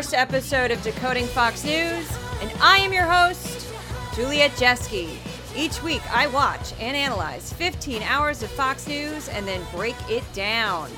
31st 0.00 0.18
episode 0.18 0.70
of 0.70 0.82
Decoding 0.82 1.26
Fox 1.26 1.62
News, 1.62 2.10
and 2.40 2.50
I 2.62 2.78
am 2.78 2.90
your 2.90 3.04
host, 3.04 3.68
Juliet 4.14 4.50
Jeske. 4.52 5.14
Each 5.54 5.82
week, 5.82 6.00
I 6.10 6.26
watch 6.26 6.72
and 6.80 6.96
analyze 6.96 7.52
15 7.52 8.02
hours 8.04 8.42
of 8.42 8.50
Fox 8.50 8.88
News 8.88 9.28
and 9.28 9.46
then 9.46 9.60
break 9.74 9.96
it 10.08 10.24
down. 10.32 10.88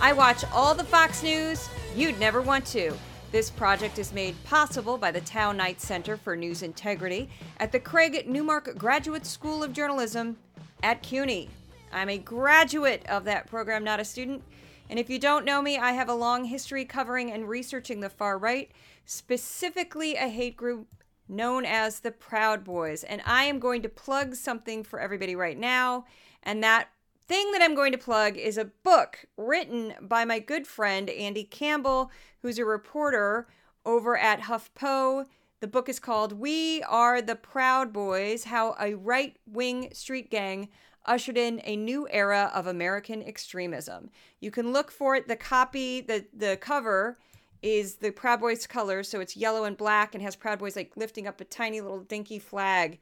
I 0.00 0.12
watch 0.12 0.44
all 0.52 0.76
the 0.76 0.84
Fox 0.84 1.24
News 1.24 1.68
you'd 1.96 2.20
never 2.20 2.40
want 2.40 2.64
to. 2.66 2.96
This 3.32 3.50
project 3.50 3.98
is 3.98 4.12
made 4.12 4.36
possible 4.44 4.96
by 4.96 5.10
the 5.10 5.22
Tow-Knight 5.22 5.80
Center 5.80 6.16
for 6.16 6.36
News 6.36 6.62
Integrity 6.62 7.28
at 7.58 7.72
the 7.72 7.80
Craig 7.80 8.28
Newmark 8.28 8.78
Graduate 8.78 9.26
School 9.26 9.64
of 9.64 9.72
Journalism 9.72 10.36
at 10.84 11.02
CUNY. 11.02 11.50
I'm 11.92 12.10
a 12.10 12.18
graduate 12.18 13.04
of 13.08 13.24
that 13.24 13.48
program, 13.48 13.82
not 13.82 13.98
a 13.98 14.04
student. 14.04 14.44
And 14.92 14.98
if 14.98 15.08
you 15.08 15.18
don't 15.18 15.46
know 15.46 15.62
me, 15.62 15.78
I 15.78 15.92
have 15.92 16.10
a 16.10 16.14
long 16.14 16.44
history 16.44 16.84
covering 16.84 17.32
and 17.32 17.48
researching 17.48 18.00
the 18.00 18.10
far 18.10 18.36
right, 18.36 18.70
specifically 19.06 20.16
a 20.16 20.28
hate 20.28 20.54
group 20.54 20.86
known 21.26 21.64
as 21.64 22.00
the 22.00 22.10
Proud 22.10 22.62
Boys. 22.62 23.02
And 23.02 23.22
I 23.24 23.44
am 23.44 23.58
going 23.58 23.80
to 23.80 23.88
plug 23.88 24.34
something 24.34 24.84
for 24.84 25.00
everybody 25.00 25.34
right 25.34 25.56
now. 25.56 26.04
And 26.42 26.62
that 26.62 26.90
thing 27.26 27.52
that 27.52 27.62
I'm 27.62 27.74
going 27.74 27.92
to 27.92 27.96
plug 27.96 28.36
is 28.36 28.58
a 28.58 28.66
book 28.66 29.24
written 29.38 29.94
by 30.02 30.26
my 30.26 30.38
good 30.38 30.66
friend 30.66 31.08
Andy 31.08 31.44
Campbell, 31.44 32.10
who's 32.42 32.58
a 32.58 32.66
reporter 32.66 33.48
over 33.86 34.18
at 34.18 34.42
HuffPo. 34.42 35.24
The 35.60 35.68
book 35.68 35.88
is 35.88 36.00
called 36.00 36.34
We 36.34 36.82
Are 36.82 37.22
the 37.22 37.36
Proud 37.36 37.94
Boys 37.94 38.44
How 38.44 38.76
a 38.78 38.92
Right 38.92 39.38
Wing 39.46 39.88
Street 39.94 40.30
Gang 40.30 40.68
ushered 41.04 41.36
in 41.36 41.60
a 41.64 41.76
new 41.76 42.08
era 42.10 42.50
of 42.54 42.66
American 42.66 43.22
extremism. 43.22 44.10
You 44.40 44.50
can 44.50 44.72
look 44.72 44.90
for 44.90 45.16
it. 45.16 45.28
The 45.28 45.36
copy, 45.36 46.00
the 46.00 46.24
the 46.32 46.56
cover 46.56 47.18
is 47.62 47.96
the 47.96 48.10
Proud 48.10 48.40
Boys 48.40 48.66
colors, 48.66 49.08
so 49.08 49.20
it's 49.20 49.36
yellow 49.36 49.64
and 49.64 49.76
black 49.76 50.14
and 50.14 50.22
has 50.22 50.34
Proud 50.34 50.58
Boys 50.58 50.76
like 50.76 50.92
lifting 50.96 51.26
up 51.26 51.40
a 51.40 51.44
tiny 51.44 51.80
little 51.80 52.00
dinky 52.00 52.38
flag. 52.38 52.98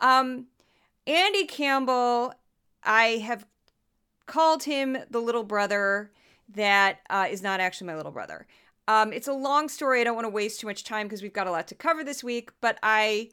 Um, 0.00 0.46
Andy 1.06 1.46
Campbell, 1.46 2.34
I 2.84 3.22
have 3.24 3.46
called 4.26 4.64
him 4.64 4.98
the 5.10 5.20
little 5.20 5.44
brother 5.44 6.10
that 6.54 7.00
uh, 7.08 7.26
is 7.30 7.42
not 7.42 7.60
actually 7.60 7.86
my 7.86 7.96
little 7.96 8.12
brother. 8.12 8.46
Um, 8.88 9.12
it's 9.12 9.28
a 9.28 9.32
long 9.32 9.68
story. 9.68 10.00
I 10.00 10.04
don't 10.04 10.14
want 10.14 10.26
to 10.26 10.30
waste 10.30 10.60
too 10.60 10.66
much 10.66 10.84
time 10.84 11.06
because 11.06 11.22
we've 11.22 11.32
got 11.32 11.46
a 11.46 11.50
lot 11.50 11.68
to 11.68 11.74
cover 11.74 12.04
this 12.04 12.22
week. 12.22 12.50
But 12.60 12.78
I 12.82 13.30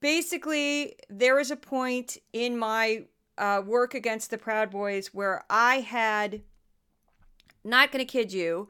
basically, 0.00 0.96
there 1.08 1.34
was 1.34 1.50
a 1.50 1.56
point 1.56 2.18
in 2.32 2.58
my 2.58 3.04
uh, 3.38 3.62
work 3.64 3.94
against 3.94 4.30
the 4.30 4.38
Proud 4.38 4.70
Boys 4.70 5.08
where 5.08 5.44
I 5.48 5.80
had, 5.80 6.42
not 7.62 7.90
going 7.90 8.04
to 8.04 8.10
kid 8.10 8.32
you, 8.32 8.68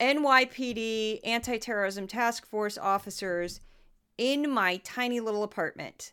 NYPD 0.00 1.20
anti 1.24 1.58
terrorism 1.58 2.06
task 2.06 2.46
force 2.46 2.76
officers 2.76 3.60
in 4.18 4.50
my 4.50 4.78
tiny 4.78 5.20
little 5.20 5.42
apartment. 5.42 6.12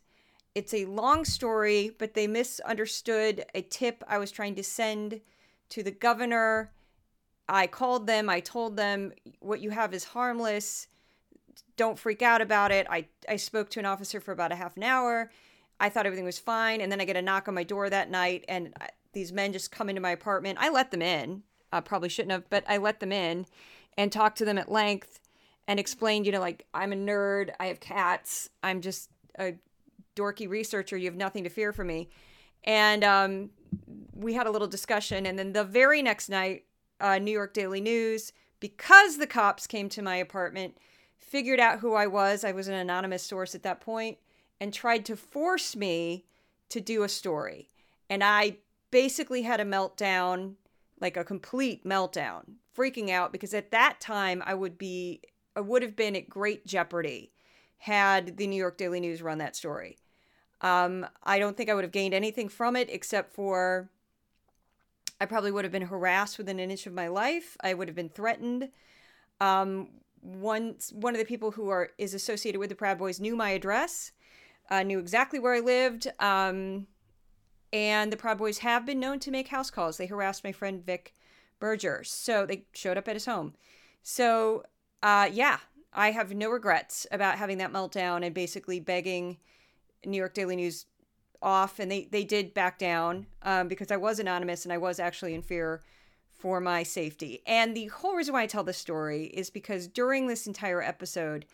It's 0.55 0.73
a 0.73 0.85
long 0.85 1.25
story, 1.25 1.95
but 1.97 2.13
they 2.13 2.27
misunderstood 2.27 3.45
a 3.55 3.61
tip 3.61 4.03
I 4.07 4.17
was 4.19 4.31
trying 4.31 4.55
to 4.55 4.63
send 4.63 5.21
to 5.69 5.83
the 5.83 5.91
governor. 5.91 6.71
I 7.49 7.67
called 7.67 8.07
them, 8.07 8.29
I 8.29 8.39
told 8.39 8.77
them, 8.77 9.11
what 9.39 9.61
you 9.61 9.71
have 9.71 9.93
is 9.93 10.03
harmless. 10.03 10.87
Don't 11.75 11.97
freak 11.97 12.21
out 12.21 12.41
about 12.41 12.71
it. 12.71 12.87
I, 12.89 13.07
I 13.27 13.35
spoke 13.35 13.69
to 13.71 13.79
an 13.79 13.85
officer 13.85 14.19
for 14.19 14.31
about 14.31 14.51
a 14.51 14.55
half 14.55 14.77
an 14.77 14.83
hour. 14.83 15.31
I 15.83 15.89
thought 15.89 16.05
everything 16.05 16.23
was 16.23 16.39
fine. 16.39 16.79
And 16.79 16.89
then 16.89 17.01
I 17.01 17.05
get 17.05 17.17
a 17.17 17.21
knock 17.21 17.49
on 17.49 17.53
my 17.53 17.65
door 17.65 17.89
that 17.89 18.09
night, 18.09 18.45
and 18.47 18.73
these 19.11 19.33
men 19.33 19.51
just 19.51 19.69
come 19.69 19.89
into 19.89 20.01
my 20.01 20.11
apartment. 20.11 20.57
I 20.61 20.69
let 20.69 20.91
them 20.91 21.01
in. 21.01 21.43
I 21.73 21.81
probably 21.81 22.07
shouldn't 22.07 22.31
have, 22.31 22.49
but 22.49 22.63
I 22.69 22.77
let 22.77 23.01
them 23.01 23.11
in 23.11 23.45
and 23.97 24.09
talked 24.09 24.37
to 24.37 24.45
them 24.45 24.57
at 24.57 24.71
length 24.71 25.19
and 25.67 25.81
explained, 25.81 26.25
you 26.25 26.31
know, 26.31 26.39
like, 26.39 26.65
I'm 26.73 26.93
a 26.93 26.95
nerd. 26.95 27.49
I 27.59 27.65
have 27.65 27.81
cats. 27.81 28.49
I'm 28.63 28.79
just 28.79 29.09
a 29.37 29.55
dorky 30.15 30.47
researcher. 30.47 30.95
You 30.95 31.07
have 31.07 31.15
nothing 31.15 31.43
to 31.43 31.49
fear 31.49 31.73
from 31.73 31.87
me. 31.87 32.09
And 32.63 33.03
um, 33.03 33.49
we 34.13 34.35
had 34.35 34.47
a 34.47 34.51
little 34.51 34.69
discussion. 34.69 35.25
And 35.25 35.37
then 35.37 35.51
the 35.51 35.65
very 35.65 36.01
next 36.01 36.29
night, 36.29 36.63
uh, 37.01 37.17
New 37.19 37.31
York 37.31 37.53
Daily 37.53 37.81
News, 37.81 38.31
because 38.61 39.17
the 39.17 39.27
cops 39.27 39.67
came 39.67 39.89
to 39.89 40.01
my 40.01 40.15
apartment, 40.15 40.77
figured 41.17 41.59
out 41.59 41.79
who 41.79 41.93
I 41.93 42.07
was. 42.07 42.45
I 42.45 42.53
was 42.53 42.69
an 42.69 42.75
anonymous 42.75 43.23
source 43.23 43.53
at 43.53 43.63
that 43.63 43.81
point 43.81 44.17
and 44.63 44.73
tried 44.73 45.03
to 45.03 45.17
force 45.17 45.75
me 45.75 46.23
to 46.69 46.79
do 46.79 47.03
a 47.03 47.09
story. 47.09 47.69
And 48.09 48.23
I 48.23 48.59
basically 48.91 49.41
had 49.41 49.59
a 49.59 49.65
meltdown, 49.65 50.53
like 51.01 51.17
a 51.17 51.25
complete 51.25 51.83
meltdown, 51.83 52.43
freaking 52.75 53.09
out 53.09 53.33
because 53.33 53.53
at 53.53 53.71
that 53.71 53.99
time 53.99 54.41
I 54.45 54.53
would 54.53 54.77
be 54.77 55.19
I 55.53 55.59
would 55.59 55.81
have 55.81 55.97
been 55.97 56.15
at 56.15 56.29
great 56.29 56.65
jeopardy 56.65 57.33
had 57.79 58.37
the 58.37 58.47
New 58.47 58.55
York 58.55 58.77
Daily 58.77 59.01
News 59.01 59.21
run 59.21 59.39
that 59.39 59.57
story. 59.57 59.97
Um, 60.61 61.05
I 61.23 61.39
don't 61.39 61.57
think 61.57 61.69
I 61.69 61.73
would 61.73 61.83
have 61.83 61.91
gained 61.91 62.13
anything 62.13 62.47
from 62.47 62.77
it 62.77 62.89
except 62.89 63.33
for 63.33 63.89
I 65.19 65.25
probably 65.25 65.51
would 65.51 65.65
have 65.65 65.73
been 65.73 65.87
harassed 65.87 66.37
within 66.37 66.61
an 66.61 66.71
inch 66.71 66.87
of 66.87 66.93
my 66.93 67.09
life. 67.09 67.57
I 67.61 67.73
would 67.73 67.89
have 67.89 67.95
been 67.95 68.07
threatened. 68.07 68.69
Um, 69.41 69.89
one 70.21 70.77
one 70.93 71.13
of 71.13 71.19
the 71.19 71.25
people 71.25 71.51
who 71.51 71.67
are 71.67 71.89
is 71.97 72.13
associated 72.13 72.59
with 72.59 72.69
the 72.69 72.75
Proud 72.75 72.97
Boys 72.97 73.19
knew 73.19 73.35
my 73.35 73.49
address 73.49 74.13
uh, 74.69 74.83
knew 74.83 74.99
exactly 74.99 75.39
where 75.39 75.53
I 75.53 75.59
lived. 75.59 76.07
Um, 76.19 76.87
and 77.71 78.11
the 78.11 78.17
Proud 78.17 78.37
Boys 78.37 78.59
have 78.59 78.85
been 78.85 78.99
known 78.99 79.19
to 79.19 79.31
make 79.31 79.47
house 79.47 79.71
calls. 79.71 79.97
They 79.97 80.05
harassed 80.05 80.43
my 80.43 80.51
friend 80.51 80.85
Vic 80.85 81.15
Berger. 81.59 82.03
So 82.03 82.45
they 82.45 82.65
showed 82.73 82.97
up 82.97 83.07
at 83.07 83.15
his 83.15 83.25
home. 83.25 83.53
So, 84.03 84.63
uh, 85.01 85.29
yeah, 85.31 85.57
I 85.91 86.11
have 86.11 86.33
no 86.33 86.49
regrets 86.49 87.07
about 87.11 87.37
having 87.37 87.57
that 87.59 87.73
meltdown 87.73 88.25
and 88.25 88.33
basically 88.33 88.79
begging 88.79 89.37
New 90.05 90.17
York 90.17 90.33
Daily 90.33 90.55
News 90.55 90.85
off. 91.41 91.79
And 91.79 91.89
they, 91.91 92.07
they 92.11 92.23
did 92.23 92.53
back 92.53 92.77
down 92.77 93.25
um, 93.41 93.67
because 93.67 93.91
I 93.91 93.97
was 93.97 94.19
anonymous 94.19 94.65
and 94.65 94.73
I 94.73 94.77
was 94.77 94.99
actually 94.99 95.33
in 95.33 95.41
fear 95.41 95.81
for 96.43 96.59
my 96.59 96.83
safety. 96.83 97.41
And 97.47 97.75
the 97.75 97.87
whole 97.87 98.15
reason 98.15 98.33
why 98.33 98.41
I 98.41 98.47
tell 98.47 98.63
this 98.63 98.77
story 98.77 99.25
is 99.27 99.49
because 99.49 99.87
during 99.87 100.27
this 100.27 100.45
entire 100.45 100.81
episode, 100.81 101.45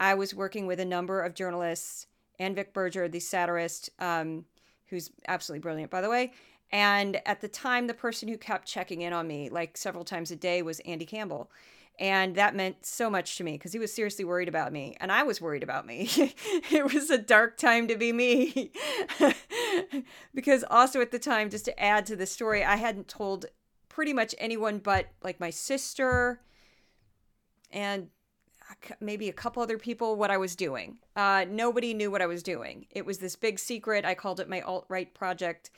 I 0.00 0.14
was 0.14 0.34
working 0.34 0.66
with 0.66 0.80
a 0.80 0.84
number 0.84 1.20
of 1.20 1.34
journalists 1.34 2.06
and 2.40 2.56
Vic 2.56 2.72
Berger, 2.72 3.06
the 3.06 3.20
satirist, 3.20 3.90
um, 4.00 4.46
who's 4.88 5.10
absolutely 5.28 5.60
brilliant, 5.60 5.90
by 5.90 6.00
the 6.00 6.08
way. 6.08 6.32
And 6.72 7.20
at 7.26 7.40
the 7.40 7.48
time, 7.48 7.86
the 7.86 7.94
person 7.94 8.28
who 8.28 8.38
kept 8.38 8.66
checking 8.66 9.02
in 9.02 9.12
on 9.12 9.28
me, 9.28 9.50
like 9.50 9.76
several 9.76 10.04
times 10.04 10.30
a 10.30 10.36
day, 10.36 10.62
was 10.62 10.80
Andy 10.80 11.04
Campbell. 11.04 11.50
And 11.98 12.34
that 12.36 12.56
meant 12.56 12.86
so 12.86 13.10
much 13.10 13.36
to 13.36 13.44
me 13.44 13.52
because 13.52 13.74
he 13.74 13.78
was 13.78 13.92
seriously 13.92 14.24
worried 14.24 14.48
about 14.48 14.72
me. 14.72 14.96
And 15.00 15.12
I 15.12 15.22
was 15.22 15.40
worried 15.40 15.62
about 15.62 15.86
me. 15.86 16.08
it 16.70 16.92
was 16.92 17.10
a 17.10 17.18
dark 17.18 17.58
time 17.58 17.86
to 17.88 17.96
be 17.96 18.10
me. 18.10 18.72
because 20.34 20.64
also 20.70 21.02
at 21.02 21.10
the 21.10 21.18
time, 21.18 21.50
just 21.50 21.66
to 21.66 21.78
add 21.78 22.06
to 22.06 22.16
the 22.16 22.24
story, 22.24 22.64
I 22.64 22.76
hadn't 22.76 23.06
told 23.06 23.44
pretty 23.90 24.14
much 24.14 24.34
anyone 24.38 24.78
but 24.78 25.08
like 25.22 25.40
my 25.40 25.50
sister 25.50 26.40
and 27.70 28.08
maybe 29.00 29.28
a 29.28 29.32
couple 29.32 29.62
other 29.62 29.78
people 29.78 30.16
what 30.16 30.30
I 30.30 30.36
was 30.36 30.56
doing. 30.56 30.98
Uh, 31.16 31.44
nobody 31.48 31.94
knew 31.94 32.10
what 32.10 32.22
I 32.22 32.26
was 32.26 32.42
doing. 32.42 32.86
It 32.90 33.04
was 33.04 33.18
this 33.18 33.36
big 33.36 33.58
secret. 33.58 34.04
I 34.04 34.14
called 34.14 34.40
it 34.40 34.48
my 34.48 34.60
alt 34.60 34.86
right 34.88 35.12
project. 35.14 35.70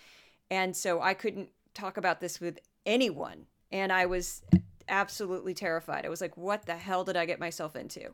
And 0.50 0.76
so 0.76 1.00
I 1.00 1.14
couldn't 1.14 1.48
talk 1.74 1.96
about 1.96 2.20
this 2.20 2.40
with 2.40 2.58
anyone. 2.84 3.46
And 3.70 3.92
I 3.92 4.06
was 4.06 4.42
absolutely 4.88 5.54
terrified. 5.54 6.04
I 6.04 6.08
was 6.08 6.20
like, 6.20 6.36
what 6.36 6.66
the 6.66 6.76
hell 6.76 7.04
did 7.04 7.16
I 7.16 7.24
get 7.24 7.40
myself 7.40 7.74
into? 7.76 8.10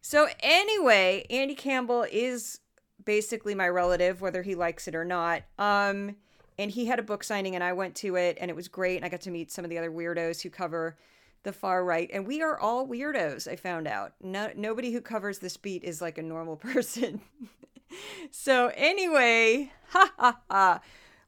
So, 0.00 0.28
anyway, 0.40 1.26
Andy 1.30 1.54
Campbell 1.54 2.06
is 2.10 2.60
basically 3.04 3.54
my 3.54 3.68
relative, 3.68 4.20
whether 4.20 4.42
he 4.42 4.54
likes 4.54 4.86
it 4.88 4.94
or 4.94 5.04
not. 5.04 5.42
Um, 5.58 6.16
and 6.58 6.70
he 6.70 6.86
had 6.86 6.98
a 6.98 7.02
book 7.02 7.24
signing, 7.24 7.54
and 7.54 7.64
I 7.64 7.72
went 7.72 7.94
to 7.96 8.16
it, 8.16 8.38
and 8.40 8.50
it 8.50 8.54
was 8.54 8.68
great. 8.68 8.96
And 8.96 9.04
I 9.04 9.08
got 9.08 9.22
to 9.22 9.30
meet 9.30 9.50
some 9.50 9.64
of 9.64 9.70
the 9.70 9.78
other 9.78 9.90
weirdos 9.90 10.42
who 10.42 10.50
cover 10.50 10.96
the 11.44 11.52
far 11.52 11.84
right, 11.84 12.10
and 12.12 12.26
we 12.26 12.42
are 12.42 12.58
all 12.58 12.86
weirdos. 12.86 13.46
I 13.46 13.56
found 13.56 13.86
out. 13.86 14.12
No, 14.22 14.50
nobody 14.56 14.92
who 14.92 15.00
covers 15.00 15.38
this 15.38 15.56
beat 15.56 15.84
is 15.84 16.02
like 16.02 16.18
a 16.18 16.22
normal 16.22 16.56
person. 16.72 17.20
so 18.30 18.72
anyway, 18.74 19.72
ha 19.90 20.12
ha 20.18 20.40
ha. 20.50 20.80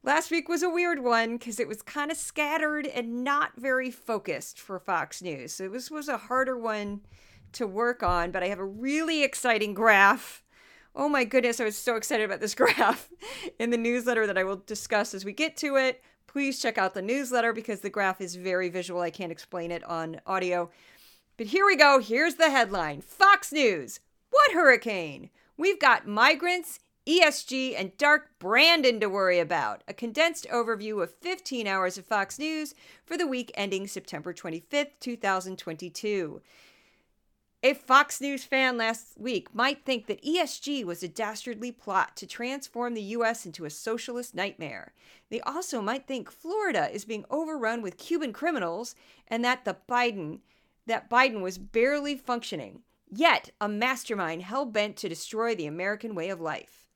Last 0.03 0.31
week 0.31 0.49
was 0.49 0.63
a 0.63 0.71
weird 0.71 1.03
one 1.03 1.37
because 1.37 1.59
it 1.59 1.67
was 1.67 1.83
kind 1.83 2.11
of 2.11 2.17
scattered 2.17 2.87
and 2.87 3.25
not 3.25 3.53
very 3.57 3.91
focused 3.91 4.61
for 4.61 4.79
Fox 4.79 5.21
News. 5.21 5.53
So 5.53 5.69
this 5.69 5.91
was 5.91 6.09
a 6.09 6.17
harder 6.17 6.57
one 6.57 7.01
to 7.53 7.67
work 7.67 8.03
on, 8.03 8.31
but 8.31 8.43
I 8.43 8.49
have 8.49 8.61
a 8.61 8.65
really 8.65 9.25
exciting 9.25 9.75
graph. 9.75 10.45
Oh 10.95 11.09
my 11.09 11.25
goodness, 11.25 11.61
I 11.61 11.65
was 11.65 11.77
so 11.77 11.97
excited 11.97 12.25
about 12.25 12.41
this 12.41 12.55
graph 12.57 13.09
in 13.59 13.71
the 13.71 13.77
newsletter 13.77 14.27
that 14.27 14.39
I 14.39 14.45
will 14.45 14.63
discuss 14.65 15.13
as 15.13 15.25
we 15.25 15.33
get 15.33 15.57
to 15.59 15.77
it 15.77 16.03
please 16.37 16.61
check 16.61 16.77
out 16.77 16.93
the 16.93 17.01
newsletter 17.01 17.55
because 17.55 17.81
the 17.81 17.89
graph 17.89 18.21
is 18.21 18.37
very 18.37 18.69
visual. 18.69 19.01
I 19.01 19.09
can't 19.09 19.33
explain 19.33 19.71
it 19.71 19.83
on 19.85 20.21
audio. 20.27 20.69
But 21.39 21.47
here 21.47 21.65
we 21.65 21.77
go. 21.77 21.99
Here's 21.99 22.35
the 22.35 22.51
headline 22.51 23.01
Fox 23.01 23.53
News. 23.53 24.01
What 24.29 24.53
hurricane? 24.53 25.31
We've 25.57 25.81
got 25.81 26.07
migrants 26.07 26.81
ESG, 27.07 27.75
and 27.79 27.97
Dark 27.97 28.39
Brandon 28.39 29.01
to 29.01 29.09
worry 29.09 29.39
about. 29.39 29.83
A 29.89 29.95
condensed 29.95 30.47
overview 30.53 31.03
of 31.03 31.15
15 31.15 31.67
hours 31.67 31.97
of 31.97 32.05
Fox 32.05 32.39
News 32.39 32.75
for 33.07 33.17
the 33.17 33.27
week 33.27 33.51
ending 33.55 33.87
September 33.87 34.35
25th, 34.35 34.91
2022. 35.01 36.43
A 37.67 37.75
Fox 37.75 38.21
News 38.21 38.45
fan 38.45 38.77
last 38.77 39.19
week 39.19 39.53
might 39.53 39.85
think 39.85 40.07
that 40.07 40.23
ESG 40.23 40.85
was 40.85 41.03
a 41.03 41.09
dastardly 41.09 41.73
plot 41.73 42.17
to 42.19 42.25
transform 42.25 42.95
the 42.95 43.03
U.S. 43.03 43.45
into 43.45 43.65
a 43.65 43.71
socialist 43.71 44.37
nightmare. 44.37 44.93
They 45.31 45.41
also 45.41 45.83
might 45.83 46.07
think 46.07 46.31
Florida 46.31 46.89
is 46.95 47.05
being 47.05 47.25
overrun 47.29 47.83
with 47.83 47.97
Cuban 47.97 48.33
criminals 48.33 48.95
and 49.27 49.45
that 49.45 49.65
the 49.65 49.79
Biden 49.89 50.43
that 50.87 51.11
Biden 51.11 51.41
was 51.41 51.59
barely 51.59 52.15
functioning, 52.15 52.83
yet 53.11 53.51
a 53.61 53.69
mastermind 53.69 54.43
hell 54.43 54.65
bent 54.65 54.97
to 54.99 55.09
destroy 55.09 55.57
the 55.57 55.67
American 55.67 56.15
way 56.15 56.29
of 56.29 56.41
life. 56.41 56.87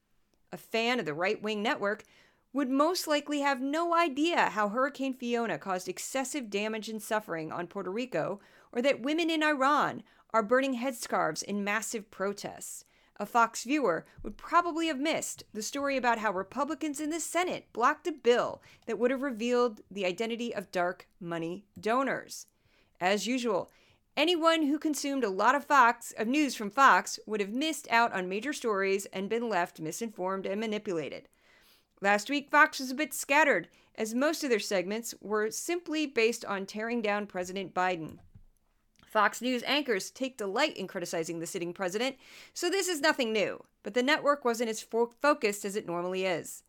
A 0.53 0.57
fan 0.57 1.01
of 1.01 1.05
the 1.05 1.15
right 1.15 1.43
wing 1.43 1.65
network 1.65 2.05
would 2.53 2.71
most 2.71 3.09
likely 3.09 3.41
have 3.41 3.61
no 3.61 3.93
idea 3.93 4.51
how 4.51 4.69
Hurricane 4.69 5.15
Fiona 5.15 5.59
caused 5.59 5.89
excessive 5.89 6.49
damage 6.49 6.89
and 6.89 7.03
suffering 7.03 7.51
on 7.51 7.67
Puerto 7.67 7.91
Rico, 7.91 8.39
or 8.71 8.81
that 8.83 9.03
women 9.03 9.31
in 9.31 9.43
Iran 9.43 10.05
are 10.33 10.43
burning 10.43 10.77
headscarves 10.77 11.43
in 11.43 11.65
massive 11.65 12.11
protests. 12.11 12.85
A 13.17 13.27
Fox 13.27 13.65
viewer 13.65 14.07
would 14.23 14.39
probably 14.39 14.87
have 14.87 14.99
missed 14.99 15.45
the 15.53 15.63
story 15.63 15.97
about 15.99 16.19
how 16.19 16.33
Republicans 16.33 17.01
in 17.01 17.11
the 17.11 17.21
Senate 17.21 17.67
blocked 17.73 18.07
a 18.07 18.13
bill 18.13 18.63
that 18.87 18.99
would 18.99 19.11
have 19.11 19.21
revealed 19.21 19.83
the 19.91 20.07
identity 20.07 20.55
of 20.55 20.73
dark 20.73 21.07
money 21.21 21.67
donors. 21.79 22.47
As 22.99 23.27
usual, 23.27 23.71
anyone 24.17 24.63
who 24.63 24.79
consumed 24.79 25.23
a 25.23 25.29
lot 25.29 25.55
of 25.55 25.67
Fox 25.67 26.15
of 26.17 26.29
news 26.29 26.55
from 26.55 26.71
Fox 26.71 27.21
would 27.27 27.41
have 27.41 27.51
missed 27.51 27.87
out 27.91 28.13
on 28.13 28.29
major 28.29 28.55
stories 28.55 29.05
and 29.07 29.29
been 29.29 29.51
left 29.51 29.81
misinformed 29.81 30.47
and 30.47 30.59
manipulated. 30.59 31.29
Last 32.01 32.31
week, 32.31 32.51
Fox 32.51 32.81
was 32.81 32.91
a 32.91 32.95
bit 32.95 33.13
scattered, 33.13 33.69
as 33.97 34.15
most 34.15 34.43
of 34.43 34.49
their 34.49 34.59
segments 34.59 35.15
were 35.21 35.51
simply 35.51 36.07
based 36.07 36.47
on 36.47 36.65
tearing 36.65 37.03
down 37.03 37.27
President 37.27 37.75
Biden. 37.75 38.19
Fox 39.11 39.43
News 39.43 39.65
anchors 39.67 40.11
take 40.11 40.39
delight 40.39 40.77
in 40.77 40.87
criticizing 40.87 41.41
the 41.41 41.47
sitting 41.47 41.73
president, 41.73 42.17
so 42.55 42.71
this 42.71 42.89
is 42.89 43.01
nothing 43.01 43.33
new, 43.33 43.65
but 43.83 43.95
the 43.95 44.05
network 44.05 44.45
wasn't 44.45 44.71
as 44.71 44.81
fo- 44.81 45.13
focused 45.21 45.65
as 45.65 45.75
it 45.75 45.87
normally 45.87 46.25
is. 46.25 46.63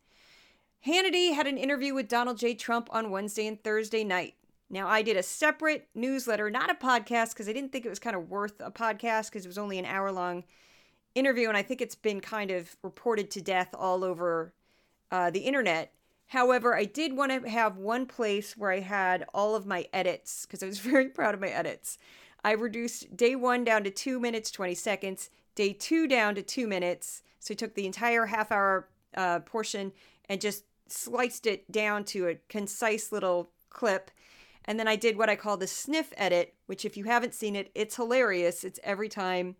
Hannity 0.85 1.35
had 1.35 1.45
an 1.45 1.59
interview 1.59 1.93
with 1.93 2.07
Donald 2.07 2.39
J. 2.39 2.55
Trump 2.55 2.89
on 2.91 3.11
Wednesday 3.11 3.45
and 3.45 3.63
Thursday 3.63 4.03
night. 4.03 4.33
Now, 4.71 4.87
I 4.87 5.03
did 5.03 5.17
a 5.17 5.23
separate 5.23 5.87
newsletter, 5.93 6.49
not 6.49 6.71
a 6.71 6.73
podcast, 6.73 7.33
because 7.33 7.47
I 7.47 7.53
didn't 7.53 7.71
think 7.71 7.85
it 7.85 7.89
was 7.89 7.99
kind 7.99 8.15
of 8.15 8.31
worth 8.31 8.59
a 8.59 8.71
podcast 8.71 9.29
because 9.29 9.45
it 9.45 9.49
was 9.49 9.59
only 9.59 9.77
an 9.77 9.85
hour 9.85 10.11
long 10.11 10.43
interview, 11.13 11.47
and 11.47 11.57
I 11.57 11.61
think 11.61 11.81
it's 11.81 11.93
been 11.93 12.21
kind 12.21 12.49
of 12.49 12.75
reported 12.81 13.29
to 13.31 13.41
death 13.41 13.75
all 13.77 14.03
over 14.03 14.53
uh, 15.11 15.29
the 15.29 15.41
internet. 15.41 15.93
However, 16.27 16.73
I 16.73 16.85
did 16.85 17.15
want 17.15 17.43
to 17.43 17.49
have 17.49 17.77
one 17.77 18.05
place 18.05 18.55
where 18.55 18.71
I 18.71 18.79
had 18.79 19.25
all 19.33 19.53
of 19.53 19.65
my 19.65 19.85
edits 19.91 20.45
because 20.45 20.63
I 20.63 20.65
was 20.65 20.79
very 20.93 21.09
proud 21.09 21.35
of 21.35 21.41
my 21.41 21.49
edits. 21.49 21.97
I 22.43 22.51
reduced 22.51 23.15
day 23.15 23.35
one 23.35 23.63
down 23.63 23.83
to 23.83 23.91
two 23.91 24.19
minutes, 24.19 24.51
20 24.51 24.73
seconds, 24.75 25.29
day 25.55 25.73
two 25.73 26.07
down 26.07 26.35
to 26.35 26.41
two 26.41 26.67
minutes. 26.67 27.23
So 27.39 27.53
I 27.53 27.55
took 27.55 27.75
the 27.75 27.85
entire 27.85 28.25
half 28.27 28.51
hour 28.51 28.87
uh, 29.15 29.39
portion 29.39 29.91
and 30.29 30.41
just 30.41 30.63
sliced 30.87 31.45
it 31.45 31.71
down 31.71 32.03
to 32.05 32.27
a 32.27 32.35
concise 32.49 33.11
little 33.11 33.51
clip. 33.69 34.11
And 34.65 34.79
then 34.79 34.87
I 34.87 34.95
did 34.95 35.17
what 35.17 35.29
I 35.29 35.35
call 35.35 35.57
the 35.57 35.67
sniff 35.67 36.13
edit, 36.17 36.53
which, 36.67 36.85
if 36.85 36.95
you 36.95 37.05
haven't 37.05 37.33
seen 37.33 37.55
it, 37.55 37.71
it's 37.73 37.95
hilarious. 37.95 38.63
It's 38.63 38.79
every 38.83 39.09
time 39.09 39.55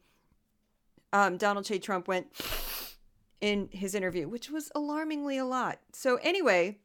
um, 1.12 1.38
Donald 1.38 1.66
J. 1.66 1.80
Trump 1.80 2.08
went 2.08 2.28
in 3.42 3.70
his 3.72 3.96
interview, 3.96 4.28
which 4.28 4.52
was 4.52 4.72
alarmingly 4.76 5.38
a 5.38 5.46
lot. 5.46 5.80
So, 5.92 6.18
anyway, 6.18 6.78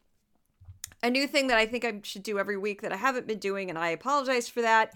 a 1.03 1.09
new 1.09 1.27
thing 1.27 1.47
that 1.47 1.57
I 1.57 1.67
think 1.67 1.85
I 1.85 1.99
should 2.03 2.23
do 2.23 2.39
every 2.39 2.57
week 2.57 2.81
that 2.81 2.91
I 2.91 2.97
haven't 2.97 3.27
been 3.27 3.37
doing, 3.37 3.69
and 3.69 3.77
I 3.77 3.89
apologize 3.89 4.49
for 4.49 4.61
that, 4.61 4.93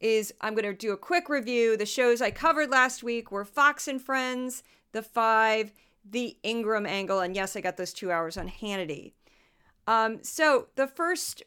is 0.00 0.32
I'm 0.40 0.54
going 0.54 0.64
to 0.64 0.74
do 0.74 0.92
a 0.92 0.96
quick 0.96 1.28
review. 1.28 1.76
The 1.76 1.86
shows 1.86 2.20
I 2.20 2.30
covered 2.30 2.70
last 2.70 3.02
week 3.02 3.30
were 3.30 3.44
Fox 3.44 3.86
and 3.86 4.00
Friends, 4.00 4.62
The 4.92 5.02
Five, 5.02 5.72
The 6.08 6.36
Ingraham 6.42 6.86
Angle, 6.86 7.20
and 7.20 7.34
yes, 7.34 7.56
I 7.56 7.60
got 7.60 7.76
those 7.76 7.92
two 7.92 8.10
hours 8.10 8.36
on 8.36 8.48
Hannity. 8.48 9.12
Um, 9.86 10.22
so 10.22 10.68
the 10.76 10.86
first 10.86 11.42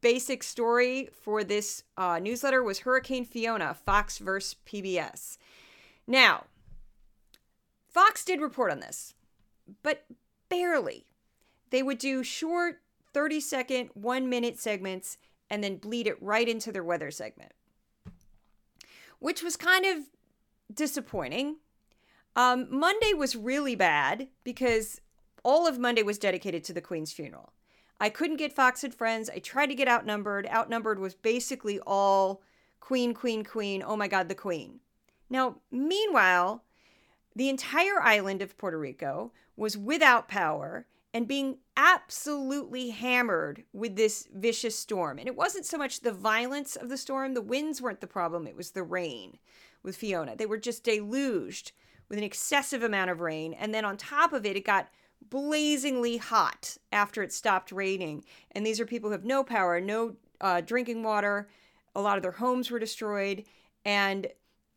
basic 0.00 0.42
story 0.42 1.08
for 1.22 1.44
this 1.44 1.84
uh, 1.96 2.18
newsletter 2.18 2.62
was 2.62 2.80
Hurricane 2.80 3.24
Fiona, 3.24 3.74
Fox 3.74 4.18
versus 4.18 4.56
PBS. 4.66 5.38
Now, 6.06 6.44
Fox 7.88 8.24
did 8.24 8.40
report 8.40 8.72
on 8.72 8.80
this, 8.80 9.14
but 9.82 10.04
barely. 10.48 11.06
They 11.70 11.82
would 11.82 11.98
do 11.98 12.22
short 12.22 12.80
30 13.12 13.40
second, 13.40 13.90
one 13.94 14.28
minute 14.28 14.58
segments 14.58 15.16
and 15.54 15.62
then 15.62 15.76
bleed 15.76 16.08
it 16.08 16.20
right 16.20 16.48
into 16.48 16.72
their 16.72 16.82
weather 16.82 17.12
segment, 17.12 17.52
which 19.20 19.40
was 19.40 19.56
kind 19.56 19.86
of 19.86 19.98
disappointing. 20.74 21.58
Um, 22.34 22.66
Monday 22.68 23.14
was 23.14 23.36
really 23.36 23.76
bad 23.76 24.26
because 24.42 25.00
all 25.44 25.68
of 25.68 25.78
Monday 25.78 26.02
was 26.02 26.18
dedicated 26.18 26.64
to 26.64 26.72
the 26.72 26.80
Queen's 26.80 27.12
funeral. 27.12 27.52
I 28.00 28.08
couldn't 28.08 28.38
get 28.38 28.52
Fox 28.52 28.82
and 28.82 28.92
Friends. 28.92 29.30
I 29.30 29.38
tried 29.38 29.66
to 29.66 29.76
get 29.76 29.86
outnumbered. 29.86 30.48
Outnumbered 30.52 30.98
was 30.98 31.14
basically 31.14 31.78
all 31.86 32.42
Queen, 32.80 33.14
Queen, 33.14 33.44
Queen. 33.44 33.80
Oh 33.86 33.94
my 33.94 34.08
God, 34.08 34.28
the 34.28 34.34
Queen. 34.34 34.80
Now, 35.30 35.58
meanwhile, 35.70 36.64
the 37.36 37.48
entire 37.48 38.02
island 38.02 38.42
of 38.42 38.58
Puerto 38.58 38.76
Rico 38.78 39.30
was 39.56 39.78
without 39.78 40.26
power 40.26 40.88
and 41.14 41.28
being 41.28 41.58
absolutely 41.76 42.90
hammered 42.90 43.62
with 43.72 43.94
this 43.94 44.28
vicious 44.34 44.76
storm. 44.76 45.18
And 45.20 45.28
it 45.28 45.36
wasn't 45.36 45.64
so 45.64 45.78
much 45.78 46.00
the 46.00 46.12
violence 46.12 46.74
of 46.74 46.88
the 46.88 46.98
storm, 46.98 47.34
the 47.34 47.40
winds 47.40 47.80
weren't 47.80 48.00
the 48.00 48.08
problem, 48.08 48.48
it 48.48 48.56
was 48.56 48.72
the 48.72 48.82
rain 48.82 49.38
with 49.84 49.96
Fiona. 49.96 50.34
They 50.34 50.44
were 50.44 50.58
just 50.58 50.82
deluged 50.82 51.70
with 52.08 52.18
an 52.18 52.24
excessive 52.24 52.82
amount 52.82 53.10
of 53.10 53.20
rain. 53.20 53.54
And 53.54 53.72
then 53.72 53.84
on 53.84 53.96
top 53.96 54.32
of 54.32 54.44
it, 54.44 54.56
it 54.56 54.64
got 54.64 54.88
blazingly 55.30 56.16
hot 56.16 56.76
after 56.90 57.22
it 57.22 57.32
stopped 57.32 57.70
raining. 57.70 58.24
And 58.50 58.66
these 58.66 58.80
are 58.80 58.86
people 58.86 59.08
who 59.08 59.12
have 59.12 59.24
no 59.24 59.44
power, 59.44 59.80
no 59.80 60.16
uh, 60.40 60.62
drinking 60.62 61.04
water. 61.04 61.48
A 61.94 62.00
lot 62.00 62.16
of 62.16 62.22
their 62.22 62.32
homes 62.32 62.70
were 62.70 62.80
destroyed. 62.80 63.44
And 63.84 64.26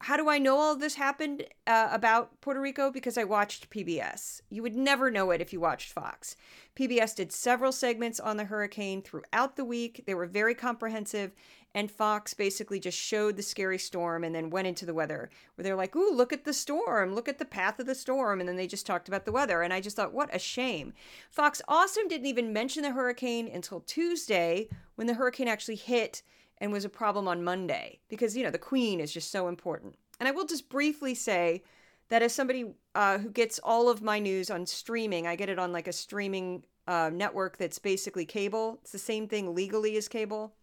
how 0.01 0.15
do 0.15 0.29
I 0.29 0.37
know 0.37 0.57
all 0.57 0.75
this 0.75 0.95
happened 0.95 1.43
uh, 1.65 1.89
about 1.91 2.39
Puerto 2.41 2.61
Rico? 2.61 2.91
Because 2.91 3.17
I 3.17 3.23
watched 3.23 3.71
PBS. 3.71 4.41
You 4.49 4.61
would 4.61 4.75
never 4.75 5.09
know 5.09 5.31
it 5.31 5.41
if 5.41 5.51
you 5.51 5.59
watched 5.59 5.91
Fox. 5.91 6.35
PBS 6.75 7.15
did 7.15 7.31
several 7.31 7.71
segments 7.71 8.19
on 8.19 8.37
the 8.37 8.45
hurricane 8.45 9.01
throughout 9.01 9.55
the 9.55 9.65
week. 9.65 10.03
They 10.05 10.13
were 10.13 10.27
very 10.27 10.53
comprehensive, 10.53 11.31
and 11.73 11.89
Fox 11.89 12.35
basically 12.35 12.79
just 12.79 12.97
showed 12.97 13.37
the 13.37 13.41
scary 13.41 13.79
storm 13.79 14.23
and 14.23 14.35
then 14.35 14.51
went 14.51 14.67
into 14.67 14.85
the 14.85 14.93
weather, 14.93 15.31
where 15.55 15.63
they're 15.63 15.75
like, 15.75 15.95
"Ooh, 15.95 16.13
look 16.13 16.31
at 16.31 16.45
the 16.45 16.53
storm! 16.53 17.15
Look 17.15 17.27
at 17.27 17.39
the 17.39 17.45
path 17.45 17.79
of 17.79 17.87
the 17.87 17.95
storm!" 17.95 18.39
And 18.39 18.47
then 18.47 18.55
they 18.55 18.67
just 18.67 18.85
talked 18.85 19.07
about 19.07 19.25
the 19.25 19.31
weather, 19.31 19.63
and 19.63 19.73
I 19.73 19.81
just 19.81 19.95
thought, 19.95 20.13
what 20.13 20.33
a 20.33 20.39
shame. 20.39 20.93
Fox 21.31 21.59
Awesome 21.67 22.07
didn't 22.07 22.27
even 22.27 22.53
mention 22.53 22.83
the 22.83 22.91
hurricane 22.91 23.49
until 23.51 23.79
Tuesday 23.79 24.69
when 24.93 25.07
the 25.07 25.15
hurricane 25.15 25.47
actually 25.47 25.75
hit 25.75 26.21
and 26.59 26.71
was 26.71 26.85
a 26.85 26.89
problem 26.89 27.27
on 27.27 27.43
Monday 27.43 27.99
because, 28.09 28.35
you 28.35 28.43
know, 28.43 28.51
the 28.51 28.57
queen 28.57 28.99
is 28.99 29.13
just 29.13 29.31
so 29.31 29.47
important. 29.47 29.95
And 30.19 30.27
I 30.27 30.31
will 30.31 30.45
just 30.45 30.69
briefly 30.69 31.13
say 31.13 31.63
that 32.09 32.21
as 32.21 32.33
somebody 32.33 32.73
uh, 32.95 33.19
who 33.19 33.29
gets 33.29 33.59
all 33.59 33.89
of 33.89 34.01
my 34.01 34.19
news 34.19 34.49
on 34.49 34.65
streaming, 34.65 35.27
I 35.27 35.35
get 35.35 35.49
it 35.49 35.59
on 35.59 35.71
like 35.71 35.87
a 35.87 35.93
streaming 35.93 36.63
uh, 36.87 37.11
network 37.13 37.57
that's 37.57 37.79
basically 37.79 38.25
cable. 38.25 38.79
It's 38.81 38.91
the 38.91 38.97
same 38.97 39.27
thing 39.27 39.53
legally 39.53 39.97
as 39.97 40.07
cable, 40.07 40.53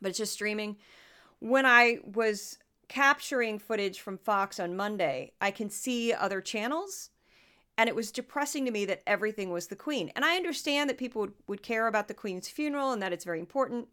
but 0.00 0.10
it's 0.10 0.18
just 0.18 0.32
streaming. 0.32 0.76
When 1.38 1.64
I 1.64 1.98
was 2.04 2.58
capturing 2.88 3.58
footage 3.58 4.00
from 4.00 4.18
Fox 4.18 4.58
on 4.58 4.76
Monday, 4.76 5.32
I 5.40 5.50
can 5.50 5.70
see 5.70 6.12
other 6.12 6.40
channels. 6.40 7.10
And 7.76 7.88
it 7.88 7.94
was 7.94 8.10
depressing 8.10 8.64
to 8.64 8.72
me 8.72 8.84
that 8.86 9.02
everything 9.06 9.50
was 9.50 9.68
the 9.68 9.76
Queen. 9.76 10.10
And 10.16 10.24
I 10.24 10.34
understand 10.34 10.90
that 10.90 10.98
people 10.98 11.20
would, 11.20 11.32
would 11.46 11.62
care 11.62 11.86
about 11.86 12.08
the 12.08 12.14
Queen's 12.14 12.48
funeral 12.48 12.90
and 12.90 13.00
that 13.00 13.12
it's 13.12 13.24
very 13.24 13.38
important 13.38 13.86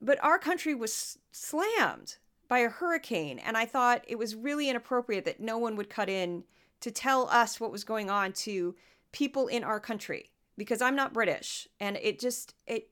but 0.00 0.22
our 0.22 0.38
country 0.38 0.74
was 0.74 1.18
slammed 1.30 2.16
by 2.48 2.58
a 2.58 2.68
hurricane 2.68 3.38
and 3.38 3.56
i 3.56 3.64
thought 3.64 4.04
it 4.08 4.18
was 4.18 4.34
really 4.34 4.68
inappropriate 4.68 5.24
that 5.24 5.40
no 5.40 5.58
one 5.58 5.76
would 5.76 5.90
cut 5.90 6.08
in 6.08 6.44
to 6.80 6.90
tell 6.90 7.28
us 7.30 7.60
what 7.60 7.72
was 7.72 7.84
going 7.84 8.10
on 8.10 8.32
to 8.32 8.74
people 9.12 9.46
in 9.46 9.64
our 9.64 9.80
country 9.80 10.30
because 10.56 10.82
i'm 10.82 10.96
not 10.96 11.12
british 11.12 11.68
and 11.78 11.96
it 12.02 12.18
just 12.18 12.54
it 12.66 12.90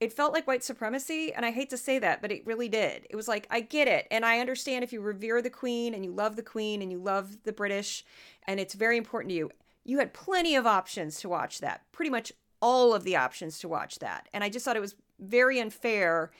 it 0.00 0.12
felt 0.12 0.32
like 0.32 0.46
white 0.46 0.64
supremacy 0.64 1.32
and 1.32 1.44
i 1.44 1.50
hate 1.50 1.70
to 1.70 1.76
say 1.76 1.98
that 1.98 2.22
but 2.22 2.30
it 2.32 2.46
really 2.46 2.68
did. 2.68 3.06
It 3.10 3.16
was 3.16 3.28
like 3.28 3.46
i 3.50 3.60
get 3.60 3.88
it 3.88 4.06
and 4.10 4.24
i 4.24 4.38
understand 4.38 4.84
if 4.84 4.92
you 4.92 5.00
revere 5.00 5.42
the 5.42 5.50
queen 5.50 5.94
and 5.94 6.04
you 6.04 6.12
love 6.12 6.36
the 6.36 6.42
queen 6.42 6.82
and 6.82 6.92
you 6.92 6.98
love 6.98 7.38
the 7.44 7.52
british 7.52 8.04
and 8.46 8.60
it's 8.60 8.74
very 8.74 8.96
important 8.96 9.30
to 9.30 9.36
you. 9.36 9.50
You 9.84 9.98
had 9.98 10.12
plenty 10.12 10.54
of 10.54 10.66
options 10.66 11.20
to 11.20 11.28
watch 11.28 11.60
that 11.60 11.82
pretty 11.92 12.10
much 12.10 12.32
all 12.60 12.94
of 12.94 13.04
the 13.04 13.16
options 13.16 13.58
to 13.60 13.68
watch 13.68 13.98
that 13.98 14.28
and 14.32 14.44
i 14.44 14.48
just 14.48 14.64
thought 14.64 14.76
it 14.76 14.80
was 14.80 14.94
very 15.18 15.60
unfair 15.60 16.30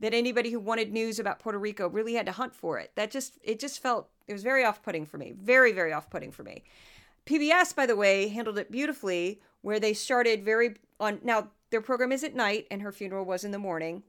that 0.00 0.14
anybody 0.14 0.50
who 0.50 0.58
wanted 0.58 0.92
news 0.92 1.18
about 1.18 1.38
Puerto 1.38 1.58
Rico 1.58 1.88
really 1.88 2.14
had 2.14 2.26
to 2.26 2.32
hunt 2.32 2.54
for 2.54 2.78
it. 2.78 2.90
That 2.96 3.10
just 3.10 3.38
it 3.42 3.60
just 3.60 3.80
felt 3.80 4.08
it 4.26 4.32
was 4.32 4.42
very 4.42 4.64
off-putting 4.64 5.06
for 5.06 5.18
me. 5.18 5.32
Very 5.38 5.72
very 5.72 5.92
off-putting 5.92 6.32
for 6.32 6.42
me. 6.42 6.64
PBS, 7.26 7.74
by 7.76 7.86
the 7.86 7.96
way, 7.96 8.28
handled 8.28 8.58
it 8.58 8.70
beautifully, 8.70 9.40
where 9.60 9.78
they 9.78 9.92
started 9.92 10.44
very 10.44 10.76
on. 10.98 11.20
Now 11.22 11.50
their 11.70 11.82
program 11.82 12.12
is 12.12 12.24
at 12.24 12.34
night, 12.34 12.66
and 12.70 12.82
her 12.82 12.92
funeral 12.92 13.24
was 13.24 13.44
in 13.44 13.50
the 13.50 13.58
morning. 13.58 14.02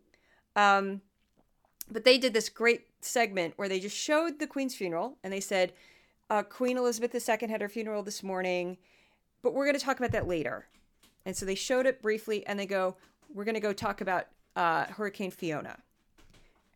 Um, 0.56 1.02
but 1.90 2.06
they 2.06 2.18
did 2.18 2.34
this 2.34 2.50
great 2.50 2.88
segment 3.02 3.54
where 3.58 3.70
they 3.70 3.80
just 3.80 3.98
showed 3.98 4.40
the 4.40 4.48
Queen's 4.48 4.76
funeral, 4.76 5.18
and 5.24 5.32
they 5.32 5.42
said, 5.42 5.74
uh, 6.30 6.44
"Queen 6.44 6.78
Elizabeth 6.78 7.14
II 7.14 7.50
had 7.50 7.62
her 7.62 7.70
funeral 7.70 8.02
this 8.02 8.24
morning, 8.24 8.78
but 9.42 9.54
we're 9.54 9.66
going 9.66 9.78
to 9.78 9.86
talk 9.86 9.98
about 9.98 10.12
that 10.14 10.28
later." 10.28 10.68
And 11.26 11.36
so 11.36 11.46
they 11.46 11.56
showed 11.56 11.86
it 11.86 12.02
briefly, 12.02 12.46
and 12.48 12.58
they 12.58 12.66
go, 12.66 12.96
"We're 13.34 13.46
going 13.46 13.56
to 13.56 13.62
go 13.62 13.74
talk 13.74 14.02
about 14.02 14.28
uh, 14.56 14.86
Hurricane 14.86 15.32
Fiona." 15.32 15.78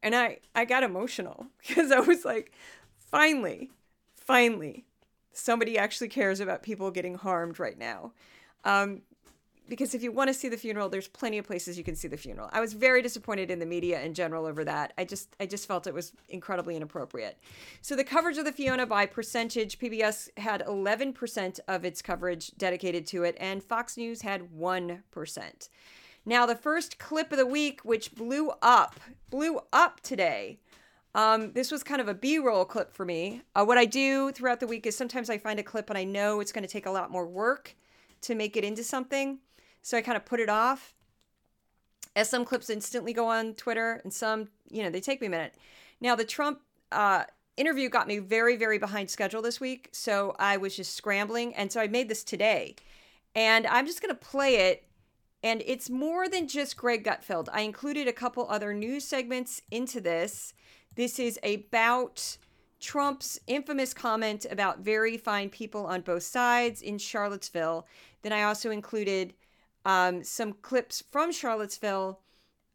And 0.04 0.16
I 0.16 0.40
I 0.54 0.66
got 0.66 0.84
emotional 0.84 1.48
because 1.68 1.92
I 1.92 2.00
was 2.00 2.26
like, 2.26 2.52
"Finally, 2.98 3.72
finally, 4.16 4.86
somebody 5.34 5.78
actually 5.78 6.08
cares 6.08 6.40
about 6.40 6.64
people 6.64 6.92
getting 6.92 7.16
harmed 7.16 7.60
right 7.60 7.78
now. 7.78 8.12
Um, 8.64 9.02
because 9.68 9.96
if 9.96 10.04
you 10.04 10.12
want 10.12 10.28
to 10.28 10.34
see 10.34 10.48
the 10.48 10.58
funeral, 10.58 10.90
there's 10.90 11.08
plenty 11.08 11.40
of 11.40 11.46
places 11.46 11.76
you 11.76 11.84
can 11.84 11.96
see 11.96 12.08
the 12.08 12.18
funeral. 12.18 12.50
I 12.52 12.60
was 12.60 12.74
very 12.74 13.02
disappointed 13.02 13.50
in 13.50 13.58
the 13.58 13.66
media 13.66 14.02
in 14.04 14.14
general 14.14 14.46
over 14.46 14.64
that. 14.64 14.94
I 14.96 15.06
just 15.06 15.36
I 15.40 15.48
just 15.48 15.68
felt 15.68 15.88
it 15.88 15.94
was 15.94 16.14
incredibly 16.30 16.76
inappropriate. 16.76 17.38
So 17.82 17.96
the 17.96 18.04
coverage 18.04 18.38
of 18.38 18.46
the 18.46 18.52
Fiona 18.52 18.86
by 18.86 19.08
percentage, 19.08 19.80
PBS 19.80 20.30
had 20.38 20.64
11% 20.66 21.60
of 21.68 21.84
its 21.84 22.02
coverage 22.02 22.52
dedicated 22.58 23.08
to 23.08 23.24
it, 23.24 23.36
and 23.40 23.64
Fox 23.64 23.98
News 23.98 24.22
had 24.22 24.50
1%. 24.56 25.70
Now 26.26 26.46
the 26.46 26.56
first 26.56 26.98
clip 26.98 27.32
of 27.32 27.38
the 27.38 27.46
week, 27.46 27.82
which 27.84 28.16
blew 28.16 28.52
up, 28.62 29.00
blew 29.30 29.60
up 29.72 30.02
today, 30.02 30.60
um, 31.14 31.54
this 31.54 31.72
was 31.72 31.84
kind 31.84 32.02
of 32.02 32.10
a 32.10 32.14
B-roll 32.14 32.66
clip 32.66 32.92
for 32.92 33.06
me. 33.06 33.42
Uh, 33.56 33.64
what 33.64 33.78
I 33.78 33.86
do 33.86 34.32
throughout 34.32 34.60
the 34.60 34.68
week 34.68 34.86
is 34.86 34.98
sometimes 34.98 35.30
I 35.30 35.38
find 35.38 35.60
a 35.60 35.64
clip 35.64 35.90
and 35.90 35.98
I 35.98 36.04
know 36.04 36.40
it's 36.40 36.52
going 36.52 36.66
to 36.66 36.72
take 36.72 36.88
a 36.88 36.92
lot 36.92 37.12
more 37.12 37.26
work 37.26 37.76
to 38.22 38.36
make 38.36 38.58
it 38.58 38.64
into 38.64 38.84
something, 38.84 39.40
so 39.82 39.98
I 39.98 40.02
kind 40.02 40.18
of 40.18 40.26
put 40.26 40.40
it 40.40 40.50
off. 40.50 40.94
As 42.16 42.30
some 42.30 42.44
clips 42.44 42.70
instantly 42.70 43.14
go 43.14 43.28
on 43.28 43.54
Twitter, 43.54 44.02
and 44.04 44.12
some, 44.12 44.50
you 44.70 44.84
know, 44.84 44.90
they 44.90 45.02
take 45.02 45.22
me 45.22 45.28
a 45.28 45.30
minute. 45.30 45.56
Now 46.02 46.16
the 46.16 46.26
Trump 46.26 46.60
uh, 46.92 47.26
interview 47.56 47.88
got 47.88 48.08
me 48.08 48.18
very, 48.20 48.58
very 48.58 48.78
behind 48.78 49.10
schedule 49.10 49.42
this 49.42 49.62
week, 49.62 49.90
so 49.92 50.36
I 50.40 50.58
was 50.58 50.76
just 50.76 50.96
scrambling, 50.96 51.54
and 51.56 51.72
so 51.72 51.80
I 51.80 51.88
made 51.88 52.10
this 52.10 52.24
today, 52.24 52.76
and 53.36 53.68
I'm 53.68 53.86
just 53.86 54.02
going 54.02 54.14
to 54.14 54.20
play 54.20 54.56
it. 54.70 54.86
And 55.46 55.64
it's 55.66 55.90
more 55.90 56.28
than 56.28 56.50
just 56.50 56.76
Greg 56.76 57.06
Gutfeld. 57.06 57.48
I 57.54 57.62
included 57.62 58.08
a 58.08 58.14
couple 58.14 58.48
other 58.50 58.74
news 58.74 59.06
segments 59.06 59.62
into 59.72 60.02
this 60.02 60.54
this 60.96 61.20
is 61.20 61.38
about 61.44 62.38
Trump's 62.80 63.40
infamous 63.48 63.94
comment 63.94 64.46
about 64.50 64.80
very 64.80 65.18
fine 65.18 65.50
people 65.50 65.86
on 65.86 66.02
both 66.02 66.24
sides 66.24 66.82
in 66.82 66.98
Charlottesville. 66.98 67.86
Then 68.22 68.32
I 68.32 68.44
also 68.44 68.72
included 68.72 69.34
um, 69.84 70.24
some 70.24 70.54
clips 70.54 71.04
from 71.12 71.32
Charlottesville 71.32 72.22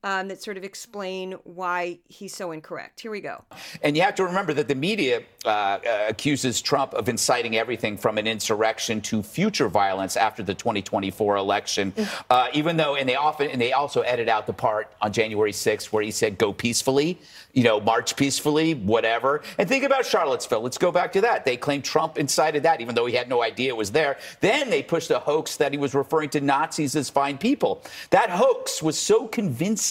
um, 0.03 0.29
that 0.29 0.43
sort 0.43 0.57
of 0.57 0.65
explain 0.65 1.33
why 1.45 1.99
he's 2.09 2.35
so 2.35 2.53
incorrect. 2.53 3.01
Here 3.01 3.11
we 3.11 3.21
go. 3.21 3.45
And 3.83 3.97
you 3.97 4.03
have 4.03 4.15
to 4.17 4.25
remember 4.25 4.55
that 4.55 4.69
the 4.69 4.75
media 4.75 5.23
uh, 5.45 5.49
uh, 5.49 5.79
accuses 6.09 6.63
Trump 6.63 6.95
of 6.95 7.09
inciting 7.09 7.57
everything 7.57 7.97
from 7.99 8.17
an 8.17 8.27
insurrection 8.27 9.01
to 9.03 9.23
future 9.23 9.69
violence 9.69 10.17
after 10.17 10.43
the 10.43 10.55
2024 10.55 11.37
election. 11.37 11.93
Mm. 11.93 12.25
Uh, 12.31 12.49
even 12.55 12.77
though, 12.77 12.97
and 12.97 13.09
they 13.09 13.17
often, 13.17 13.51
and 13.51 13.61
they 13.61 13.73
also 13.73 14.01
edit 14.03 14.29
out 14.29 14.47
the 14.47 14.53
part 14.53 14.91
on 15.03 15.13
January 15.13 15.53
6th 15.53 15.87
where 15.87 16.03
he 16.03 16.11
said, 16.11 16.39
"Go 16.39 16.53
peacefully." 16.53 17.19
you 17.53 17.63
know, 17.63 17.81
march 17.81 18.17
peacefully, 18.17 18.75
whatever. 18.75 19.43
And 19.59 19.69
think 19.69 19.85
about 19.85 20.07
Charlottesville. 20.07 20.61
Let's 20.61 20.79
go 20.79 20.93
back 20.93 21.13
to 21.13 21.21
that. 21.23 21.45
They 21.45 21.57
claimed 21.57 21.85
Trump 21.85 22.19
incited 22.19 22.63
that, 22.63 22.81
even 22.81 22.95
though 22.95 23.07
he 23.07 23.15
had 23.15 23.29
no 23.29 23.43
idea 23.43 23.71
it 23.71 23.77
was 23.77 23.91
there. 23.91 24.19
Then 24.41 24.71
they 24.71 24.83
pushed 24.83 25.11
a 25.11 25.19
hoax 25.19 25.57
that 25.57 25.73
he 25.73 25.79
was 25.79 25.95
referring 25.95 26.31
to 26.31 26.41
Nazis 26.41 26.95
as 26.97 27.11
fine 27.11 27.39
people. 27.39 27.83
That 28.11 28.31
hoax 28.31 28.83
was 28.83 28.99
so 28.99 29.27
convincing. 29.27 29.90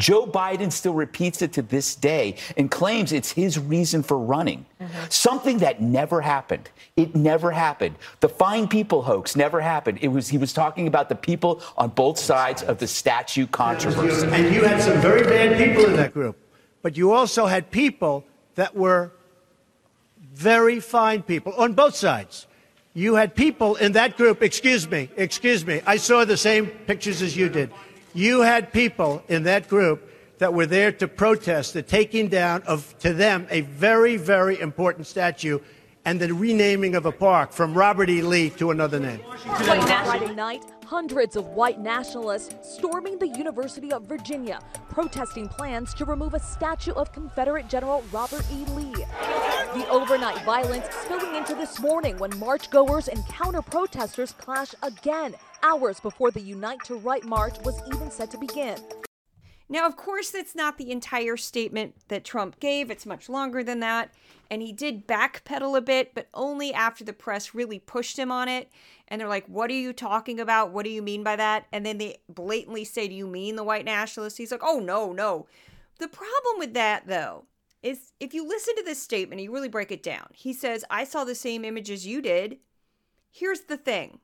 Joe 0.00 0.26
Biden 0.26 0.72
still 0.72 0.94
repeats 0.94 1.42
it 1.42 1.52
to 1.52 1.62
this 1.62 1.94
day 1.94 2.36
and 2.56 2.70
claims 2.70 3.12
it's 3.12 3.30
his 3.32 3.58
reason 3.58 4.02
for 4.02 4.18
running. 4.18 4.66
Mm-hmm. 4.80 4.92
Something 5.08 5.58
that 5.58 5.80
never 5.80 6.20
happened. 6.20 6.68
It 6.96 7.14
never 7.14 7.50
happened. 7.52 7.96
The 8.20 8.28
fine 8.28 8.66
people 8.66 9.02
hoax 9.02 9.36
never 9.36 9.60
happened. 9.60 9.98
It 10.02 10.08
was 10.08 10.28
he 10.28 10.38
was 10.38 10.52
talking 10.52 10.86
about 10.88 11.08
the 11.08 11.14
people 11.14 11.62
on 11.76 11.90
both 11.90 12.18
sides 12.18 12.62
of 12.62 12.78
the 12.78 12.86
statue 12.86 13.46
controversy. 13.46 14.26
And 14.26 14.54
you 14.54 14.64
had 14.64 14.82
some 14.82 15.00
very 15.00 15.22
bad 15.22 15.56
people 15.56 15.84
in 15.84 15.96
that 15.96 16.12
group 16.12 16.36
but 16.82 16.96
you 16.96 17.12
also 17.12 17.46
had 17.46 17.70
people 17.70 18.24
that 18.54 18.74
were 18.74 19.12
very 20.32 20.80
fine 20.80 21.22
people 21.22 21.52
on 21.54 21.72
both 21.74 21.94
sides. 21.94 22.46
You 22.94 23.14
had 23.14 23.34
people 23.34 23.76
in 23.76 23.92
that 23.92 24.16
group, 24.16 24.42
excuse 24.42 24.88
me, 24.90 25.10
excuse 25.16 25.64
me, 25.64 25.80
I 25.86 25.96
saw 25.96 26.24
the 26.24 26.36
same 26.36 26.66
pictures 26.66 27.22
as 27.22 27.36
you 27.36 27.48
did. 27.48 27.70
You 28.14 28.40
had 28.40 28.72
people 28.72 29.22
in 29.28 29.44
that 29.44 29.68
group 29.68 30.10
that 30.38 30.52
were 30.52 30.66
there 30.66 30.90
to 30.92 31.06
protest 31.06 31.74
the 31.74 31.82
taking 31.82 32.28
down 32.28 32.62
of, 32.62 32.98
to 33.00 33.12
them, 33.12 33.46
a 33.50 33.60
very, 33.60 34.16
very 34.16 34.58
important 34.58 35.06
statue 35.06 35.58
and 36.04 36.18
the 36.18 36.32
renaming 36.32 36.94
of 36.94 37.06
a 37.06 37.12
park 37.12 37.52
from 37.52 37.74
Robert 37.74 38.08
E. 38.08 38.22
Lee 38.22 38.50
to 38.50 38.70
another 38.70 38.98
name. 38.98 39.20
Friday 39.44 40.34
night, 40.34 40.64
hundreds 40.86 41.36
of 41.36 41.46
white 41.48 41.78
nationalists 41.78 42.54
storming 42.76 43.18
the 43.18 43.28
University 43.28 43.92
of 43.92 44.04
Virginia, 44.04 44.60
protesting 44.88 45.46
plans 45.46 45.92
to 45.94 46.04
remove 46.04 46.34
a 46.34 46.40
statue 46.40 46.92
of 46.94 47.12
Confederate 47.12 47.68
General 47.68 48.02
Robert 48.10 48.44
E. 48.50 48.64
Lee. 48.72 49.04
The 49.74 49.86
overnight 49.88 50.42
violence 50.44 50.86
spilling 51.04 51.36
into 51.36 51.54
this 51.54 51.78
morning 51.78 52.16
when 52.16 52.32
marchgoers 52.32 53.08
and 53.08 53.24
counter 53.28 53.62
protesters 53.62 54.32
clash 54.32 54.74
again, 54.82 55.34
hours 55.62 56.00
before 56.00 56.30
the 56.30 56.40
Unite 56.40 56.84
the 56.86 56.94
Right 56.94 57.24
march 57.24 57.58
was 57.64 57.80
even 57.92 58.10
set 58.10 58.30
to 58.30 58.38
begin. 58.38 58.76
Now, 59.68 59.86
of 59.86 59.96
course, 59.96 60.30
that's 60.30 60.56
not 60.56 60.78
the 60.78 60.90
entire 60.90 61.36
statement 61.36 61.94
that 62.08 62.24
Trump 62.24 62.58
gave. 62.58 62.90
It's 62.90 63.06
much 63.06 63.28
longer 63.28 63.62
than 63.62 63.78
that. 63.80 64.12
And 64.50 64.62
he 64.62 64.72
did 64.72 65.06
backpedal 65.06 65.78
a 65.78 65.80
bit, 65.80 66.12
but 66.12 66.28
only 66.34 66.74
after 66.74 67.04
the 67.04 67.12
press 67.12 67.54
really 67.54 67.78
pushed 67.78 68.18
him 68.18 68.32
on 68.32 68.48
it. 68.48 68.68
And 69.06 69.20
they're 69.20 69.28
like, 69.28 69.46
What 69.46 69.70
are 69.70 69.74
you 69.74 69.92
talking 69.92 70.40
about? 70.40 70.72
What 70.72 70.84
do 70.84 70.90
you 70.90 71.02
mean 71.02 71.22
by 71.22 71.36
that? 71.36 71.66
And 71.72 71.86
then 71.86 71.98
they 71.98 72.18
blatantly 72.28 72.84
say, 72.84 73.06
Do 73.06 73.14
you 73.14 73.28
mean 73.28 73.54
the 73.54 73.62
white 73.62 73.84
nationalists? 73.84 74.38
He's 74.38 74.50
like, 74.50 74.64
Oh, 74.64 74.80
no, 74.80 75.12
no. 75.12 75.46
The 75.98 76.08
problem 76.08 76.58
with 76.58 76.74
that, 76.74 77.06
though, 77.06 77.44
is 77.80 78.12
if 78.18 78.34
you 78.34 78.46
listen 78.46 78.74
to 78.74 78.82
this 78.82 79.00
statement, 79.00 79.40
you 79.40 79.52
really 79.52 79.68
break 79.68 79.92
it 79.92 80.02
down. 80.02 80.30
He 80.32 80.52
says, 80.52 80.84
I 80.90 81.04
saw 81.04 81.22
the 81.22 81.36
same 81.36 81.64
images 81.64 82.06
you 82.06 82.20
did. 82.20 82.58
Here's 83.30 83.60
the 83.60 83.76
thing 83.76 84.18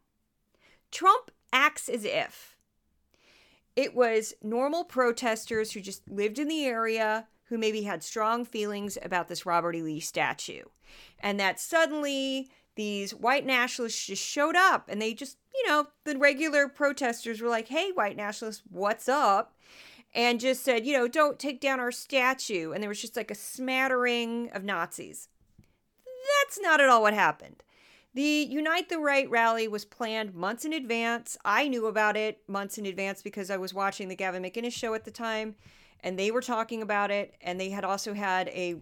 Trump 0.91 1.31
acts 1.53 1.89
as 1.89 2.05
if 2.05 2.57
it 3.77 3.95
was 3.95 4.35
normal 4.43 4.85
protesters 4.85 5.73
who 5.73 5.81
just 5.81 6.09
lived 6.09 6.39
in 6.39 6.49
the 6.49 6.65
area 6.65 7.27
who 7.45 7.59
maybe 7.59 7.83
had 7.83 8.03
strong 8.03 8.45
feelings 8.45 8.99
about 9.03 9.29
this 9.29 9.47
Robert 9.47 9.77
E. 9.77 9.83
Lee 9.83 10.01
statue. 10.01 10.63
And 11.21 11.39
that 11.39 11.61
suddenly 11.61 12.49
these 12.75 13.15
white 13.15 13.47
nationalists 13.47 14.07
just 14.07 14.23
showed 14.23 14.57
up 14.57 14.89
and 14.89 15.01
they 15.01 15.15
just, 15.15 15.39
you 15.55 15.69
know, 15.69 15.87
the 16.05 16.19
regular 16.19 16.69
protesters 16.69 17.41
were 17.41 17.49
like, 17.49 17.69
hey, 17.69 17.91
white 17.93 18.17
nationalists, 18.17 18.63
what's 18.71 19.09
up? 19.09 19.55
And 20.15 20.41
just 20.41 20.65
said, 20.65 20.87
you 20.87 20.95
know, 20.95 21.07
don't 21.07 21.39
take 21.39 21.61
down 21.61 21.79
our 21.79 21.93
statue. 21.93 22.73
And 22.73 22.83
there 22.83 22.89
was 22.89 23.01
just 23.01 23.17
like 23.17 23.31
a 23.31 23.35
smattering 23.35 24.51
of 24.53 24.65
Nazis. 24.65 25.29
That's 26.43 26.59
not 26.61 26.81
at 26.81 26.89
all 26.89 27.03
what 27.03 27.15
happened. 27.15 27.63
The 28.17 28.47
Unite 28.49 28.89
the 28.89 28.99
Right 28.99 29.29
rally 29.29 29.69
was 29.69 29.85
planned 29.85 30.35
months 30.35 30.65
in 30.65 30.73
advance. 30.73 31.37
I 31.45 31.69
knew 31.69 31.85
about 31.85 32.17
it 32.17 32.41
months 32.49 32.79
in 32.79 32.87
advance 32.87 33.21
because 33.21 33.51
I 33.51 33.59
was 33.59 33.75
watching 33.75 34.09
the 34.09 34.17
Gavin 34.17 34.43
McInnes 34.43 34.73
show 34.73 34.95
at 34.95 35.05
the 35.05 35.11
time, 35.11 35.55
and 36.01 36.19
they 36.19 36.31
were 36.31 36.41
talking 36.41 36.81
about 36.81 37.11
it. 37.11 37.35
And 37.43 37.61
they 37.61 37.69
had 37.69 37.85
also 37.85 38.15
had 38.15 38.49
a 38.49 38.77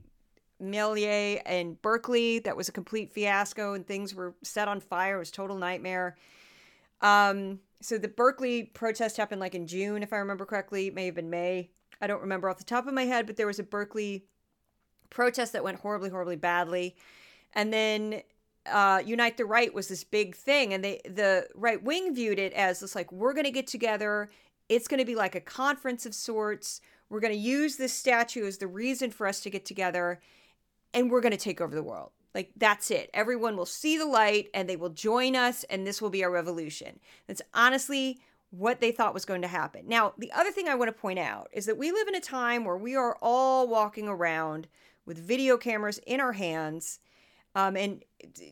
melee 0.61 1.43
in 1.47 1.75
Berkeley 1.83 2.39
that 2.39 2.57
was 2.57 2.69
a 2.69 2.73
complete 2.73 3.13
fiasco, 3.13 3.75
and 3.75 3.85
things 3.85 4.15
were 4.15 4.37
set 4.45 4.69
on 4.69 4.79
fire. 4.79 5.17
It 5.17 5.19
was 5.19 5.33
total 5.33 5.57
nightmare. 5.57 6.17
Um, 7.01 7.59
so 7.81 7.99
the 7.99 8.07
Berkeley 8.07 8.63
protest 8.63 9.17
happened 9.17 9.41
like 9.41 9.57
in 9.57 9.67
June, 9.67 10.05
if 10.05 10.13
I 10.13 10.19
remember 10.19 10.47
correctly. 10.47 10.87
It 10.87 10.95
may 10.95 11.07
have 11.07 11.17
been 11.17 11.29
May. 11.29 11.71
I 12.01 12.07
don't 12.07 12.23
remember 12.23 12.49
off 12.49 12.59
the 12.59 12.63
top 12.63 12.87
of 12.87 12.95
my 12.95 13.07
head, 13.07 13.27
but 13.27 13.37
there 13.37 13.49
was 13.49 13.59
a 13.59 13.65
Berkeley 13.65 14.27
protest 15.11 15.55
that 15.55 15.65
went 15.65 15.81
horribly, 15.81 16.11
horribly 16.11 16.37
badly. 16.37 16.95
And 17.53 17.73
then 17.73 18.23
uh, 18.71 19.03
Unite 19.05 19.37
the 19.37 19.45
Right 19.45 19.73
was 19.73 19.89
this 19.89 20.05
big 20.05 20.35
thing, 20.35 20.73
and 20.73 20.85
they 20.85 21.01
the 21.05 21.47
right 21.55 21.83
wing 21.83 22.15
viewed 22.15 22.39
it 22.39 22.53
as 22.53 22.81
this 22.81 22.95
like 22.95 23.11
we're 23.13 23.35
going 23.35 23.45
to 23.45 23.51
get 23.51 23.67
together. 23.67 24.29
It's 24.69 24.89
going 24.89 25.01
to 25.01 25.05
be 25.07 25.15
like 25.15 25.35
a 25.35 25.41
conference 25.41 26.07
of 26.07 26.15
sorts. 26.15 26.81
We're 27.11 27.21
going 27.21 27.35
to 27.35 27.39
use 27.39 27.77
this 27.77 27.93
statue 27.93 28.47
as 28.47 28.59
the 28.59 28.67
reason 28.67 29.11
for 29.11 29.27
us 29.27 29.41
to 29.41 29.51
get 29.51 29.65
together, 29.65 30.21
and 30.93 31.11
we're 31.11 31.21
going 31.21 31.33
to 31.33 31.39
take 31.39 31.61
over 31.61 31.75
the 31.75 31.83
world. 31.83 32.11
Like 32.35 32.51
that's 32.57 32.91
it. 32.91 33.11
Everyone 33.13 33.57
will 33.57 33.67
see 33.67 33.99
the 33.99 34.07
light, 34.07 34.49
and 34.55 34.69
they 34.69 34.77
will 34.77 34.91
join 34.91 35.37
us, 35.37 35.65
and 35.65 35.87
this 35.87 36.01
will 36.01 36.11
be 36.11 36.25
our 36.25 36.31
revolution. 36.31 37.01
That's 37.27 37.43
honestly 37.53 38.21
what 38.51 38.81
they 38.81 38.93
thought 38.93 39.15
was 39.15 39.25
going 39.25 39.43
to 39.43 39.49
happen. 39.49 39.83
Now, 39.89 40.15
the 40.17 40.31
other 40.33 40.53
thing 40.53 40.69
I 40.69 40.77
want 40.77 40.89
to 40.89 41.01
point 41.01 41.19
out 41.19 41.49
is 41.53 41.67
that 41.67 41.77
we 41.77 41.91
live 41.91 42.09
in 42.09 42.15
a 42.15 42.21
time 42.21 42.65
where 42.65 42.77
we 42.77 42.95
are 42.95 43.17
all 43.21 43.67
walking 43.67 44.07
around 44.07 44.69
with 45.05 45.19
video 45.19 45.57
cameras 45.57 45.99
in 46.07 46.21
our 46.21 46.33
hands 46.33 47.01
um, 47.55 47.77
and 47.77 48.05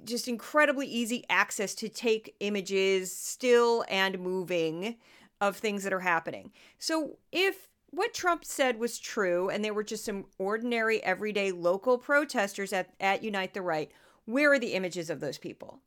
just 0.04 0.28
incredibly 0.28 0.86
easy 0.86 1.24
access 1.28 1.74
to 1.76 1.88
take 1.88 2.34
images, 2.40 3.16
still 3.16 3.84
and 3.88 4.18
moving, 4.18 4.96
of 5.40 5.56
things 5.56 5.82
that 5.82 5.92
are 5.92 6.00
happening. 6.00 6.52
So 6.78 7.18
if 7.32 7.68
what 7.90 8.14
Trump 8.14 8.44
said 8.44 8.78
was 8.78 8.98
true, 8.98 9.50
and 9.50 9.64
there 9.64 9.74
were 9.74 9.82
just 9.82 10.04
some 10.04 10.26
ordinary, 10.38 11.02
everyday 11.02 11.52
local 11.52 11.98
protesters 11.98 12.72
at, 12.72 12.94
at 13.00 13.22
Unite 13.22 13.54
the 13.54 13.60
Right, 13.60 13.90
where 14.24 14.52
are 14.52 14.58
the 14.58 14.74
images 14.74 15.10
of 15.10 15.20
those 15.20 15.36
people? 15.36 15.80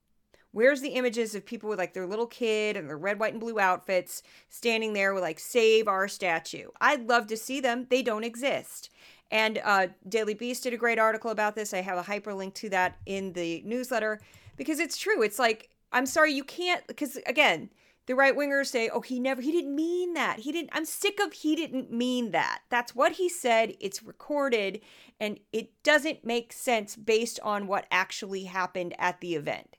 Where's 0.52 0.82
the 0.82 0.90
images 0.90 1.36
of 1.36 1.46
people 1.46 1.70
with 1.70 1.80
like 1.80 1.94
their 1.94 2.06
little 2.06 2.28
kid 2.28 2.78
and 2.78 2.88
their 2.88 2.98
red, 2.98 3.20
white, 3.20 3.34
and 3.34 3.42
blue 3.42 3.60
outfits 3.60 4.24
standing 4.48 4.94
there 4.94 5.14
with 5.14 5.24
like 5.24 5.40
save 5.40 5.88
our 5.88 6.08
statue? 6.08 6.70
I'd 6.80 7.10
love 7.10 7.28
to 7.28 7.38
see 7.38 7.60
them. 7.60 7.88
They 7.90 8.02
don't 8.02 8.24
exist. 8.24 8.90
And 9.32 9.60
uh, 9.64 9.88
Daily 10.08 10.34
Beast 10.34 10.64
did 10.64 10.74
a 10.74 10.78
great 10.78 11.00
article 11.00 11.32
about 11.32 11.56
this. 11.56 11.74
I 11.74 11.82
have 11.82 11.98
a 11.98 12.04
hyperlink 12.04 12.54
to 12.56 12.70
that 12.70 12.98
in 13.06 13.34
the 13.34 13.62
newsletter 13.66 14.22
because 14.56 14.80
it's 14.80 14.98
true. 14.98 15.22
It's 15.22 15.40
like, 15.40 15.70
I'm 15.92 16.06
sorry, 16.06 16.34
you 16.34 16.44
can't, 16.44 16.86
because 16.88 17.18
again, 17.26 17.70
the 18.06 18.16
right 18.16 18.36
wingers 18.36 18.68
say, 18.68 18.90
oh, 18.90 19.02
he 19.02 19.20
never, 19.20 19.42
he 19.42 19.52
didn't 19.52 19.76
mean 19.76 20.14
that. 20.14 20.40
He 20.40 20.52
didn't, 20.52 20.70
I'm 20.74 20.86
sick 20.86 21.20
of 21.20 21.34
he 21.34 21.56
didn't 21.56 21.92
mean 21.92 22.32
that. 22.32 22.60
That's 22.70 22.94
what 22.94 23.14
he 23.14 23.30
said. 23.30 23.76
It's 23.80 24.04
recorded 24.04 24.82
and 25.20 25.40
it 25.52 25.72
doesn't 25.84 26.24
make 26.24 26.54
sense 26.54 26.96
based 26.96 27.40
on 27.42 27.68
what 27.68 27.88
actually 27.90 28.44
happened 28.44 28.94
at 29.00 29.22
the 29.22 29.34
event. 29.34 29.78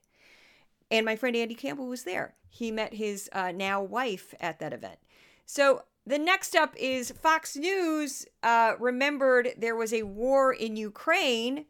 And 0.91 1.05
my 1.05 1.15
friend 1.15 1.35
Andy 1.35 1.55
Campbell 1.55 1.87
was 1.87 2.03
there. 2.03 2.35
He 2.49 2.71
met 2.71 2.93
his 2.93 3.29
uh, 3.31 3.51
now 3.51 3.81
wife 3.81 4.33
at 4.41 4.59
that 4.59 4.73
event. 4.73 4.99
So 5.45 5.83
the 6.07 6.17
next 6.17 6.55
up 6.55 6.73
is 6.77 7.11
Fox 7.11 7.57
News 7.57 8.25
uh, 8.41 8.73
remembered 8.79 9.49
there 9.57 9.75
was 9.75 9.91
a 9.91 10.03
war 10.03 10.53
in 10.53 10.77
Ukraine, 10.77 11.65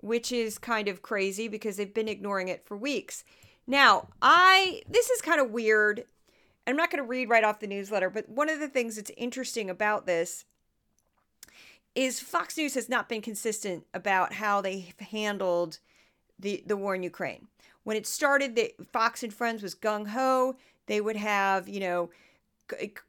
which 0.00 0.32
is 0.32 0.56
kind 0.56 0.88
of 0.88 1.02
crazy 1.02 1.48
because 1.48 1.76
they've 1.76 1.92
been 1.92 2.08
ignoring 2.08 2.48
it 2.48 2.66
for 2.66 2.78
weeks. 2.78 3.24
Now, 3.66 4.08
I 4.22 4.82
this 4.88 5.10
is 5.10 5.20
kind 5.20 5.38
of 5.38 5.50
weird. 5.50 6.04
I'm 6.66 6.76
not 6.76 6.90
going 6.90 7.02
to 7.02 7.08
read 7.08 7.28
right 7.28 7.44
off 7.44 7.60
the 7.60 7.66
newsletter, 7.66 8.08
but 8.08 8.26
one 8.26 8.48
of 8.48 8.58
the 8.58 8.68
things 8.68 8.96
that's 8.96 9.10
interesting 9.18 9.68
about 9.68 10.06
this 10.06 10.46
is 11.94 12.20
Fox 12.20 12.56
News 12.56 12.74
has 12.74 12.88
not 12.88 13.08
been 13.08 13.20
consistent 13.20 13.84
about 13.92 14.32
how 14.32 14.62
they've 14.62 14.98
handled 14.98 15.78
the 16.38 16.64
the 16.66 16.76
war 16.76 16.94
in 16.94 17.02
Ukraine. 17.02 17.48
When 17.82 17.98
it 17.98 18.06
started, 18.06 18.56
the 18.56 18.72
Fox 18.82 19.22
and 19.22 19.32
Friends 19.32 19.62
was 19.62 19.74
gung 19.74 20.08
ho. 20.08 20.56
They 20.86 21.02
would 21.02 21.16
have, 21.16 21.68
you 21.68 21.80
know, 21.80 22.10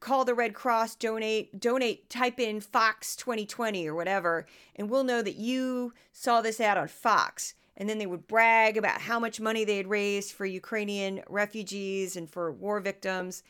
call 0.00 0.24
the 0.24 0.34
Red 0.34 0.54
Cross, 0.54 0.96
donate, 0.96 1.58
donate, 1.60 2.10
type 2.10 2.38
in 2.40 2.60
Fox 2.60 3.16
2020 3.16 3.86
or 3.86 3.94
whatever, 3.94 4.46
and 4.74 4.90
we'll 4.90 5.04
know 5.04 5.22
that 5.22 5.36
you 5.36 5.92
saw 6.12 6.40
this 6.40 6.60
ad 6.60 6.78
on 6.78 6.88
Fox 6.88 7.54
and 7.76 7.88
then 7.88 7.98
they 7.98 8.06
would 8.06 8.26
brag 8.26 8.76
about 8.76 9.02
how 9.02 9.20
much 9.20 9.40
money 9.40 9.64
they 9.64 9.76
had 9.76 9.88
raised 9.88 10.32
for 10.32 10.46
Ukrainian 10.46 11.22
refugees 11.28 12.16
and 12.16 12.28
for 12.28 12.50
war 12.50 12.80
victims. 12.80 13.42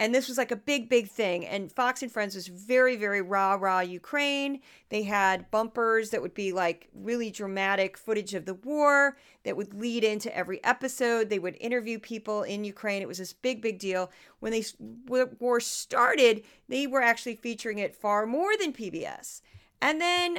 And 0.00 0.12
this 0.12 0.26
was 0.26 0.38
like 0.38 0.50
a 0.50 0.56
big, 0.56 0.88
big 0.88 1.08
thing. 1.08 1.46
And 1.46 1.70
Fox 1.70 2.02
and 2.02 2.10
Friends 2.10 2.34
was 2.34 2.48
very, 2.48 2.96
very 2.96 3.22
rah 3.22 3.54
rah 3.54 3.80
Ukraine. 3.80 4.60
They 4.88 5.04
had 5.04 5.50
bumpers 5.52 6.10
that 6.10 6.20
would 6.20 6.34
be 6.34 6.52
like 6.52 6.88
really 6.92 7.30
dramatic 7.30 7.96
footage 7.96 8.34
of 8.34 8.44
the 8.44 8.54
war 8.54 9.16
that 9.44 9.56
would 9.56 9.72
lead 9.72 10.02
into 10.02 10.36
every 10.36 10.62
episode. 10.64 11.30
They 11.30 11.38
would 11.38 11.56
interview 11.60 12.00
people 12.00 12.42
in 12.42 12.64
Ukraine. 12.64 13.02
It 13.02 13.08
was 13.08 13.18
this 13.18 13.32
big, 13.32 13.62
big 13.62 13.78
deal. 13.78 14.10
When 14.40 14.52
the 14.52 15.30
war 15.38 15.60
started, 15.60 16.42
they 16.68 16.88
were 16.88 17.02
actually 17.02 17.36
featuring 17.36 17.78
it 17.78 17.94
far 17.94 18.26
more 18.26 18.56
than 18.58 18.72
PBS. 18.72 19.42
And 19.80 20.00
then 20.00 20.38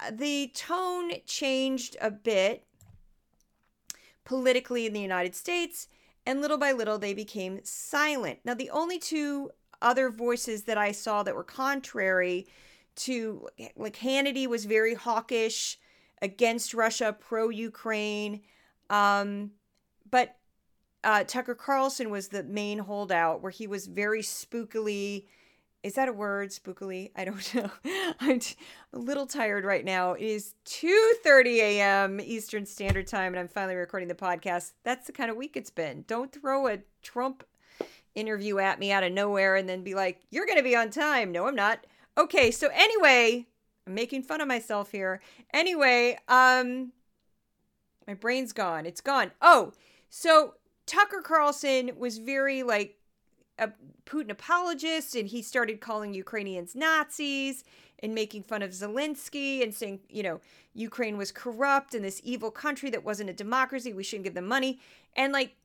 uh, 0.00 0.10
the 0.10 0.50
tone 0.52 1.12
changed 1.26 1.96
a 2.00 2.10
bit 2.10 2.64
politically 4.24 4.84
in 4.84 4.92
the 4.92 5.00
United 5.00 5.36
States, 5.36 5.86
and 6.26 6.40
little 6.40 6.58
by 6.58 6.72
little 6.72 6.98
they 6.98 7.14
became 7.14 7.60
silent. 7.62 8.40
Now, 8.44 8.54
the 8.54 8.70
only 8.70 8.98
two 8.98 9.50
other 9.80 10.10
voices 10.10 10.64
that 10.64 10.76
I 10.76 10.92
saw 10.92 11.22
that 11.22 11.34
were 11.34 11.44
contrary 11.44 12.46
to, 12.96 13.48
like, 13.76 13.96
Hannity 13.96 14.46
was 14.46 14.64
very 14.64 14.94
hawkish 14.94 15.78
against 16.20 16.74
Russia, 16.74 17.16
pro 17.18 17.48
Ukraine. 17.50 18.40
Um, 18.90 19.52
but 20.10 20.36
uh, 21.04 21.24
Tucker 21.24 21.54
Carlson 21.54 22.10
was 22.10 22.28
the 22.28 22.42
main 22.42 22.80
holdout, 22.80 23.42
where 23.42 23.52
he 23.52 23.66
was 23.66 23.86
very 23.86 24.22
spookily 24.22 25.26
is 25.86 25.94
that 25.94 26.08
a 26.08 26.12
word 26.12 26.48
spookily? 26.48 27.12
I 27.14 27.24
don't 27.24 27.54
know. 27.54 27.70
I'm 28.18 28.40
t- 28.40 28.56
a 28.92 28.98
little 28.98 29.24
tired 29.24 29.64
right 29.64 29.84
now. 29.84 30.14
It 30.14 30.24
is 30.24 30.54
2.30 30.66 31.44
a.m 31.58 32.20
eastern 32.20 32.66
standard 32.66 33.06
time 33.06 33.32
and 33.32 33.38
i'm 33.38 33.46
finally 33.46 33.76
recording 33.76 34.08
the 34.08 34.14
podcast. 34.14 34.72
That's 34.82 35.06
the 35.06 35.12
kind 35.12 35.30
of 35.30 35.36
week 35.36 35.56
it's 35.56 35.70
been. 35.70 36.04
Don't 36.08 36.32
throw 36.32 36.66
a 36.66 36.80
trump 37.02 37.44
interview 38.16 38.58
at 38.58 38.80
me 38.80 38.90
out 38.90 39.04
of 39.04 39.12
nowhere 39.12 39.54
and 39.54 39.68
then 39.68 39.84
be 39.84 39.94
like 39.94 40.22
you're 40.30 40.46
gonna 40.46 40.62
be 40.62 40.74
on 40.74 40.90
time. 40.90 41.30
No 41.30 41.46
i'm 41.46 41.54
not. 41.54 41.86
Okay 42.18 42.50
so 42.50 42.68
anyway 42.74 43.46
i'm 43.86 43.94
making 43.94 44.24
fun 44.24 44.40
of 44.40 44.48
myself 44.48 44.90
here. 44.90 45.20
Anyway 45.54 46.18
um 46.26 46.90
my 48.08 48.14
brain's 48.14 48.52
gone. 48.52 48.86
It's 48.86 49.00
gone. 49.00 49.30
Oh 49.40 49.72
so 50.10 50.54
tucker 50.84 51.22
carlson 51.22 51.92
was 51.96 52.18
very 52.18 52.64
like 52.64 52.96
a 53.58 53.70
Putin 54.04 54.30
apologist 54.30 55.14
and 55.14 55.28
he 55.28 55.42
started 55.42 55.80
calling 55.80 56.14
Ukrainians 56.14 56.74
Nazis 56.74 57.64
and 58.00 58.14
making 58.14 58.42
fun 58.42 58.62
of 58.62 58.70
Zelensky 58.70 59.62
and 59.62 59.74
saying, 59.74 60.00
you 60.08 60.22
know, 60.22 60.40
Ukraine 60.74 61.16
was 61.16 61.32
corrupt 61.32 61.94
and 61.94 62.04
this 62.04 62.20
evil 62.22 62.50
country 62.50 62.90
that 62.90 63.04
wasn't 63.04 63.30
a 63.30 63.32
democracy. 63.32 63.92
We 63.92 64.02
shouldn't 64.02 64.24
give 64.24 64.34
them 64.34 64.46
money. 64.46 64.78
And 65.16 65.32
like 65.32 65.56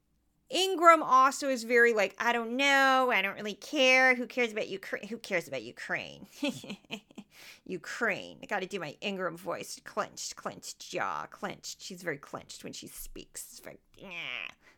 Ingraham 0.54 1.04
also 1.04 1.48
is 1.50 1.64
very 1.64 1.94
like, 1.94 2.16
I 2.20 2.34
don't 2.34 2.58
know, 2.58 3.12
I 3.14 3.22
don't 3.22 3.36
really 3.36 3.54
care. 3.54 4.16
Who 4.16 4.28
cares 4.28 4.52
about 4.52 4.68
Ukraine? 4.68 5.08
Who 5.08 5.18
cares 5.18 5.48
about 5.48 5.64
Ukraine? 5.64 6.28
Ukraine. 7.66 8.40
I 8.44 8.46
got 8.46 8.62
to 8.62 8.68
do 8.68 8.80
my 8.80 8.96
Ingraham 9.02 9.38
voice, 9.38 9.80
clenched, 9.84 10.36
clenched 10.36 10.90
jaw, 10.92 11.26
clenched. 11.32 11.82
She's 11.82 12.04
very 12.04 12.18
clenched 12.18 12.64
when 12.64 12.74
she 12.74 12.88
speaks. 12.88 13.62
Very, 13.64 13.80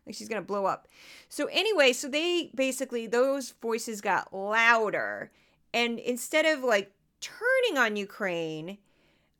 like 0.06 0.14
she's 0.14 0.28
gonna 0.28 0.42
blow 0.42 0.66
up. 0.66 0.88
So 1.28 1.46
anyway, 1.46 1.92
so 1.92 2.08
they 2.08 2.50
basically 2.54 3.06
those 3.06 3.54
voices 3.62 4.00
got 4.00 4.32
louder, 4.32 5.30
and 5.72 5.98
instead 5.98 6.44
of 6.46 6.62
like 6.62 6.92
turning 7.20 7.78
on 7.78 7.96
Ukraine, 7.96 8.78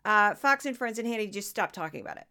uh, 0.04 0.34
Fox 0.34 0.66
and 0.66 0.76
Friends 0.76 0.98
and 0.98 1.06
Hannity 1.06 1.32
just 1.32 1.50
stopped 1.50 1.74
talking 1.74 2.00
about 2.00 2.16
it, 2.16 2.26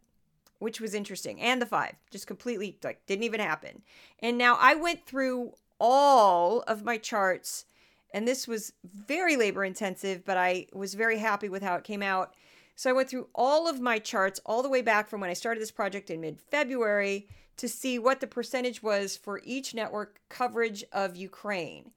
which 0.63 0.81
was 0.81 0.93
interesting. 0.93 1.39
And 1.41 1.61
the 1.61 1.65
five 1.65 1.95
just 2.09 2.25
completely 2.25 2.77
like 2.83 3.05
didn't 3.05 3.23
even 3.23 3.39
happen. 3.39 3.81
And 4.19 4.37
now 4.37 4.57
I 4.59 4.75
went 4.75 5.05
through 5.05 5.53
all 5.79 6.61
of 6.61 6.83
my 6.83 6.97
charts, 6.97 7.65
and 8.13 8.27
this 8.27 8.47
was 8.47 8.73
very 8.83 9.35
labor 9.35 9.65
intensive, 9.65 10.23
but 10.23 10.37
I 10.37 10.67
was 10.73 10.93
very 10.93 11.19
happy 11.19 11.49
with 11.49 11.61
how 11.61 11.75
it 11.75 11.83
came 11.83 12.01
out. 12.01 12.33
So 12.75 12.89
I 12.89 12.93
went 12.93 13.09
through 13.09 13.27
all 13.35 13.67
of 13.67 13.81
my 13.81 13.99
charts 13.99 14.39
all 14.45 14.63
the 14.63 14.69
way 14.69 14.81
back 14.81 15.09
from 15.09 15.21
when 15.21 15.29
I 15.29 15.33
started 15.33 15.61
this 15.61 15.71
project 15.71 16.09
in 16.09 16.21
mid 16.21 16.39
February 16.39 17.27
to 17.57 17.67
see 17.67 17.99
what 17.99 18.19
the 18.19 18.27
percentage 18.27 18.81
was 18.81 19.15
for 19.15 19.41
each 19.43 19.75
network 19.75 20.19
coverage 20.29 20.83
of 20.91 21.15
Ukraine. 21.15 21.91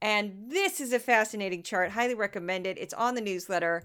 And 0.00 0.44
this 0.48 0.80
is 0.80 0.92
a 0.92 0.98
fascinating 0.98 1.62
chart. 1.62 1.90
Highly 1.90 2.14
recommend 2.14 2.66
it. 2.66 2.78
It's 2.78 2.94
on 2.94 3.14
the 3.14 3.20
newsletter. 3.20 3.84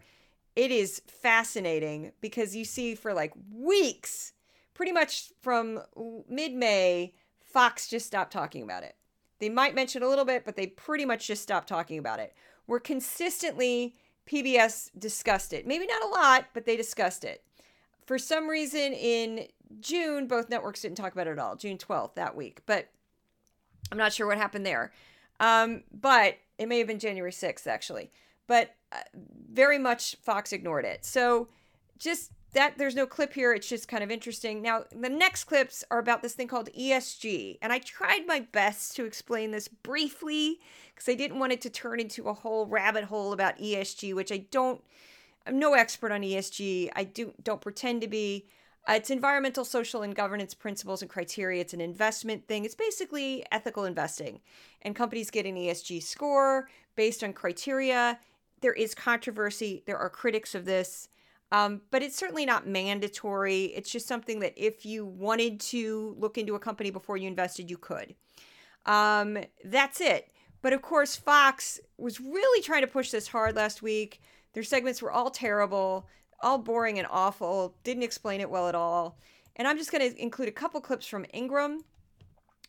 It 0.56 0.72
is 0.72 1.02
fascinating 1.08 2.14
because 2.22 2.56
you 2.56 2.64
see 2.64 2.96
for 2.96 3.14
like 3.14 3.34
weeks, 3.54 4.34
pretty 4.74 4.92
much 4.92 5.32
from 5.42 5.82
mid 6.30 6.54
May, 6.54 7.14
Fox 7.42 7.88
just 7.88 8.06
stopped 8.08 8.32
talking 8.32 8.64
about 8.64 8.84
it. 8.84 8.96
They 9.40 9.50
might 9.50 9.76
mention 9.76 10.02
a 10.02 10.08
little 10.08 10.26
bit, 10.26 10.46
but 10.46 10.56
they 10.56 10.68
pretty 10.68 11.06
much 11.06 11.28
just 11.28 11.44
stopped 11.44 11.68
talking 11.68 11.98
about 11.98 12.20
it. 12.20 12.34
We're 12.68 12.80
consistently, 12.80 13.96
PBS 14.26 14.92
discussed 14.98 15.54
it. 15.54 15.68
Maybe 15.68 15.86
not 15.86 16.04
a 16.04 16.08
lot, 16.08 16.46
but 16.54 16.66
they 16.66 16.78
discussed 16.78 17.24
it. 17.24 17.44
For 18.06 18.18
some 18.18 18.48
reason, 18.48 18.94
in 18.94 19.48
June, 19.82 20.28
both 20.28 20.50
networks 20.50 20.82
didn't 20.82 20.98
talk 20.98 21.12
about 21.12 21.28
it 21.28 21.32
at 21.32 21.40
all. 21.40 21.56
June 21.56 21.78
12th 21.78 22.16
that 22.16 22.36
week, 22.36 22.62
but 22.66 22.90
I'm 23.92 23.98
not 23.98 24.14
sure 24.14 24.28
what 24.28 24.38
happened 24.38 24.66
there. 24.66 24.92
Um, 25.40 25.84
but 25.92 26.38
it 26.58 26.68
may 26.68 26.78
have 26.78 26.88
been 26.88 27.00
January 27.00 27.32
6th 27.32 27.68
actually. 27.68 28.12
But 28.48 28.76
uh, 28.92 28.98
very 29.52 29.78
much 29.78 30.16
Fox 30.22 30.54
ignored 30.54 30.86
it. 30.86 31.06
So 31.06 31.48
just 31.98 32.32
that 32.54 32.78
there's 32.78 32.96
no 32.96 33.06
clip 33.06 33.34
here. 33.34 33.54
It's 33.54 33.68
just 33.68 33.88
kind 33.88 34.04
of 34.04 34.10
interesting. 34.10 34.62
Now, 34.62 34.86
the 34.92 35.10
next 35.10 35.44
clips 35.44 35.84
are 35.92 36.00
about 36.00 36.22
this 36.22 36.34
thing 36.34 36.48
called 36.48 36.70
ESG. 36.78 37.58
And 37.62 37.74
I 37.74 37.80
tried 37.80 38.26
my 38.28 38.42
best 38.52 38.96
to 38.96 39.06
explain 39.06 39.52
this 39.52 39.68
briefly 39.68 40.60
because 40.94 41.10
I 41.10 41.16
didn't 41.16 41.40
want 41.40 41.52
it 41.52 41.62
to 41.62 41.70
turn 41.70 42.00
into 42.00 42.30
a 42.30 42.34
whole 42.34 42.66
rabbit 42.66 43.04
hole 43.06 43.34
about 43.34 43.58
ESG, 43.58 44.14
which 44.16 44.32
I 44.32 44.38
don't 44.52 44.82
I'm 45.48 45.60
no 45.60 45.74
expert 45.74 46.12
on 46.12 46.22
ESG. 46.22 46.90
I 46.96 47.04
do 47.04 47.34
don't 47.44 47.62
pretend 47.62 48.02
to 48.02 48.08
be. 48.08 48.48
Uh, 48.88 48.94
it's 48.94 49.10
environmental, 49.10 49.66
social, 49.66 50.04
and 50.04 50.16
governance 50.16 50.54
principles 50.54 51.02
and 51.02 51.10
criteria. 51.10 51.62
It's 51.62 51.74
an 51.74 51.82
investment 51.82 52.48
thing. 52.48 52.66
It's 52.66 52.76
basically 52.76 53.44
ethical 53.52 53.86
investing. 53.86 54.42
And 54.84 54.96
companies 54.96 55.32
get 55.32 55.46
an 55.46 55.56
ESG 55.56 56.04
score 56.04 56.70
based 56.96 57.24
on 57.24 57.34
criteria. 57.34 58.20
There 58.66 58.74
is 58.74 58.96
controversy. 58.96 59.84
There 59.86 60.00
are 60.00 60.10
critics 60.10 60.56
of 60.56 60.66
this. 60.66 61.08
Um, 61.52 61.82
but 61.92 62.02
it's 62.02 62.18
certainly 62.18 62.48
not 62.48 62.66
mandatory. 62.66 63.66
It's 63.66 63.92
just 63.92 64.08
something 64.08 64.40
that 64.40 64.56
if 64.58 64.88
you 64.88 65.06
wanted 65.06 65.60
to 65.60 66.16
look 66.18 66.40
into 66.40 66.56
a 66.56 66.60
company 66.60 66.90
before 66.90 67.16
you 67.16 67.28
invested, 67.28 67.70
you 67.70 67.78
could. 67.78 68.16
Um, 68.88 69.38
that's 69.64 70.02
it. 70.02 70.32
But 70.64 70.74
of 70.74 70.82
course, 70.82 71.16
Fox 71.16 71.80
was 72.00 72.20
really 72.20 72.64
trying 72.64 72.82
to 72.82 72.88
push 72.88 73.12
this 73.12 73.28
hard 73.28 73.56
last 73.56 73.84
week. 73.84 74.20
Their 74.54 74.64
segments 74.64 75.00
were 75.00 75.12
all 75.12 75.30
terrible, 75.30 76.08
all 76.42 76.58
boring 76.58 76.98
and 76.98 77.08
awful, 77.12 77.76
didn't 77.84 78.02
explain 78.02 78.42
it 78.42 78.50
well 78.50 78.68
at 78.68 78.74
all. 78.74 79.20
And 79.58 79.68
I'm 79.68 79.78
just 79.78 79.92
going 79.92 80.10
to 80.12 80.20
include 80.20 80.50
a 80.50 80.52
couple 80.52 80.82
clips 80.82 81.06
from 81.06 81.28
Ingraham 81.36 81.84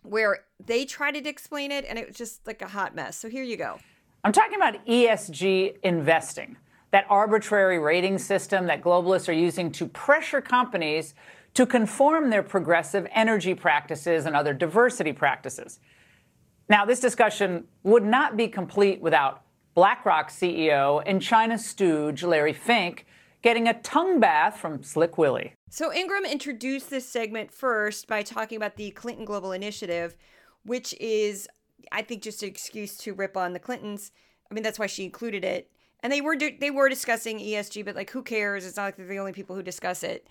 where 0.03 0.41
they 0.63 0.85
tried 0.85 1.13
to 1.13 1.27
explain 1.27 1.73
it 1.73 1.87
and 1.89 1.99
it 1.99 2.09
was 2.09 2.19
just 2.19 2.47
like 2.47 2.61
a 2.61 2.69
hot 2.69 2.95
mess. 2.95 3.17
So 3.17 3.31
here 3.31 3.45
you 3.45 3.57
go. 3.57 3.79
I'm 4.27 4.33
talking 4.33 4.57
about 4.57 4.85
ESG 4.87 5.77
investing, 5.85 6.57
that 6.91 7.07
arbitrary 7.09 7.79
rating 7.79 8.19
system 8.19 8.67
that 8.67 8.83
globalists 8.83 9.29
are 9.29 9.33
using 9.33 9.71
to 9.71 9.87
pressure 9.87 10.41
companies 10.41 11.15
to 11.55 11.65
conform 11.65 12.29
their 12.29 12.43
progressive 12.43 13.07
energy 13.13 13.55
practices 13.55 14.27
and 14.27 14.35
other 14.35 14.53
diversity 14.53 15.13
practices. 15.13 15.79
Now, 16.69 16.85
this 16.85 16.99
discussion 16.99 17.69
would 17.85 18.03
not 18.03 18.37
be 18.37 18.49
complete 18.49 19.01
without 19.01 19.43
BlackRock 19.77 20.33
CEO 20.33 21.05
and 21.07 21.23
China 21.23 21.57
stooge 21.57 22.25
Larry 22.25 22.53
Fink 22.53 23.07
getting 23.43 23.69
a 23.69 23.81
tongue 23.83 24.19
bath 24.19 24.59
from 24.59 24.83
Slick 24.83 25.19
Willie. 25.19 25.55
So, 25.71 25.95
Ingraham 25.95 26.25
introduced 26.25 26.91
this 26.91 27.09
segment 27.09 27.53
first 27.53 28.09
by 28.09 28.25
talking 28.25 28.57
about 28.57 28.75
the 28.75 28.91
Clinton 28.91 29.25
Global 29.25 29.53
Initiative, 29.53 30.17
which 30.65 30.95
is, 30.99 31.47
I 31.93 32.03
think, 32.03 32.23
just 32.23 32.43
an 32.43 32.49
excuse 32.49 32.97
to 32.99 33.15
rip 33.15 33.37
on 33.37 33.53
the 33.53 33.59
Clintons. 33.59 34.13
I 34.51 34.55
mean, 34.55 34.63
that's 34.63 34.79
why 34.79 34.87
she 34.87 35.05
included 35.05 35.45
it. 35.45 35.71
And 36.01 36.13
they 36.13 36.21
were 36.21 36.37
they 36.37 36.71
were 36.71 36.89
discussing 36.89 37.39
ESG, 37.39 37.85
but 37.85 37.97
like, 37.97 38.11
who 38.11 38.23
cares? 38.23 38.65
It's 38.65 38.77
not 38.77 38.85
like 38.85 38.97
they're 38.97 39.07
the 39.07 39.19
only 39.19 39.33
people 39.33 39.57
who 39.57 39.63
discuss 39.63 40.03
it. 40.03 40.27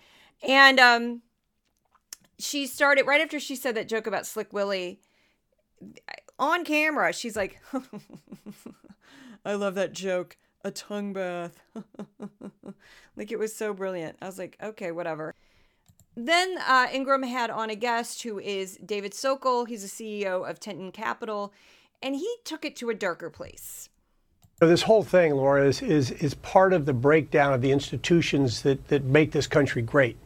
And 0.46 0.78
um, 0.78 1.22
she 2.38 2.66
started 2.66 3.06
right 3.06 3.20
after 3.20 3.40
she 3.40 3.56
said 3.56 3.74
that 3.74 3.88
joke 3.88 4.06
about 4.06 4.26
Slick 4.26 4.52
Willie 4.52 5.00
on 6.38 6.64
camera, 6.64 7.12
she's 7.12 7.36
like, 7.36 7.60
I 9.44 9.54
love 9.54 9.74
that 9.74 9.92
joke. 9.92 10.36
A 10.64 10.70
tongue 10.70 11.12
bath. 11.12 11.56
like 13.16 13.30
it 13.30 13.38
was 13.38 13.54
so 13.54 13.72
brilliant. 13.72 14.16
I 14.20 14.26
was 14.26 14.38
like, 14.38 14.56
okay, 14.62 14.90
whatever. 14.90 15.34
Then 16.16 16.56
uh, 16.66 16.86
Ingraham 16.92 17.24
had 17.24 17.50
on 17.50 17.68
a 17.68 17.76
guest 17.76 18.22
who 18.22 18.38
is 18.38 18.78
David 18.78 19.12
Sokol. 19.12 19.66
He's 19.66 19.82
the 19.82 20.22
CEO 20.24 20.48
of 20.48 20.58
Teton 20.58 20.90
Capital, 20.90 21.52
and 22.02 22.14
he 22.14 22.36
took 22.44 22.64
it 22.64 22.74
to 22.76 22.88
a 22.88 22.94
darker 22.94 23.28
place. 23.28 23.90
So 24.58 24.66
this 24.66 24.82
whole 24.82 25.02
thing, 25.02 25.34
Laura, 25.34 25.66
is, 25.66 25.82
is, 25.82 26.10
is 26.12 26.32
part 26.32 26.72
of 26.72 26.86
the 26.86 26.94
breakdown 26.94 27.52
of 27.52 27.60
the 27.60 27.70
institutions 27.70 28.62
that, 28.62 28.88
that 28.88 29.04
make 29.04 29.32
this 29.32 29.46
country 29.46 29.82
great. 29.82 30.16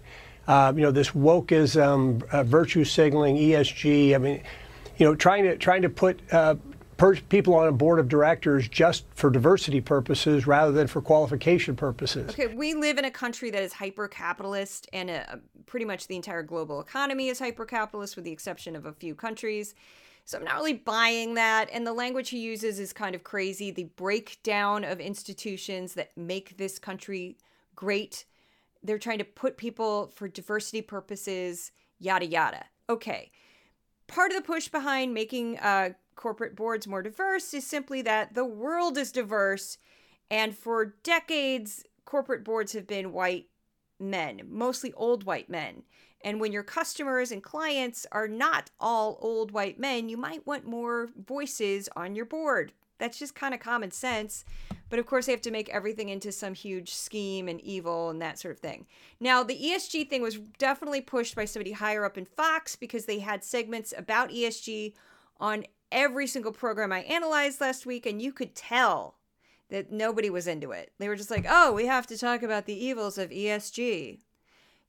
Uh, 0.46 0.72
you 0.76 0.82
know, 0.82 0.92
this 0.92 1.10
wokeism, 1.10 2.22
uh, 2.30 2.44
virtue 2.44 2.84
signaling, 2.84 3.36
ESG. 3.36 4.14
I 4.14 4.18
mean, 4.18 4.42
you 4.98 5.06
know, 5.06 5.16
trying 5.16 5.44
to 5.44 5.56
trying 5.56 5.82
to 5.82 5.88
put 5.88 6.20
uh, 6.32 6.54
people 7.28 7.54
on 7.54 7.66
a 7.66 7.72
board 7.72 7.98
of 7.98 8.08
directors 8.08 8.68
just 8.68 9.04
for 9.14 9.30
diversity 9.30 9.80
purposes 9.80 10.46
rather 10.46 10.72
than 10.72 10.86
for 10.86 11.00
qualification 11.00 11.74
purposes. 11.74 12.30
Okay, 12.30 12.48
we 12.48 12.74
live 12.74 12.98
in 12.98 13.04
a 13.04 13.10
country 13.10 13.50
that 13.50 13.62
is 13.62 13.72
hyper 13.72 14.06
capitalist, 14.08 14.88
and 14.92 15.10
uh, 15.10 15.36
pretty 15.66 15.86
much 15.86 16.06
the 16.06 16.16
entire 16.16 16.42
global 16.42 16.80
economy 16.80 17.28
is 17.28 17.38
hyper 17.38 17.64
capitalist, 17.64 18.16
with 18.16 18.24
the 18.24 18.32
exception 18.32 18.76
of 18.76 18.86
a 18.86 18.92
few 18.92 19.14
countries. 19.14 19.74
So 20.26 20.38
I'm 20.38 20.44
not 20.44 20.56
really 20.56 20.74
buying 20.74 21.34
that. 21.34 21.70
And 21.72 21.86
the 21.86 21.92
language 21.92 22.28
he 22.28 22.38
uses 22.38 22.78
is 22.78 22.92
kind 22.92 23.14
of 23.14 23.24
crazy. 23.24 23.70
The 23.70 23.84
breakdown 23.84 24.84
of 24.84 25.00
institutions 25.00 25.94
that 25.94 26.16
make 26.16 26.56
this 26.58 26.78
country 26.78 27.38
great. 27.74 28.26
They're 28.82 28.98
trying 28.98 29.18
to 29.18 29.24
put 29.24 29.56
people 29.56 30.12
for 30.14 30.28
diversity 30.28 30.82
purposes, 30.82 31.72
yada, 31.98 32.26
yada. 32.26 32.64
Okay 32.88 33.30
part 34.10 34.32
of 34.32 34.36
the 34.36 34.46
push 34.46 34.68
behind 34.68 35.14
making 35.14 35.58
uh, 35.58 35.90
corporate 36.16 36.56
boards 36.56 36.86
more 36.86 37.02
diverse 37.02 37.54
is 37.54 37.66
simply 37.66 38.02
that 38.02 38.34
the 38.34 38.44
world 38.44 38.98
is 38.98 39.12
diverse. 39.12 39.78
And 40.30 40.56
for 40.56 40.96
decades, 41.02 41.84
corporate 42.04 42.44
boards 42.44 42.72
have 42.72 42.86
been 42.86 43.12
white 43.12 43.46
men, 43.98 44.42
mostly 44.48 44.92
old 44.94 45.24
white 45.24 45.48
men. 45.48 45.84
And 46.22 46.40
when 46.40 46.52
your 46.52 46.62
customers 46.62 47.32
and 47.32 47.42
clients 47.42 48.06
are 48.12 48.28
not 48.28 48.70
all 48.78 49.18
old 49.22 49.52
white 49.52 49.78
men, 49.78 50.08
you 50.08 50.16
might 50.16 50.46
want 50.46 50.66
more 50.66 51.08
voices 51.16 51.88
on 51.96 52.14
your 52.14 52.26
board. 52.26 52.72
That's 52.98 53.18
just 53.18 53.34
kind 53.34 53.54
of 53.54 53.60
common 53.60 53.90
sense. 53.90 54.44
But 54.90 54.98
of 54.98 55.06
course, 55.06 55.26
they 55.26 55.32
have 55.32 55.40
to 55.42 55.50
make 55.50 55.68
everything 55.70 56.08
into 56.08 56.32
some 56.32 56.52
huge 56.52 56.92
scheme 56.92 57.48
and 57.48 57.60
evil 57.60 58.10
and 58.10 58.20
that 58.20 58.38
sort 58.38 58.54
of 58.54 58.60
thing. 58.60 58.86
Now, 59.20 59.42
the 59.42 59.56
ESG 59.56 60.10
thing 60.10 60.20
was 60.20 60.38
definitely 60.58 61.00
pushed 61.00 61.36
by 61.36 61.44
somebody 61.44 61.72
higher 61.72 62.04
up 62.04 62.18
in 62.18 62.24
Fox 62.26 62.76
because 62.76 63.06
they 63.06 63.20
had 63.20 63.44
segments 63.44 63.94
about 63.96 64.30
ESG 64.30 64.94
on 65.38 65.64
every 65.92 66.26
single 66.26 66.52
program 66.52 66.92
I 66.92 67.00
analyzed 67.02 67.60
last 67.60 67.86
week, 67.86 68.04
and 68.04 68.20
you 68.20 68.32
could 68.32 68.54
tell 68.54 69.14
that 69.70 69.92
nobody 69.92 70.28
was 70.28 70.46
into 70.46 70.72
it. 70.72 70.92
They 70.98 71.08
were 71.08 71.16
just 71.16 71.30
like, 71.30 71.46
oh, 71.48 71.72
we 71.72 71.86
have 71.86 72.06
to 72.08 72.18
talk 72.18 72.42
about 72.42 72.66
the 72.66 72.84
evils 72.84 73.16
of 73.16 73.30
ESG. 73.30 74.18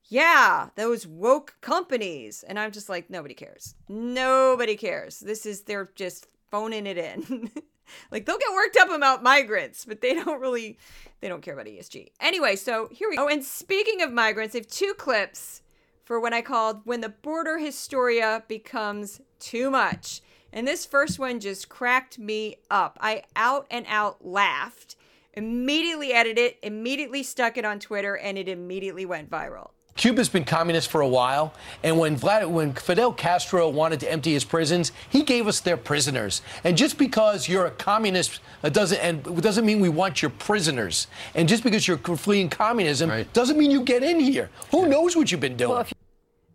Yeah, 0.05 0.69
those 0.75 1.05
woke 1.05 1.55
companies. 1.61 2.43
And 2.47 2.59
I'm 2.59 2.71
just 2.71 2.89
like, 2.89 3.09
nobody 3.09 3.35
cares. 3.35 3.75
Nobody 3.87 4.75
cares. 4.75 5.19
This 5.19 5.45
is, 5.45 5.61
they're 5.61 5.91
just 5.95 6.27
phoning 6.49 6.87
it 6.87 6.97
in. 6.97 7.51
like 8.12 8.25
they'll 8.25 8.38
get 8.38 8.54
worked 8.54 8.77
up 8.77 8.89
about 8.89 9.23
migrants, 9.23 9.86
but 9.86 10.01
they 10.01 10.13
don't 10.13 10.41
really 10.41 10.77
they 11.21 11.27
don't 11.27 11.41
care 11.41 11.54
about 11.54 11.67
ESG. 11.67 12.10
Anyway, 12.19 12.56
so 12.56 12.89
here 12.91 13.10
we 13.10 13.15
go. 13.15 13.25
Oh, 13.25 13.27
and 13.27 13.43
speaking 13.43 14.01
of 14.01 14.12
migrants, 14.12 14.56
I 14.56 14.60
have 14.60 14.67
two 14.67 14.93
clips 14.97 15.62
for 16.04 16.19
when 16.19 16.34
I 16.34 16.41
called 16.41 16.82
when 16.84 17.01
the 17.01 17.10
border 17.10 17.58
hysteria 17.58 18.43
becomes 18.47 19.21
too 19.39 19.69
much. 19.69 20.21
And 20.54 20.67
this 20.67 20.86
first 20.86 21.19
one 21.19 21.39
just 21.39 21.69
cracked 21.69 22.19
me 22.19 22.58
up. 22.69 22.97
I 22.99 23.23
out 23.36 23.67
and 23.71 23.86
out 23.88 24.25
laughed, 24.25 24.97
immediately 25.34 26.12
edited 26.12 26.38
it, 26.38 26.60
immediately 26.62 27.23
stuck 27.23 27.58
it 27.58 27.63
on 27.63 27.80
Twitter, 27.80 28.17
and 28.17 28.38
it 28.38 28.49
immediately 28.49 29.06
went 29.06 29.30
viral. 29.30 29.71
Cuba's 29.97 30.30
been 30.30 30.45
communist 30.45 30.89
for 30.89 31.01
a 31.01 31.08
while, 31.08 31.54
and 31.84 31.97
when, 31.97 32.17
Vlad, 32.17 32.49
when 32.49 32.73
Fidel 32.73 33.13
Castro 33.13 33.69
wanted 33.69 33.99
to 33.99 34.12
empty 34.12 34.34
his 34.34 34.43
prisons, 34.43 34.91
he 35.10 35.21
gave 35.21 35.47
us 35.47 35.60
their 35.60 35.77
prisoners. 35.77 36.41
And 36.63 36.77
just 36.77 36.97
because 36.97 37.47
you're 37.47 37.65
a 37.65 37.71
communist 37.71 38.39
uh, 38.63 38.69
doesn't 38.69 38.97
and 38.99 39.23
doesn't 39.41 39.65
mean 39.65 39.80
we 39.80 39.89
want 39.89 40.21
your 40.21 40.32
prisoners. 40.32 41.08
And 41.36 41.47
just 41.47 41.63
because 41.63 41.88
you're 41.88 41.97
fleeing 41.97 42.49
communism 42.49 43.10
right. 43.10 43.32
doesn't 43.34 43.58
mean 43.58 43.71
you 43.71 43.84
get 43.84 44.01
in 44.01 44.19
here. 44.19 44.49
Who 44.71 44.88
knows 44.88 45.15
what 45.15 45.32
you've 45.32 45.41
been 45.41 45.58
doing? 45.58 45.71
Well, 45.71 45.88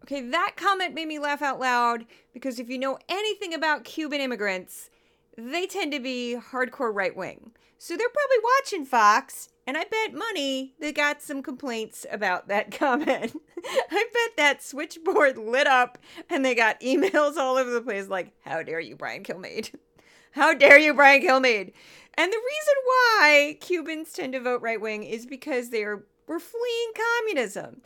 okay, 0.04 0.22
that 0.30 0.54
comment 0.56 0.94
made 0.94 1.08
me 1.08 1.18
laugh 1.18 1.42
out 1.42 1.60
loud 1.60 2.06
because 2.32 2.58
if 2.58 2.68
you 2.68 2.78
know 2.78 2.98
anything 3.08 3.54
about 3.54 3.84
Cuban 3.84 4.20
immigrants, 4.20 4.90
they 5.36 5.66
tend 5.66 5.92
to 5.92 6.00
be 6.00 6.36
hardcore 6.52 6.94
right 6.94 7.14
wing. 7.14 7.52
So 7.78 7.96
they're 7.96 8.08
probably 8.08 8.38
watching 8.42 8.86
Fox 8.86 9.50
and 9.66 9.76
I 9.76 9.84
bet 9.84 10.14
money 10.14 10.74
they 10.78 10.92
got 10.92 11.20
some 11.20 11.42
complaints 11.42 12.06
about 12.10 12.48
that 12.48 12.70
comment. 12.78 13.36
I 13.64 14.06
bet 14.12 14.36
that 14.36 14.62
switchboard 14.62 15.36
lit 15.36 15.66
up 15.66 15.98
and 16.30 16.44
they 16.44 16.54
got 16.54 16.80
emails 16.80 17.36
all 17.36 17.56
over 17.56 17.70
the 17.70 17.82
place 17.82 18.08
like, 18.08 18.32
How 18.40 18.62
dare 18.62 18.80
you, 18.80 18.96
Brian 18.96 19.24
Kilmeade? 19.24 19.74
How 20.32 20.54
dare 20.54 20.78
you, 20.78 20.94
Brian 20.94 21.22
Kilmeade? 21.22 21.72
And 22.14 22.32
the 22.32 22.36
reason 22.36 22.74
why 22.84 23.58
Cubans 23.60 24.12
tend 24.12 24.34
to 24.34 24.40
vote 24.40 24.62
right 24.62 24.80
wing 24.80 25.02
is 25.02 25.26
because 25.26 25.70
they're 25.70 26.04
we're 26.26 26.40
fleeing 26.40 26.92
communism. 26.94 27.82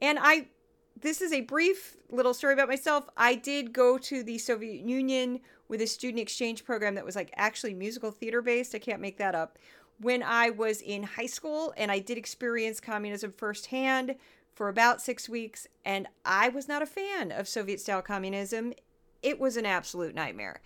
And 0.00 0.18
I 0.20 0.48
this 1.00 1.20
is 1.20 1.32
a 1.32 1.42
brief 1.42 1.96
little 2.10 2.34
story 2.34 2.54
about 2.54 2.68
myself. 2.68 3.08
I 3.16 3.34
did 3.34 3.72
go 3.72 3.98
to 3.98 4.22
the 4.22 4.38
Soviet 4.38 4.86
Union 4.86 5.40
with 5.68 5.82
a 5.82 5.86
student 5.86 6.20
exchange 6.20 6.64
program 6.64 6.94
that 6.94 7.04
was 7.04 7.16
like 7.16 7.32
actually 7.36 7.74
musical 7.74 8.10
theater 8.10 8.40
based. 8.40 8.74
I 8.74 8.78
can't 8.78 9.00
make 9.00 9.18
that 9.18 9.34
up 9.34 9.58
when 10.00 10.22
I 10.22 10.50
was 10.50 10.80
in 10.80 11.02
high 11.02 11.26
school 11.26 11.72
and 11.76 11.90
I 11.90 11.98
did 11.98 12.18
experience 12.18 12.80
communism 12.80 13.32
firsthand 13.32 14.16
for 14.54 14.68
about 14.68 15.02
six 15.02 15.28
weeks, 15.28 15.66
and 15.84 16.06
I 16.24 16.48
was 16.48 16.68
not 16.68 16.82
a 16.82 16.86
fan 16.86 17.32
of 17.32 17.48
Soviet 17.48 17.80
style 17.80 18.02
communism. 18.02 18.72
It 19.22 19.40
was 19.40 19.56
an 19.56 19.66
absolute 19.66 20.14
nightmare. 20.14 20.60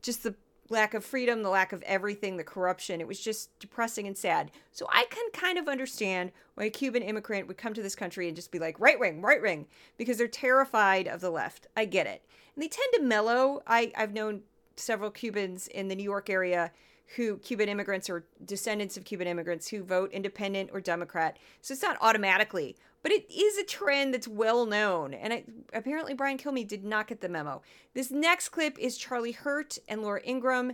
Just 0.00 0.22
the 0.22 0.34
lack 0.70 0.94
of 0.94 1.04
freedom, 1.04 1.42
the 1.42 1.50
lack 1.50 1.72
of 1.72 1.82
everything, 1.82 2.36
the 2.36 2.44
corruption. 2.44 3.00
It 3.00 3.06
was 3.06 3.20
just 3.20 3.56
depressing 3.58 4.06
and 4.06 4.16
sad. 4.16 4.50
So 4.72 4.86
I 4.90 5.04
can 5.10 5.24
kind 5.32 5.58
of 5.58 5.68
understand 5.68 6.32
why 6.54 6.64
a 6.64 6.70
Cuban 6.70 7.02
immigrant 7.02 7.48
would 7.48 7.58
come 7.58 7.74
to 7.74 7.82
this 7.82 7.94
country 7.94 8.28
and 8.28 8.36
just 8.36 8.50
be 8.50 8.58
like, 8.58 8.80
right 8.80 8.98
wing, 8.98 9.20
right 9.20 9.42
wing, 9.42 9.66
because 9.98 10.16
they're 10.16 10.26
terrified 10.26 11.06
of 11.06 11.20
the 11.20 11.30
left. 11.30 11.66
I 11.76 11.84
get 11.84 12.06
it. 12.06 12.22
And 12.54 12.62
they 12.62 12.68
tend 12.68 12.88
to 12.94 13.02
mellow. 13.02 13.62
I, 13.66 13.92
I've 13.96 14.14
known 14.14 14.42
several 14.76 15.10
Cubans 15.10 15.68
in 15.68 15.88
the 15.88 15.96
New 15.96 16.02
York 16.02 16.30
area 16.30 16.72
who 17.16 17.38
Cuban 17.38 17.68
immigrants 17.68 18.10
or 18.10 18.24
descendants 18.44 18.96
of 18.96 19.04
Cuban 19.04 19.26
immigrants 19.26 19.68
who 19.68 19.82
vote 19.82 20.10
independent 20.12 20.70
or 20.72 20.80
Democrat. 20.80 21.38
So 21.60 21.72
it's 21.72 21.82
not 21.82 21.98
automatically, 22.00 22.76
but 23.02 23.12
it 23.12 23.30
is 23.30 23.58
a 23.58 23.64
trend 23.64 24.14
that's 24.14 24.26
well 24.26 24.66
known. 24.66 25.14
And 25.14 25.64
apparently, 25.72 26.14
Brian 26.14 26.38
Kilmeade 26.38 26.68
did 26.68 26.84
not 26.84 27.06
get 27.06 27.20
the 27.20 27.28
memo. 27.28 27.62
This 27.94 28.10
next 28.10 28.48
clip 28.48 28.78
is 28.78 28.96
Charlie 28.96 29.32
Hurt 29.32 29.78
and 29.88 30.02
Laura 30.02 30.22
Ingraham 30.24 30.72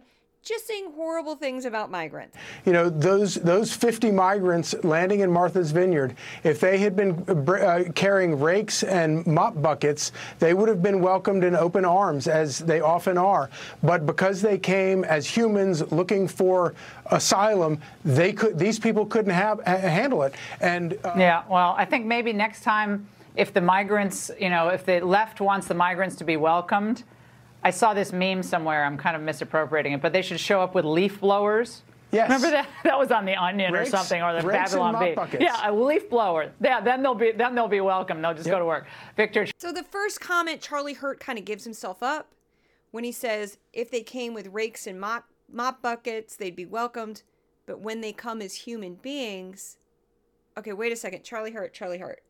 just 0.51 0.67
saying 0.67 0.91
horrible 0.97 1.37
things 1.37 1.65
about 1.65 1.91
migrants. 1.91 2.37
You 2.65 2.73
know, 2.73 2.89
those 2.89 3.35
those 3.37 3.73
50 3.73 4.11
migrants 4.11 4.75
landing 4.83 5.21
in 5.21 5.31
Martha's 5.31 5.71
Vineyard, 5.71 6.17
if 6.43 6.59
they 6.61 6.79
had 6.79 6.97
been 6.97 7.25
uh, 7.29 7.85
carrying 7.95 8.41
rakes 8.41 8.83
and 8.83 9.25
mop 9.27 9.61
buckets, 9.61 10.13
they 10.39 10.55
would 10.55 10.69
have 10.69 10.83
been 10.83 11.01
welcomed 11.01 11.45
in 11.45 11.55
open 11.55 11.85
arms, 11.85 12.27
as 12.27 12.59
they 12.59 12.81
often 12.81 13.17
are. 13.19 13.49
But 13.83 14.07
because 14.07 14.43
they 14.43 14.59
came 14.59 15.05
as 15.05 15.27
humans 15.27 15.93
looking 15.93 16.27
for 16.27 16.75
asylum, 17.07 17.81
they 18.05 18.33
could 18.33 18.59
these 18.59 18.79
people 18.79 19.07
couldn't 19.07 19.33
have 19.33 19.61
handle 19.65 20.23
it. 20.23 20.35
And 20.61 20.99
uh, 21.05 21.15
yeah, 21.17 21.45
well, 21.49 21.75
I 21.77 21.85
think 21.85 22.07
maybe 22.07 22.33
next 22.33 22.63
time, 22.63 23.07
if 23.37 23.53
the 23.53 23.61
migrants, 23.61 24.31
you 24.41 24.49
know, 24.49 24.69
if 24.69 24.85
the 24.85 25.01
left 25.01 25.41
wants 25.41 25.69
the 25.69 25.75
migrants 25.75 26.17
to 26.17 26.25
be 26.25 26.37
welcomed 26.37 27.05
I 27.63 27.71
saw 27.71 27.95
this 27.95 28.13
meme 28.13 28.43
somewhere. 28.43 28.85
I'm 28.85 28.97
kind 28.97 29.17
of 29.17 29.23
misappropriating 29.23 29.93
it, 29.93 30.03
but 30.03 30.13
they 30.13 30.23
should 30.23 30.41
show 30.41 30.61
up 30.61 30.75
with 30.75 30.85
leaf 30.85 31.21
blowers. 31.21 31.83
Yes. 32.13 32.29
Remember 32.29 32.51
that? 32.51 32.69
That 32.85 32.99
was 32.99 33.11
on 33.11 33.25
the 33.25 33.37
Onion 33.37 33.73
rakes, 33.73 33.89
or 33.89 33.99
something, 33.99 34.21
or 34.23 34.41
the 34.41 34.47
Babylon 34.47 34.99
Bee. 34.99 35.15
Buckets. 35.15 35.43
Yeah, 35.43 35.71
a 35.71 35.73
leaf 35.73 36.11
blower. 36.11 36.51
Yeah, 36.61 36.81
then 36.81 37.03
they'll 37.03 37.15
be 37.15 37.33
then 37.33 37.55
they'll 37.55 37.69
be 37.69 37.81
welcome. 37.81 38.21
They'll 38.21 38.35
just 38.35 38.47
yep. 38.47 38.55
go 38.55 38.59
to 38.59 38.65
work. 38.65 38.87
Victor. 39.17 39.47
So 39.59 39.71
the 39.71 39.85
first 39.85 40.21
comment, 40.21 40.61
Charlie 40.61 40.95
Hurt 40.95 41.21
kind 41.21 41.39
of 41.39 41.45
gives 41.45 41.65
himself 41.65 42.03
up 42.03 42.33
when 42.91 43.05
he 43.05 43.13
says, 43.13 43.59
"If 43.73 43.91
they 43.91 44.03
came 44.03 44.35
with 44.35 44.49
rakes 44.49 44.87
and 44.87 45.01
mop 45.01 45.29
mop 45.53 45.83
buckets, 45.83 46.37
they'd 46.37 46.57
be 46.57 46.67
welcomed. 46.67 47.23
But 47.67 47.81
when 47.81 48.01
they 48.01 48.13
come 48.13 48.43
as 48.43 48.55
human 48.55 48.95
beings, 48.95 49.77
okay, 50.59 50.73
wait 50.73 50.93
a 50.93 50.97
second, 50.97 51.23
Charlie 51.23 51.53
Hurt, 51.53 51.73
Charlie 51.73 51.99
Hurt." 51.99 52.23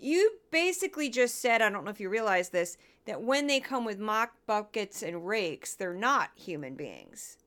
You 0.00 0.38
basically 0.50 1.10
just 1.10 1.40
said, 1.40 1.60
I 1.60 1.68
don't 1.70 1.84
know 1.84 1.90
if 1.90 1.98
you 1.98 2.08
realize 2.08 2.50
this, 2.50 2.78
that 3.08 3.22
when 3.22 3.46
they 3.46 3.58
come 3.58 3.86
with 3.86 3.98
mock 3.98 4.34
buckets 4.46 5.02
and 5.02 5.26
rakes, 5.26 5.74
they're 5.74 5.94
not 5.94 6.28
human 6.36 6.74
beings. 6.74 7.38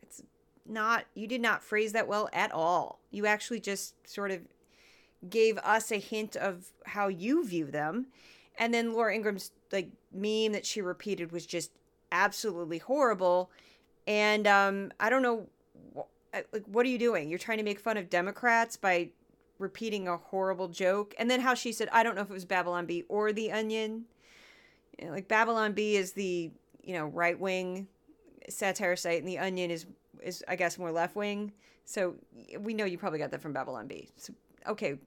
It's 0.00 0.22
not, 0.66 1.04
you 1.14 1.26
did 1.26 1.42
not 1.42 1.62
phrase 1.62 1.92
that 1.92 2.08
well 2.08 2.30
at 2.32 2.50
all. 2.52 3.00
You 3.10 3.26
actually 3.26 3.60
just 3.60 3.94
sort 4.08 4.30
of 4.30 4.40
gave 5.28 5.58
us 5.58 5.92
a 5.92 5.98
hint 5.98 6.36
of 6.36 6.72
how 6.86 7.08
you 7.08 7.44
view 7.46 7.66
them. 7.66 8.06
And 8.56 8.72
then 8.72 8.94
Laura 8.94 9.14
Ingraham's 9.14 9.50
like 9.70 9.90
meme 10.10 10.52
that 10.52 10.64
she 10.64 10.80
repeated 10.80 11.32
was 11.32 11.44
just 11.44 11.70
absolutely 12.10 12.78
horrible. 12.78 13.50
And 14.06 14.46
um, 14.46 14.90
I 14.98 15.10
don't 15.10 15.22
know, 15.22 15.48
like, 16.32 16.64
what 16.64 16.86
are 16.86 16.88
you 16.88 16.98
doing? 16.98 17.28
You're 17.28 17.38
trying 17.38 17.58
to 17.58 17.64
make 17.64 17.78
fun 17.78 17.98
of 17.98 18.08
Democrats 18.08 18.78
by 18.78 19.10
repeating 19.58 20.08
a 20.08 20.16
horrible 20.16 20.68
joke. 20.68 21.14
And 21.18 21.30
then 21.30 21.40
how 21.40 21.52
she 21.52 21.72
said, 21.72 21.90
I 21.92 22.02
don't 22.02 22.16
know 22.16 22.22
if 22.22 22.30
it 22.30 22.32
was 22.32 22.46
Babylon 22.46 22.86
Bee 22.86 23.04
or 23.06 23.34
The 23.34 23.52
Onion 23.52 24.06
like 25.08 25.28
Babylon 25.28 25.72
Bee 25.72 25.96
is 25.96 26.12
the 26.12 26.50
you 26.82 26.94
know 26.94 27.06
right 27.06 27.38
wing 27.38 27.88
satire 28.48 28.96
site, 28.96 29.20
and 29.20 29.28
the 29.28 29.38
Onion 29.38 29.70
is 29.70 29.86
is 30.22 30.44
I 30.48 30.56
guess 30.56 30.78
more 30.78 30.92
left 30.92 31.16
wing. 31.16 31.52
So 31.84 32.14
we 32.58 32.74
know 32.74 32.84
you 32.84 32.98
probably 32.98 33.18
got 33.18 33.30
that 33.30 33.42
from 33.42 33.52
Babylon 33.52 33.86
Bee. 33.86 34.08
So 34.16 34.32
okay, 34.66 34.98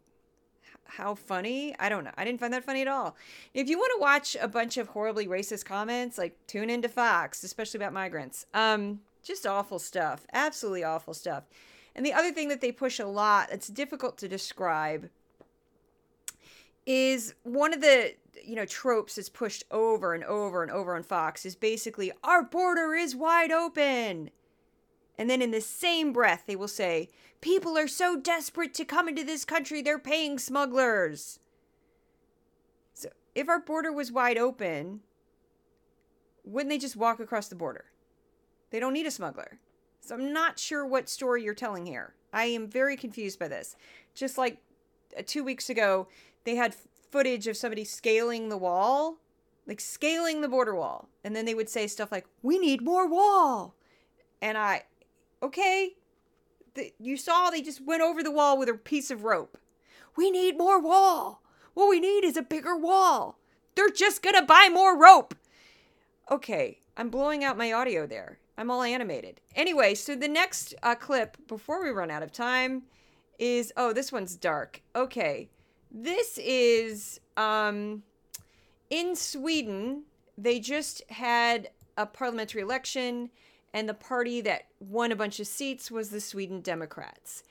how 0.86 1.16
funny? 1.16 1.76
I 1.80 1.90
don't 1.90 2.04
know. 2.04 2.12
I 2.18 2.26
didn't 2.26 2.40
find 2.40 2.54
that 2.54 2.64
funny 2.64 2.82
at 2.82 2.88
all. 2.88 3.16
If 3.54 3.70
you 3.70 3.78
want 3.78 3.92
to 3.96 4.02
watch 4.02 4.38
a 4.40 4.48
bunch 4.48 4.78
of 4.78 4.90
horribly 4.90 5.28
racist 5.28 5.66
comments, 5.66 6.18
like 6.18 6.38
tune 6.48 6.70
into 6.70 6.90
Fox, 6.90 7.44
especially 7.44 7.80
about 7.80 7.94
migrants. 7.94 8.46
Um, 8.54 9.00
just 9.24 9.48
awful 9.48 9.80
stuff. 9.80 10.26
Absolutely 10.34 10.84
awful 10.84 11.14
stuff. 11.14 11.46
And 11.96 12.06
the 12.06 12.14
other 12.14 12.32
thing 12.32 12.50
that 12.50 12.62
they 12.62 12.72
push 12.72 13.00
a 13.00 13.08
lot, 13.08 13.50
it's 13.52 13.68
difficult 13.68 14.18
to 14.20 14.28
describe, 14.28 15.10
is 16.86 17.34
one 17.44 17.74
of 17.74 17.82
the 17.82 18.14
you 18.44 18.56
know 18.56 18.66
tropes 18.66 19.16
that's 19.16 19.30
pushed 19.30 19.64
over 19.72 20.14
and 20.14 20.24
over 20.24 20.64
and 20.64 20.72
over 20.72 20.96
on 20.96 21.04
Fox 21.04 21.46
is 21.46 21.56
basically 21.56 22.12
our 22.24 22.44
border 22.44 22.94
is 22.94 23.16
wide 23.16 23.52
open. 23.52 24.30
And 25.18 25.30
then 25.30 25.42
in 25.42 25.52
the 25.52 25.62
same 25.62 26.12
breath 26.12 26.44
they 26.48 26.56
will 26.56 26.68
say 26.68 27.10
people 27.42 27.78
are 27.78 27.88
so 27.88 28.18
desperate 28.20 28.74
to 28.76 28.86
come 28.86 29.08
into 29.08 29.24
this 29.24 29.46
country 29.46 29.82
they're 29.82 30.00
paying 30.00 30.40
smugglers. 30.40 31.40
So 32.94 33.10
if 33.36 33.48
our 33.48 33.60
border 33.60 33.92
was 33.92 34.12
wide 34.12 34.38
open, 34.38 35.02
wouldn't 36.44 36.70
they 36.70 36.78
just 36.78 36.96
walk 36.96 37.20
across 37.20 37.48
the 37.48 37.56
border? 37.56 37.86
They 38.72 38.80
don't 38.80 38.94
need 38.94 39.06
a 39.06 39.12
smuggler. 39.12 39.60
So 40.02 40.16
I'm 40.16 40.34
not 40.34 40.60
sure 40.60 40.86
what 40.86 41.08
story 41.08 41.44
you're 41.44 41.54
telling 41.54 41.86
here. 41.86 42.16
I 42.34 42.46
am 42.46 42.68
very 42.68 42.98
confused 42.98 43.40
by 43.40 43.48
this. 43.48 43.76
Just 44.16 44.38
like 44.38 44.58
uh, 45.18 45.22
2 45.26 45.44
weeks 45.44 45.70
ago, 45.70 46.08
they 46.44 46.56
had 46.56 46.76
footage 47.12 47.48
of 47.48 47.58
somebody 47.58 47.84
scaling 47.84 48.50
the 48.50 48.58
wall, 48.58 49.18
like 49.68 49.80
scaling 49.80 50.42
the 50.42 50.48
border 50.48 50.76
wall. 50.76 51.10
And 51.24 51.36
then 51.36 51.46
they 51.46 51.54
would 51.54 51.70
say 51.70 51.88
stuff 51.88 52.12
like, 52.12 52.26
We 52.42 52.58
need 52.58 52.82
more 52.82 53.08
wall. 53.08 53.76
And 54.42 54.58
I, 54.58 54.84
okay, 55.42 55.94
the, 56.74 56.94
you 57.00 57.18
saw 57.18 57.50
they 57.50 57.62
just 57.62 57.86
went 57.86 58.02
over 58.02 58.24
the 58.24 58.32
wall 58.32 58.58
with 58.58 58.68
a 58.68 58.74
piece 58.74 59.10
of 59.12 59.24
rope. 59.24 59.58
We 60.16 60.32
need 60.32 60.58
more 60.58 60.82
wall. 60.82 61.42
What 61.74 61.90
we 61.90 62.00
need 62.00 62.24
is 62.24 62.38
a 62.38 62.42
bigger 62.42 62.76
wall. 62.76 63.40
They're 63.76 63.90
just 63.90 64.22
going 64.22 64.36
to 64.36 64.44
buy 64.44 64.70
more 64.72 64.98
rope. 65.00 65.34
Okay, 66.30 66.82
I'm 66.96 67.10
blowing 67.10 67.44
out 67.44 67.58
my 67.58 67.72
audio 67.72 68.06
there. 68.06 68.40
I'm 68.58 68.70
all 68.70 68.84
animated. 68.84 69.42
Anyway, 69.56 69.96
so 69.96 70.16
the 70.16 70.28
next 70.28 70.76
uh, 70.84 70.96
clip 70.96 71.38
before 71.48 71.84
we 71.84 71.90
run 71.90 72.12
out 72.12 72.22
of 72.22 72.32
time 72.32 72.84
is 73.40 73.74
oh, 73.76 73.94
this 73.94 74.12
one's 74.12 74.36
dark. 74.36 74.82
Okay. 74.96 75.50
This 75.94 76.40
is 76.42 77.20
um, 77.38 78.02
in 78.90 79.16
Sweden. 79.16 80.04
They 80.38 80.60
just 80.60 81.04
had 81.10 81.70
a 81.96 82.08
parliamentary 82.08 82.64
election, 82.64 83.30
and 83.74 83.88
the 83.88 83.94
party 83.94 84.42
that 84.42 84.64
won 84.80 85.12
a 85.12 85.16
bunch 85.16 85.40
of 85.40 85.46
seats 85.46 85.92
was 85.92 86.10
the 86.10 86.20
Sweden 86.20 86.62
Democrats. 86.62 87.44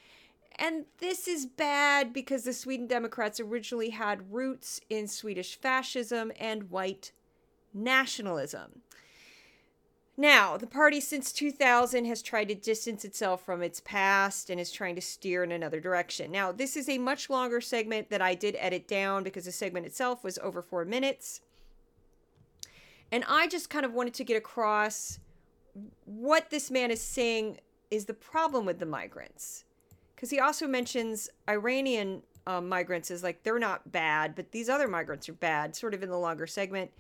And 0.57 0.85
this 0.99 1.29
is 1.29 1.47
bad 1.47 2.13
because 2.13 2.43
the 2.43 2.53
Sweden 2.53 2.87
Democrats 2.87 3.41
originally 3.41 3.91
had 3.91 4.33
roots 4.33 4.81
in 4.91 5.07
Swedish 5.07 5.59
fascism 5.59 6.33
and 6.39 6.71
white 6.71 7.13
nationalism. 7.73 8.83
Now, 10.17 10.59
the 10.59 10.67
party 10.67 11.01
since 11.01 11.33
2000 11.33 12.05
has 12.05 12.21
tried 12.21 12.49
to 12.49 12.55
distance 12.55 13.05
itself 13.05 13.45
from 13.45 13.63
its 13.63 13.81
past 13.81 14.51
and 14.51 14.61
is 14.61 14.71
trying 14.71 14.95
to 14.97 15.01
steer 15.01 15.43
in 15.43 15.51
another 15.51 15.81
direction. 15.81 16.31
Now, 16.31 16.53
this 16.53 16.77
is 16.77 16.89
a 16.89 16.99
much 16.99 17.31
longer 17.31 17.63
segment 17.63 18.11
that 18.11 18.21
I 18.21 18.35
did 18.35 18.57
edit 18.59 18.87
down 18.87 19.23
because 19.23 19.47
the 19.47 19.53
segment 19.53 19.87
itself 19.87 20.23
was 20.23 20.39
over 20.39 20.61
four 20.61 20.85
minutes. 20.85 21.41
And 23.11 23.25
I 23.27 23.49
just 23.49 23.71
kind 23.71 23.87
of 23.87 23.95
wanted 23.95 24.15
to 24.15 24.25
get 24.25 24.37
across 24.37 25.19
what 26.05 26.51
this 26.51 26.71
man 26.71 26.91
is 26.91 27.01
saying 27.01 27.61
is 27.91 28.05
the 28.05 28.15
problem 28.15 28.67
with 28.67 28.79
the 28.79 28.87
migrants. 28.87 29.65
Because 30.15 30.29
he 30.31 30.41
also 30.41 30.67
mentions 30.67 31.31
Iranian 31.49 32.23
um, 32.47 32.69
migrants 32.69 33.11
as 33.11 33.23
like 33.23 33.43
they're 33.45 33.59
not 33.59 33.91
bad, 33.91 34.35
but 34.35 34.53
these 34.53 34.69
other 34.69 34.89
migrants 34.89 35.29
are 35.29 35.35
bad, 35.35 35.75
sort 35.75 35.95
of 35.95 36.03
in 36.03 36.11
the 36.11 36.19
longer 36.19 36.47
segment. 36.47 36.91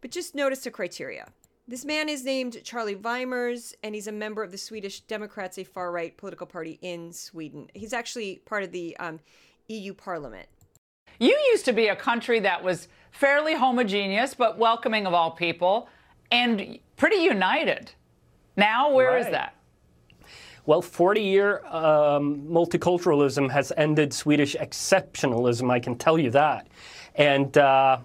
But 0.00 0.10
just 0.10 0.34
notice 0.34 0.60
the 0.60 0.70
criteria. 0.70 1.28
This 1.68 1.84
man 1.84 2.08
is 2.08 2.24
named 2.24 2.62
Charlie 2.62 2.94
Weimers, 2.94 3.74
and 3.82 3.92
he's 3.92 4.06
a 4.06 4.12
member 4.12 4.44
of 4.44 4.52
the 4.52 4.58
Swedish 4.58 5.00
Democrats, 5.00 5.58
a 5.58 5.64
far 5.64 5.90
right 5.90 6.16
political 6.16 6.46
party 6.46 6.78
in 6.80 7.12
Sweden. 7.12 7.68
He's 7.74 7.92
actually 7.92 8.36
part 8.44 8.62
of 8.62 8.70
the 8.70 8.96
um, 8.98 9.18
EU 9.66 9.92
Parliament. 9.92 10.46
You 11.18 11.36
used 11.50 11.64
to 11.64 11.72
be 11.72 11.88
a 11.88 11.96
country 11.96 12.38
that 12.38 12.62
was 12.62 12.86
fairly 13.10 13.54
homogeneous, 13.54 14.32
but 14.32 14.58
welcoming 14.58 15.08
of 15.08 15.14
all 15.14 15.32
people, 15.32 15.88
and 16.30 16.78
pretty 16.96 17.16
united. 17.16 17.90
Now, 18.56 18.92
where 18.92 19.10
right. 19.10 19.22
is 19.22 19.26
that? 19.32 19.56
Well, 20.66 20.80
40 20.80 21.20
year 21.20 21.66
um, 21.66 22.46
multiculturalism 22.48 23.50
has 23.50 23.72
ended 23.76 24.12
Swedish 24.14 24.54
exceptionalism, 24.54 25.68
I 25.72 25.80
can 25.80 25.96
tell 25.96 26.16
you 26.16 26.30
that. 26.30 26.68
And 27.16 27.58
uh, 27.58 27.98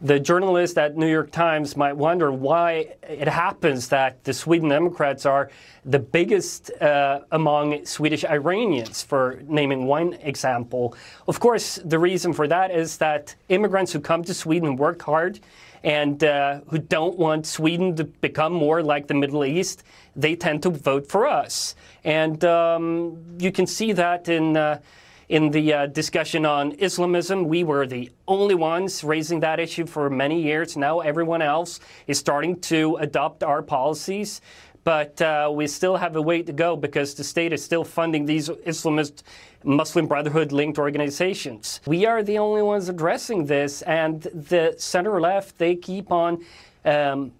the 0.00 0.20
journalists 0.20 0.76
at 0.76 0.96
New 0.96 1.10
York 1.10 1.30
Times 1.30 1.76
might 1.76 1.96
wonder 1.96 2.30
why 2.30 2.94
it 3.02 3.28
happens 3.28 3.88
that 3.88 4.22
the 4.24 4.34
Sweden 4.34 4.68
Democrats 4.68 5.24
are 5.24 5.50
the 5.84 5.98
biggest 5.98 6.70
uh, 6.82 7.20
among 7.32 7.84
Swedish 7.86 8.24
Iranians, 8.24 9.02
for 9.02 9.42
naming 9.46 9.86
one 9.86 10.14
example. 10.14 10.94
Of 11.26 11.40
course, 11.40 11.76
the 11.84 11.98
reason 11.98 12.32
for 12.32 12.46
that 12.48 12.70
is 12.70 12.98
that 12.98 13.34
immigrants 13.48 13.92
who 13.92 14.00
come 14.00 14.22
to 14.24 14.34
Sweden 14.34 14.76
work 14.76 15.00
hard 15.02 15.40
and 15.82 16.22
uh, 16.24 16.60
who 16.68 16.78
don't 16.78 17.16
want 17.18 17.46
Sweden 17.46 17.96
to 17.96 18.04
become 18.04 18.52
more 18.52 18.82
like 18.82 19.06
the 19.06 19.14
Middle 19.14 19.44
East, 19.44 19.82
they 20.14 20.34
tend 20.34 20.62
to 20.64 20.70
vote 20.70 21.06
for 21.06 21.26
us. 21.26 21.74
And 22.04 22.44
um, 22.44 23.18
you 23.38 23.52
can 23.52 23.66
see 23.66 23.92
that 23.92 24.28
in. 24.28 24.56
Uh, 24.56 24.80
in 25.28 25.50
the 25.50 25.72
uh, 25.72 25.86
discussion 25.86 26.46
on 26.46 26.72
Islamism, 26.72 27.48
we 27.48 27.64
were 27.64 27.86
the 27.86 28.10
only 28.28 28.54
ones 28.54 29.02
raising 29.02 29.40
that 29.40 29.58
issue 29.58 29.86
for 29.86 30.08
many 30.08 30.40
years. 30.40 30.76
Now 30.76 31.00
everyone 31.00 31.42
else 31.42 31.80
is 32.06 32.18
starting 32.18 32.60
to 32.62 32.96
adopt 32.96 33.42
our 33.42 33.62
policies. 33.62 34.40
But 34.84 35.20
uh, 35.20 35.50
we 35.52 35.66
still 35.66 35.96
have 35.96 36.14
a 36.14 36.22
way 36.22 36.42
to 36.42 36.52
go 36.52 36.76
because 36.76 37.14
the 37.14 37.24
state 37.24 37.52
is 37.52 37.60
still 37.64 37.82
funding 37.82 38.24
these 38.24 38.48
Islamist 38.48 39.24
Muslim 39.64 40.06
Brotherhood 40.06 40.52
linked 40.52 40.78
organizations. 40.78 41.80
We 41.86 42.06
are 42.06 42.22
the 42.22 42.38
only 42.38 42.62
ones 42.62 42.88
addressing 42.88 43.46
this, 43.46 43.82
and 43.82 44.22
the 44.22 44.76
center 44.78 45.20
left, 45.20 45.58
they 45.58 45.74
keep 45.74 46.12
on 46.12 46.44
um, 46.84 47.32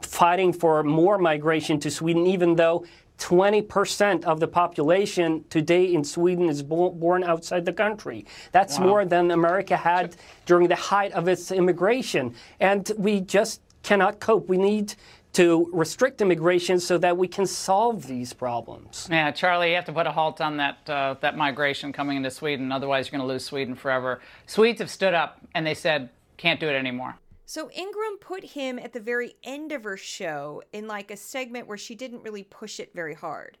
fighting 0.00 0.50
for 0.50 0.82
more 0.82 1.18
migration 1.18 1.78
to 1.80 1.90
Sweden, 1.90 2.26
even 2.26 2.56
though 2.56 2.86
20% 3.18 4.24
of 4.24 4.40
the 4.40 4.48
population 4.48 5.44
today 5.50 5.92
in 5.92 6.04
Sweden 6.04 6.48
is 6.48 6.62
born 6.62 7.24
outside 7.24 7.64
the 7.64 7.72
country. 7.72 8.24
That's 8.52 8.78
wow. 8.78 8.86
more 8.86 9.04
than 9.04 9.30
America 9.30 9.76
had 9.76 10.16
during 10.46 10.68
the 10.68 10.76
height 10.76 11.12
of 11.12 11.28
its 11.28 11.50
immigration. 11.50 12.34
And 12.60 12.90
we 12.96 13.20
just 13.20 13.60
cannot 13.82 14.20
cope. 14.20 14.48
We 14.48 14.56
need 14.56 14.94
to 15.34 15.68
restrict 15.72 16.20
immigration 16.20 16.80
so 16.80 16.96
that 16.98 17.16
we 17.16 17.28
can 17.28 17.46
solve 17.46 18.06
these 18.06 18.32
problems. 18.32 19.08
Yeah, 19.10 19.30
Charlie, 19.30 19.70
you 19.70 19.76
have 19.76 19.84
to 19.84 19.92
put 19.92 20.06
a 20.06 20.12
halt 20.12 20.40
on 20.40 20.56
that 20.56 20.78
uh, 20.88 21.14
that 21.20 21.36
migration 21.36 21.92
coming 21.92 22.16
into 22.16 22.30
Sweden. 22.30 22.72
Otherwise, 22.72 23.06
you're 23.06 23.18
going 23.18 23.28
to 23.28 23.32
lose 23.32 23.44
Sweden 23.44 23.74
forever. 23.74 24.20
Swedes 24.46 24.80
have 24.80 24.90
stood 24.90 25.14
up 25.14 25.38
and 25.54 25.66
they 25.66 25.74
said, 25.74 26.08
can't 26.38 26.60
do 26.60 26.68
it 26.68 26.74
anymore. 26.74 27.16
So 27.48 27.70
Ingraham 27.70 28.18
put 28.20 28.44
him 28.44 28.78
at 28.78 28.92
the 28.92 29.00
very 29.00 29.34
end 29.42 29.72
of 29.72 29.84
her 29.84 29.96
show 29.96 30.62
in 30.74 30.86
like 30.86 31.10
a 31.10 31.16
segment 31.16 31.66
where 31.66 31.78
she 31.78 31.94
didn't 31.94 32.22
really 32.22 32.42
push 32.42 32.78
it 32.78 32.92
very 32.94 33.14
hard. 33.14 33.56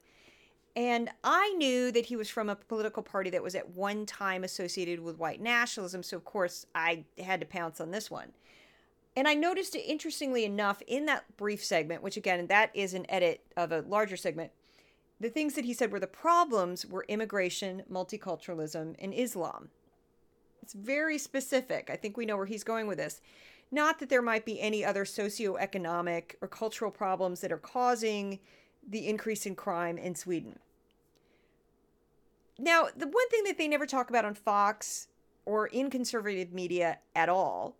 And 0.76 1.08
I 1.24 1.54
knew 1.54 1.90
that 1.92 2.04
he 2.04 2.14
was 2.14 2.28
from 2.28 2.50
a 2.50 2.56
political 2.56 3.02
party 3.02 3.30
that 3.30 3.42
was 3.42 3.54
at 3.54 3.70
one 3.70 4.04
time 4.04 4.44
associated 4.44 5.00
with 5.00 5.16
white 5.16 5.40
nationalism. 5.40 6.02
So, 6.02 6.18
of 6.18 6.26
course, 6.26 6.66
I 6.74 7.06
had 7.18 7.40
to 7.40 7.46
pounce 7.46 7.80
on 7.80 7.90
this 7.90 8.10
one. 8.10 8.32
And 9.16 9.26
I 9.26 9.32
noticed 9.32 9.74
it 9.74 9.90
interestingly 9.90 10.44
enough 10.44 10.82
in 10.86 11.06
that 11.06 11.24
brief 11.38 11.64
segment, 11.64 12.02
which 12.02 12.18
again, 12.18 12.46
that 12.48 12.70
is 12.74 12.92
an 12.92 13.06
edit 13.08 13.40
of 13.56 13.72
a 13.72 13.80
larger 13.80 14.18
segment. 14.18 14.52
The 15.18 15.30
things 15.30 15.54
that 15.54 15.64
he 15.64 15.72
said 15.72 15.92
were 15.92 15.98
the 15.98 16.06
problems 16.06 16.84
were 16.84 17.06
immigration, 17.08 17.84
multiculturalism, 17.90 18.96
and 18.98 19.14
Islam. 19.14 19.70
It's 20.62 20.74
very 20.74 21.16
specific. 21.16 21.88
I 21.88 21.96
think 21.96 22.18
we 22.18 22.26
know 22.26 22.36
where 22.36 22.44
he's 22.44 22.64
going 22.64 22.86
with 22.86 22.98
this. 22.98 23.22
Not 23.70 23.98
that 23.98 24.08
there 24.08 24.22
might 24.22 24.44
be 24.44 24.60
any 24.60 24.84
other 24.84 25.04
socioeconomic 25.04 26.34
or 26.40 26.48
cultural 26.48 26.90
problems 26.90 27.40
that 27.40 27.52
are 27.52 27.58
causing 27.58 28.38
the 28.88 29.06
increase 29.06 29.44
in 29.44 29.54
crime 29.54 29.98
in 29.98 30.14
Sweden. 30.14 30.58
Now, 32.58 32.88
the 32.96 33.06
one 33.06 33.28
thing 33.28 33.44
that 33.44 33.58
they 33.58 33.68
never 33.68 33.86
talk 33.86 34.08
about 34.10 34.24
on 34.24 34.34
Fox 34.34 35.08
or 35.44 35.66
in 35.66 35.90
conservative 35.90 36.52
media 36.52 36.98
at 37.14 37.28
all 37.28 37.76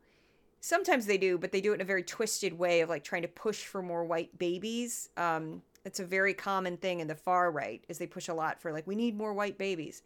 sometimes 0.60 1.06
they 1.06 1.18
do, 1.18 1.38
but 1.38 1.52
they 1.52 1.60
do 1.60 1.72
it 1.72 1.76
in 1.76 1.80
a 1.80 1.84
very 1.84 2.02
twisted 2.02 2.58
way 2.58 2.80
of 2.80 2.88
like 2.88 3.04
trying 3.04 3.22
to 3.22 3.28
push 3.28 3.64
for 3.64 3.82
more 3.82 4.04
white 4.04 4.36
babies. 4.38 5.10
Um, 5.16 5.62
it's 5.84 6.00
a 6.00 6.04
very 6.04 6.34
common 6.34 6.76
thing 6.76 7.00
in 7.00 7.06
the 7.06 7.14
far 7.14 7.50
right 7.50 7.82
is 7.88 7.98
they 7.98 8.06
push 8.06 8.28
a 8.28 8.34
lot 8.34 8.60
for 8.60 8.72
like 8.72 8.86
we 8.86 8.94
need 8.94 9.16
more 9.16 9.32
white 9.32 9.58
babies. 9.58 10.02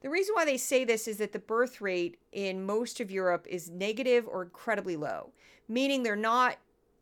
The 0.00 0.10
reason 0.10 0.34
why 0.34 0.44
they 0.44 0.56
say 0.56 0.84
this 0.84 1.08
is 1.08 1.16
that 1.18 1.32
the 1.32 1.38
birth 1.38 1.80
rate 1.80 2.18
in 2.30 2.64
most 2.64 3.00
of 3.00 3.10
Europe 3.10 3.46
is 3.48 3.68
negative 3.68 4.28
or 4.28 4.42
incredibly 4.42 4.96
low, 4.96 5.32
meaning 5.68 6.02
they're 6.02 6.14
not 6.14 6.58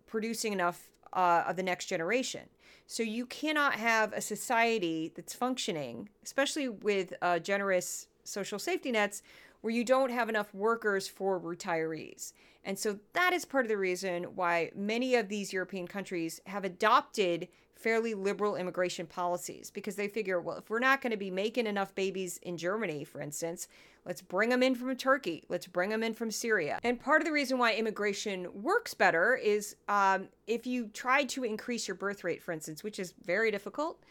producing 0.07 0.53
enough 0.53 0.89
uh, 1.13 1.45
of 1.47 1.57
the 1.57 1.63
next 1.63 1.87
generation. 1.87 2.43
So 2.87 3.03
you 3.03 3.27
cannot 3.27 3.75
have 3.75 4.13
a 4.13 4.21
society 4.21 5.13
that's 5.15 5.35
functioning, 5.35 6.09
especially 6.25 6.69
with 6.69 7.13
uh, 7.21 7.39
generous 7.39 8.07
social 8.25 8.59
safety 8.59 8.93
nets, 8.93 9.23
where 9.61 9.75
you 9.75 9.85
don't 9.85 10.11
have 10.11 10.29
enough 10.29 10.55
workers 10.55 11.09
for 11.09 11.41
retirees. 11.41 12.33
And 12.65 12.79
so 12.79 12.99
that 13.13 13.33
is 13.33 13.45
part 13.45 13.65
of 13.65 13.69
the 13.69 13.77
reason 13.77 14.25
why 14.37 14.71
many 14.75 15.17
of 15.17 15.29
these 15.29 15.53
European 15.53 15.87
countries 15.87 16.41
have 16.47 16.65
adopted 16.65 17.49
fairly 17.77 18.15
liberal 18.15 18.57
immigration 18.57 19.07
policies 19.07 19.71
because 19.71 19.97
they 19.97 20.09
figure, 20.09 20.41
well, 20.41 20.57
if 20.57 20.71
we're 20.71 20.79
not 20.79 21.01
going 21.01 21.11
to 21.11 21.17
be 21.17 21.31
making 21.31 21.67
enough 21.67 21.95
babies 21.95 22.39
in 22.43 22.57
Germany, 22.57 23.05
for 23.05 23.21
instance, 23.21 23.69
let's 24.05 24.23
bring 24.23 24.49
them 24.49 24.63
in 24.63 24.75
from 24.75 24.97
Turkey, 24.97 25.45
let's 25.49 25.67
bring 25.67 25.91
them 25.91 26.03
in 26.03 26.15
from 26.15 26.31
Syria. 26.31 26.79
And 26.83 26.99
part 26.99 27.21
of 27.21 27.27
the 27.27 27.33
reason 27.33 27.59
why 27.59 27.75
immigration 27.75 28.49
works 28.63 28.95
better 28.95 29.37
is 29.37 29.77
um, 29.89 30.29
if 30.47 30.67
you 30.67 30.89
try 30.89 31.25
to 31.25 31.45
increase 31.45 31.87
your 31.87 31.95
birth 31.95 32.25
rate, 32.25 32.43
for 32.43 32.53
instance, 32.53 32.83
which 32.83 32.99
is 32.99 33.15
very 33.25 33.51
difficult, 33.51 34.03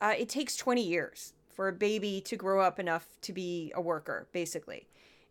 uh, 0.00 0.14
it 0.16 0.28
takes 0.28 0.56
20 0.56 0.82
years 0.82 1.34
for 1.50 1.68
a 1.68 1.72
baby 1.72 2.20
to 2.22 2.36
grow 2.36 2.60
up 2.60 2.78
enough 2.78 3.06
to 3.22 3.32
be 3.32 3.72
a 3.74 3.80
worker, 3.80 4.28
basically 4.32 4.88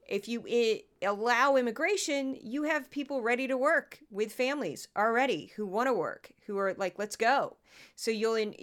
if 0.07 0.27
you 0.27 0.43
it, 0.47 0.85
allow 1.01 1.55
immigration, 1.55 2.37
you 2.41 2.63
have 2.63 2.89
people 2.89 3.21
ready 3.21 3.47
to 3.47 3.57
work 3.57 3.99
with 4.09 4.31
families 4.31 4.87
already 4.97 5.51
who 5.55 5.65
want 5.65 5.87
to 5.87 5.93
work, 5.93 6.31
who 6.45 6.57
are 6.57 6.73
like, 6.77 6.97
let's 6.97 7.15
go. 7.15 7.57
So 7.95 8.11
you'll 8.11 8.35
in 8.35 8.55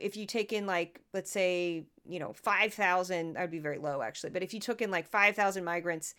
if 0.00 0.16
you 0.16 0.26
take 0.26 0.52
in 0.52 0.66
like 0.66 1.00
let's 1.12 1.30
say 1.30 1.84
you 2.06 2.18
know 2.18 2.32
five 2.32 2.72
thousand, 2.72 3.34
that 3.34 3.42
would 3.42 3.50
be 3.50 3.58
very 3.58 3.78
low 3.78 4.02
actually, 4.02 4.30
but 4.30 4.42
if 4.42 4.54
you 4.54 4.60
took 4.60 4.80
in 4.80 4.90
like 4.90 5.08
five 5.08 5.36
thousand 5.36 5.64
migrants, 5.64 6.14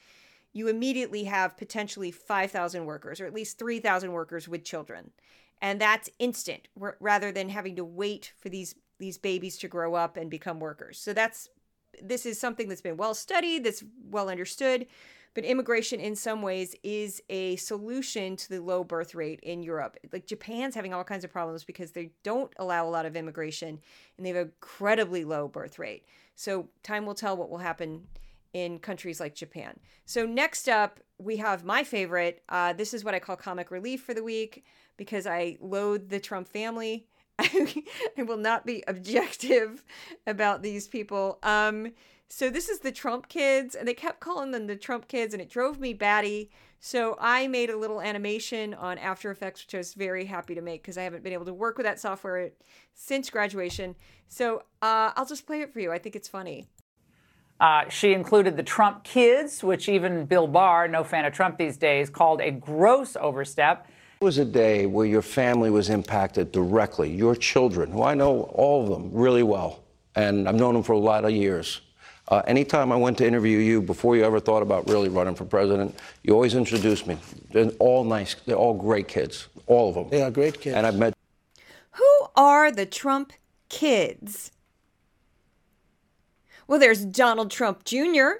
you 0.52 0.68
immediately 0.68 1.24
have 1.24 1.58
potentially 1.58 2.12
five 2.12 2.52
thousand 2.52 2.86
workers 2.86 3.20
or 3.20 3.26
at 3.26 3.34
least 3.34 3.58
three 3.58 3.80
thousand 3.80 4.12
workers 4.12 4.48
with 4.48 4.64
children, 4.64 5.12
and 5.62 5.82
that's 5.82 6.10
instant 6.20 6.68
rather 7.00 7.32
than 7.32 7.50
having 7.50 7.76
to 7.78 7.86
wait 7.86 8.34
for 8.38 8.50
these 8.50 8.76
these 9.00 9.18
babies 9.18 9.58
to 9.58 9.68
grow 9.68 9.96
up 9.96 10.16
and 10.18 10.30
become 10.30 10.60
workers. 10.60 11.00
So 11.00 11.14
that's 11.14 11.50
this 12.02 12.26
is 12.26 12.40
something 12.40 12.68
that's 12.68 12.82
been 12.82 12.98
well 12.98 13.14
studied, 13.14 13.64
that's 13.64 13.84
well 14.10 14.30
understood. 14.30 14.88
But 15.34 15.46
immigration, 15.46 16.00
in 16.00 16.16
some 16.16 16.44
ways, 16.44 16.76
is 16.84 17.22
a 17.30 17.56
solution 17.56 18.36
to 18.36 18.50
the 18.50 18.62
low 18.62 18.84
birth 18.84 19.16
rate 19.16 19.40
in 19.42 19.64
Europe. 19.64 19.98
Like 20.12 20.28
Japan's 20.28 20.76
having 20.76 20.94
all 20.94 21.04
kinds 21.04 21.24
of 21.24 21.32
problems 21.32 21.64
because 21.64 21.92
they 21.92 22.12
don't 22.24 22.54
allow 22.58 22.88
a 22.88 22.90
lot 22.90 23.06
of 23.06 23.16
immigration 23.16 23.80
and 24.18 24.26
they 24.26 24.30
have 24.30 24.38
an 24.38 24.44
incredibly 24.44 25.24
low 25.24 25.48
birth 25.48 25.80
rate. 25.80 26.06
So, 26.36 26.70
time 26.84 27.06
will 27.06 27.16
tell 27.16 27.36
what 27.36 27.50
will 27.50 27.58
happen 27.58 28.08
in 28.54 28.78
countries 28.80 29.20
like 29.20 29.34
Japan. 29.34 29.80
So, 30.06 30.26
next 30.26 30.70
up, 30.70 31.00
we 31.18 31.38
have 31.38 31.64
my 31.64 31.84
favorite. 31.84 32.44
Uh, 32.50 32.74
this 32.74 32.94
is 32.94 33.04
what 33.04 33.16
I 33.16 33.20
call 33.20 33.36
comic 33.36 33.72
relief 33.72 34.04
for 34.04 34.14
the 34.14 34.24
week 34.24 34.64
because 34.98 35.26
I 35.26 35.58
loathe 35.60 36.10
the 36.10 36.20
Trump 36.20 36.48
family. 36.48 37.08
I 37.40 38.24
will 38.24 38.38
not 38.38 38.66
be 38.66 38.84
objective 38.88 39.84
about 40.28 40.62
these 40.62 40.88
people. 40.88 41.40
Um, 41.44 41.94
so 42.30 42.50
this 42.50 42.70
is 42.70 42.80
the 42.80 42.92
Trump 42.92 43.28
kids, 43.28 43.76
and 43.76 43.88
they 43.88 43.94
kept 43.94 44.20
calling 44.20 44.52
them 44.52 44.68
the 44.68 44.76
Trump 44.76 45.08
kids, 45.08 45.34
and 45.34 45.42
it 45.42 45.50
drove 45.50 45.80
me 45.80 45.94
batty. 45.94 46.50
So 46.80 47.16
I 47.20 47.48
made 47.48 47.70
a 47.70 47.78
little 47.78 48.02
animation 48.02 48.74
on 48.74 48.98
After 48.98 49.32
Effects, 49.32 49.64
which 49.66 49.76
I 49.76 49.78
was 49.78 49.94
very 49.94 50.26
happy 50.26 50.56
to 50.56 50.62
make 50.62 50.82
because 50.82 50.98
I 50.98 51.04
haven't 51.04 51.24
been 51.24 51.34
able 51.34 51.46
to 51.46 51.54
work 51.54 51.78
with 51.78 51.86
that 51.86 52.00
software 52.00 52.52
since 52.94 53.30
graduation. 53.30 53.96
So 54.28 54.64
uh, 54.82 55.12
I'll 55.16 55.26
just 55.26 55.46
play 55.46 55.62
it 55.62 55.72
for 55.72 55.80
you. 55.80 55.92
I 55.92 55.98
think 55.98 56.16
it's 56.16 56.28
funny. 56.28 56.68
Uh, 57.60 57.88
she 57.88 58.14
included 58.14 58.58
the 58.58 58.64
Trump 58.64 59.04
kids, 59.04 59.64
which 59.64 59.88
even 59.88 60.26
Bill 60.26 60.48
Barr, 60.48 60.88
no 60.88 61.04
fan 61.04 61.24
of 61.24 61.34
Trump 61.34 61.58
these 61.58 61.78
days, 61.78 62.10
called 62.10 62.42
a 62.42 62.52
gross 62.52 63.16
overstep 63.16 63.88
was 64.24 64.38
a 64.38 64.46
day 64.46 64.86
where 64.86 65.06
your 65.06 65.22
family 65.22 65.70
was 65.70 65.90
impacted 65.90 66.52
directly, 66.54 67.14
your 67.14 67.36
children, 67.36 67.92
who 67.92 68.04
I 68.04 68.14
know 68.14 68.44
all 68.54 68.84
of 68.84 68.90
them 68.90 69.12
really 69.14 69.44
well, 69.44 69.84
and 70.16 70.48
I've 70.48 70.56
known 70.56 70.74
them 70.74 70.82
for 70.82 70.94
a 70.94 70.98
lot 70.98 71.26
of 71.26 71.32
years. 71.32 71.82
Uh, 72.30 72.42
anytime 72.48 72.94
I 72.94 72.96
went 72.96 73.18
to 73.18 73.28
interview 73.28 73.58
you, 73.58 73.82
before 73.82 74.16
you 74.16 74.24
ever 74.24 74.40
thought 74.40 74.64
about 74.64 74.90
really 74.90 75.10
running 75.10 75.36
for 75.36 75.44
president, 75.44 75.94
you 76.24 76.34
always 76.34 76.56
introduced 76.56 77.06
me. 77.06 77.18
They're 77.52 77.70
all 77.80 78.06
nice, 78.06 78.36
they're 78.46 78.56
all 78.56 78.74
great 78.74 79.10
kids, 79.10 79.50
all 79.68 79.90
of 79.90 79.96
them. 79.96 80.10
They 80.10 80.22
are 80.22 80.32
great 80.32 80.62
kids. 80.62 80.74
And 80.78 80.88
I've 80.88 80.96
met. 80.96 81.14
Who 81.92 82.28
are 82.38 82.72
the 82.72 82.86
Trump 82.86 83.34
kids? 83.68 84.52
Well, 86.66 86.80
there's 86.80 87.04
Donald 87.04 87.52
Trump 87.52 87.84
Jr. 87.84 88.40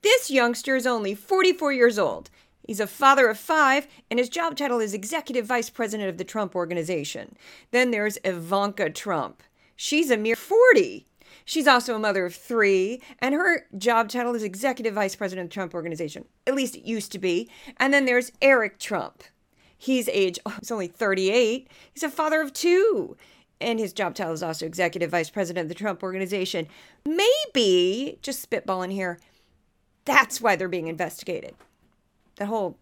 This 0.00 0.30
youngster 0.30 0.74
is 0.74 0.86
only 0.86 1.14
44 1.14 1.74
years 1.74 1.98
old 1.98 2.30
He's 2.66 2.80
a 2.80 2.86
father 2.88 3.28
of 3.28 3.38
five, 3.38 3.86
and 4.10 4.18
his 4.18 4.28
job 4.28 4.56
title 4.56 4.80
is 4.80 4.92
Executive 4.92 5.46
Vice 5.46 5.70
President 5.70 6.08
of 6.08 6.18
the 6.18 6.24
Trump 6.24 6.56
Organization. 6.56 7.36
Then 7.70 7.92
there's 7.92 8.18
Ivanka 8.24 8.90
Trump. 8.90 9.44
She's 9.76 10.10
a 10.10 10.16
mere 10.16 10.34
40. 10.34 11.06
She's 11.44 11.68
also 11.68 11.94
a 11.94 12.00
mother 12.00 12.26
of 12.26 12.34
three, 12.34 13.00
and 13.20 13.36
her 13.36 13.66
job 13.78 14.08
title 14.08 14.34
is 14.34 14.42
Executive 14.42 14.94
Vice 14.94 15.14
President 15.14 15.44
of 15.44 15.50
the 15.50 15.54
Trump 15.54 15.74
Organization. 15.74 16.24
At 16.44 16.56
least 16.56 16.74
it 16.74 16.82
used 16.82 17.12
to 17.12 17.20
be. 17.20 17.48
And 17.76 17.94
then 17.94 18.04
there's 18.04 18.32
Eric 18.42 18.80
Trump. 18.80 19.22
He's 19.78 20.08
age, 20.08 20.40
oh, 20.44 20.56
he's 20.58 20.72
only 20.72 20.88
38. 20.88 21.68
He's 21.92 22.02
a 22.02 22.08
father 22.08 22.40
of 22.40 22.52
two. 22.52 23.16
And 23.60 23.78
his 23.78 23.92
job 23.92 24.16
title 24.16 24.32
is 24.32 24.42
also 24.42 24.66
Executive 24.66 25.12
Vice 25.12 25.30
President 25.30 25.64
of 25.64 25.68
the 25.68 25.74
Trump 25.76 26.02
Organization. 26.02 26.66
Maybe, 27.04 28.18
just 28.22 28.48
spitballing 28.50 28.92
here, 28.92 29.20
that's 30.04 30.40
why 30.40 30.56
they're 30.56 30.68
being 30.68 30.88
investigated 30.88 31.54
the 32.36 32.46
whole 32.46 32.78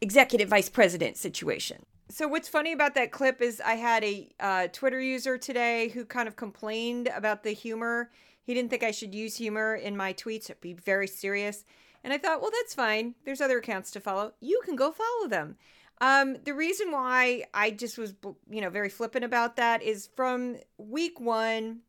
executive 0.00 0.48
vice 0.48 0.68
president 0.68 1.16
situation. 1.16 1.84
So 2.08 2.26
what's 2.26 2.48
funny 2.48 2.72
about 2.72 2.94
that 2.94 3.12
clip 3.12 3.40
is 3.40 3.60
I 3.64 3.74
had 3.74 4.02
a 4.02 4.28
uh, 4.40 4.66
Twitter 4.72 5.00
user 5.00 5.38
today 5.38 5.88
who 5.90 6.04
kind 6.04 6.26
of 6.26 6.36
complained 6.36 7.08
about 7.14 7.44
the 7.44 7.52
humor. 7.52 8.10
He 8.42 8.52
didn't 8.52 8.70
think 8.70 8.82
I 8.82 8.90
should 8.90 9.14
use 9.14 9.36
humor 9.36 9.76
in 9.76 9.96
my 9.96 10.12
tweets. 10.12 10.50
It'd 10.50 10.60
be 10.60 10.72
very 10.72 11.06
serious. 11.06 11.64
And 12.02 12.12
I 12.12 12.18
thought, 12.18 12.40
well, 12.40 12.50
that's 12.50 12.74
fine. 12.74 13.14
There's 13.24 13.40
other 13.40 13.58
accounts 13.58 13.90
to 13.92 14.00
follow. 14.00 14.32
You 14.40 14.60
can 14.64 14.74
go 14.74 14.90
follow 14.90 15.28
them. 15.28 15.56
Um, 16.00 16.38
the 16.44 16.54
reason 16.54 16.90
why 16.90 17.44
I 17.52 17.70
just 17.70 17.98
was, 17.98 18.14
you 18.50 18.60
know, 18.60 18.70
very 18.70 18.88
flippant 18.88 19.24
about 19.24 19.56
that 19.56 19.82
is 19.82 20.08
from 20.16 20.56
week 20.78 21.20
one, 21.20 21.80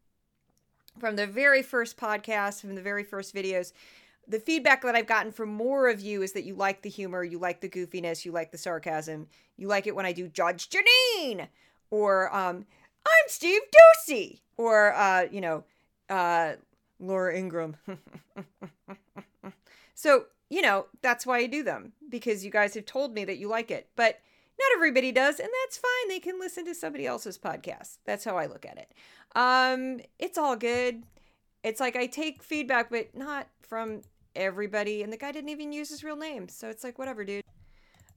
from 0.99 1.16
the 1.16 1.26
very 1.26 1.64
first 1.64 1.97
podcast, 1.97 2.59
from 2.62 2.76
the 2.76 2.82
very 2.82 3.05
first 3.05 3.34
videos, 3.34 3.72
the 4.32 4.40
feedback 4.40 4.82
that 4.84 4.96
I've 4.96 5.08
gotten 5.08 5.32
from 5.32 5.50
more 5.50 5.90
of 5.90 6.00
you 6.00 6.22
is 6.22 6.32
that 6.32 6.46
you 6.46 6.56
like 6.56 6.82
the 6.82 6.90
humor, 6.90 7.22
you 7.22 7.38
like 7.38 7.60
the 7.60 7.68
goofiness, 7.68 8.24
you 8.24 8.32
like 8.32 8.52
the 8.52 8.58
sarcasm, 8.58 9.28
you 9.58 9.68
like 9.68 9.88
it 9.88 9.96
when 9.96 10.06
I 10.06 10.14
do 10.14 10.30
Judge 10.30 10.70
Janine 10.70 11.48
or 11.90 12.34
um, 12.34 12.66
I'm 13.06 13.28
Steve 13.28 13.62
Doocy 14.08 14.40
or 14.56 14.94
uh, 14.94 15.24
you 15.30 15.42
know, 15.42 15.66
uh, 16.10 16.54
Laura 17.00 17.38
Ingraham. 17.38 17.76
so 19.94 20.26
you 20.50 20.62
know 20.62 20.86
that's 21.02 21.26
why 21.26 21.40
I 21.40 21.48
do 21.48 21.62
them 21.62 21.92
because 22.10 22.46
you 22.46 22.52
guys 22.52 22.74
have 22.76 22.86
told 22.86 23.14
me 23.14 23.26
that 23.26 23.38
you 23.38 23.50
like 23.50 23.70
it, 23.70 23.90
but 23.98 24.22
not 24.58 24.78
everybody 24.78 25.12
does, 25.12 25.40
and 25.40 25.50
that's 25.64 25.78
fine. 25.78 26.08
They 26.08 26.20
can 26.20 26.40
listen 26.40 26.66
to 26.66 26.74
somebody 26.74 27.06
else's 27.06 27.38
podcast. 27.38 27.98
That's 28.06 28.24
how 28.24 28.38
I 28.38 28.46
look 28.46 28.66
at 28.66 28.78
it. 28.78 28.94
Um, 29.36 30.00
it's 30.20 30.38
all 30.38 30.56
good. 30.56 31.04
It's 31.64 31.82
like 31.82 31.98
I 31.98 32.06
take 32.06 32.42
feedback, 32.42 32.90
but 32.90 33.16
not 33.16 33.48
from 33.62 34.02
everybody. 34.36 35.04
And 35.04 35.12
the 35.12 35.18
guy 35.18 35.32
didn't 35.32 35.50
even 35.50 35.72
use 35.72 35.90
his 35.90 36.04
real 36.04 36.16
name. 36.16 36.48
So 36.48 36.70
it's 36.70 36.84
like, 36.84 37.00
whatever, 37.00 37.24
dude. 37.24 37.44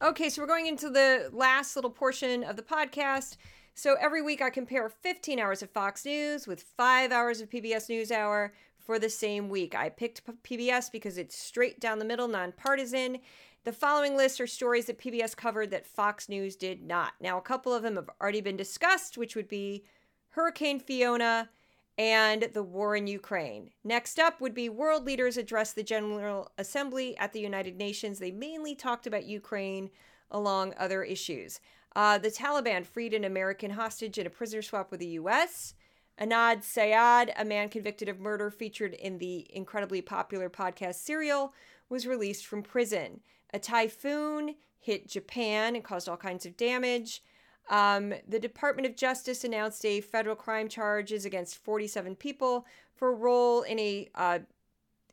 Okay, 0.02 0.28
so 0.28 0.42
we're 0.42 0.48
going 0.48 0.66
into 0.66 0.90
the 0.90 1.30
last 1.32 1.76
little 1.76 1.90
portion 1.90 2.44
of 2.44 2.56
the 2.56 2.62
podcast. 2.62 3.36
So 3.74 3.96
every 4.00 4.22
week 4.22 4.42
I 4.42 4.50
compare 4.50 4.88
15 4.88 5.38
hours 5.38 5.62
of 5.62 5.70
Fox 5.70 6.04
News 6.04 6.46
with 6.46 6.62
five 6.76 7.10
hours 7.10 7.40
of 7.40 7.50
PBS 7.50 7.88
NewsHour 7.88 8.50
for 8.78 8.98
the 8.98 9.08
same 9.08 9.48
week. 9.48 9.74
I 9.74 9.88
picked 9.88 10.22
PBS 10.44 10.92
because 10.92 11.18
it's 11.18 11.36
straight 11.36 11.80
down 11.80 11.98
the 11.98 12.04
middle, 12.04 12.28
nonpartisan. 12.28 13.18
The 13.64 13.72
following 13.72 14.16
list 14.16 14.40
are 14.40 14.46
stories 14.46 14.86
that 14.86 15.00
PBS 15.00 15.34
covered 15.34 15.70
that 15.70 15.86
Fox 15.86 16.28
News 16.28 16.54
did 16.54 16.82
not. 16.82 17.14
Now, 17.20 17.38
a 17.38 17.42
couple 17.42 17.72
of 17.72 17.82
them 17.82 17.96
have 17.96 18.10
already 18.20 18.42
been 18.42 18.58
discussed, 18.58 19.16
which 19.16 19.34
would 19.34 19.48
be 19.48 19.84
Hurricane 20.28 20.78
Fiona 20.78 21.48
and 21.96 22.48
the 22.54 22.62
war 22.62 22.96
in 22.96 23.06
Ukraine. 23.06 23.70
Next 23.84 24.18
up 24.18 24.40
would 24.40 24.54
be 24.54 24.68
world 24.68 25.04
leaders 25.04 25.36
address 25.36 25.72
the 25.72 25.82
General 25.82 26.50
Assembly 26.58 27.16
at 27.18 27.32
the 27.32 27.40
United 27.40 27.76
Nations. 27.76 28.18
They 28.18 28.32
mainly 28.32 28.74
talked 28.74 29.06
about 29.06 29.24
Ukraine 29.26 29.90
along 30.30 30.74
other 30.76 31.04
issues. 31.04 31.60
Uh, 31.94 32.18
the 32.18 32.30
Taliban 32.30 32.84
freed 32.84 33.14
an 33.14 33.24
American 33.24 33.70
hostage 33.70 34.18
in 34.18 34.26
a 34.26 34.30
prisoner 34.30 34.62
swap 34.62 34.90
with 34.90 35.00
the 35.00 35.06
U.S. 35.06 35.74
Adnan 36.20 36.62
Syed, 36.62 37.32
a 37.36 37.44
man 37.44 37.68
convicted 37.68 38.08
of 38.08 38.20
murder 38.20 38.50
featured 38.50 38.94
in 38.94 39.18
the 39.18 39.46
incredibly 39.54 40.02
popular 40.02 40.50
podcast 40.50 40.96
Serial, 40.96 41.52
was 41.88 42.06
released 42.06 42.46
from 42.46 42.62
prison. 42.62 43.20
A 43.52 43.58
typhoon 43.58 44.56
hit 44.80 45.08
Japan 45.08 45.74
and 45.74 45.84
caused 45.84 46.08
all 46.08 46.16
kinds 46.16 46.46
of 46.46 46.56
damage. 46.56 47.22
Um, 47.70 48.12
the 48.28 48.38
Department 48.38 48.86
of 48.86 48.96
Justice 48.96 49.44
announced 49.44 49.84
a 49.84 50.00
federal 50.00 50.36
crime 50.36 50.68
charges 50.68 51.24
against 51.24 51.62
47 51.64 52.16
people 52.16 52.66
for 52.94 53.08
a 53.08 53.14
role 53.14 53.62
in 53.62 53.78
a 53.78 54.08
uh, 54.14 54.38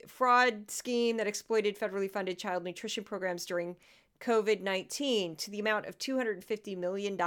fraud 0.05 0.69
scheme 0.69 1.17
that 1.17 1.27
exploited 1.27 1.79
federally 1.79 2.11
funded 2.11 2.37
child 2.37 2.63
nutrition 2.63 3.03
programs 3.03 3.45
during 3.45 3.75
COVID 4.19 4.61
19 4.61 5.35
to 5.37 5.51
the 5.51 5.59
amount 5.59 5.85
of 5.87 5.97
$250 5.97 6.77
million. 6.77 7.19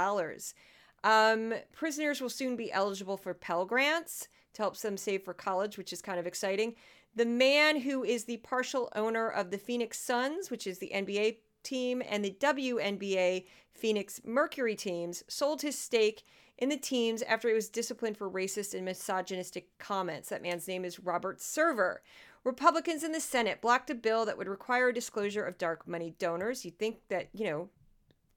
Um, 1.03 1.53
prisoners 1.71 2.21
will 2.21 2.29
soon 2.29 2.55
be 2.55 2.71
eligible 2.71 3.17
for 3.17 3.33
Pell 3.33 3.65
Grants 3.65 4.27
to 4.53 4.61
help 4.61 4.77
them 4.77 4.97
save 4.97 5.23
for 5.23 5.33
college, 5.33 5.77
which 5.77 5.93
is 5.93 6.01
kind 6.01 6.19
of 6.19 6.25
exciting. 6.25 6.75
The 7.15 7.25
man 7.25 7.81
who 7.81 8.03
is 8.03 8.25
the 8.25 8.37
partial 8.37 8.89
owner 8.95 9.29
of 9.29 9.51
the 9.51 9.57
Phoenix 9.57 9.99
Suns, 9.99 10.49
which 10.49 10.65
is 10.67 10.79
the 10.79 10.91
NBA 10.93 11.37
team, 11.65 12.01
and 12.07 12.23
the 12.23 12.37
WNBA 12.39 13.45
Phoenix 13.73 14.21
Mercury 14.23 14.75
teams 14.75 15.23
sold 15.27 15.61
his 15.61 15.77
stake 15.77 16.23
in 16.57 16.69
the 16.69 16.77
teams 16.77 17.21
after 17.23 17.49
he 17.49 17.53
was 17.53 17.67
disciplined 17.67 18.17
for 18.17 18.29
racist 18.29 18.73
and 18.73 18.85
misogynistic 18.85 19.77
comments. 19.77 20.29
That 20.29 20.41
man's 20.41 20.67
name 20.67 20.85
is 20.85 20.99
Robert 20.99 21.39
Sarver. 21.39 21.97
Republicans 22.45 23.03
in 23.03 23.11
the 23.11 23.19
Senate 23.19 23.59
blocked 23.61 23.89
a 23.89 23.95
bill 23.95 24.25
that 24.25 24.37
would 24.37 24.47
require 24.47 24.91
disclosure 24.91 25.43
of 25.43 25.57
dark 25.57 25.87
money 25.87 26.15
donors. 26.19 26.63
You'd 26.63 26.79
think 26.79 26.99
that, 27.09 27.27
you 27.33 27.45
know, 27.45 27.69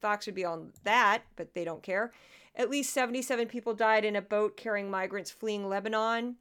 Fox 0.00 0.26
would 0.26 0.34
be 0.34 0.44
on 0.44 0.72
that, 0.84 1.22
but 1.36 1.54
they 1.54 1.64
don't 1.64 1.82
care. 1.82 2.12
At 2.56 2.70
least 2.70 2.92
77 2.92 3.46
people 3.48 3.74
died 3.74 4.04
in 4.04 4.16
a 4.16 4.22
boat 4.22 4.56
carrying 4.56 4.90
migrants 4.90 5.30
fleeing 5.30 5.68
Lebanon 5.68 6.36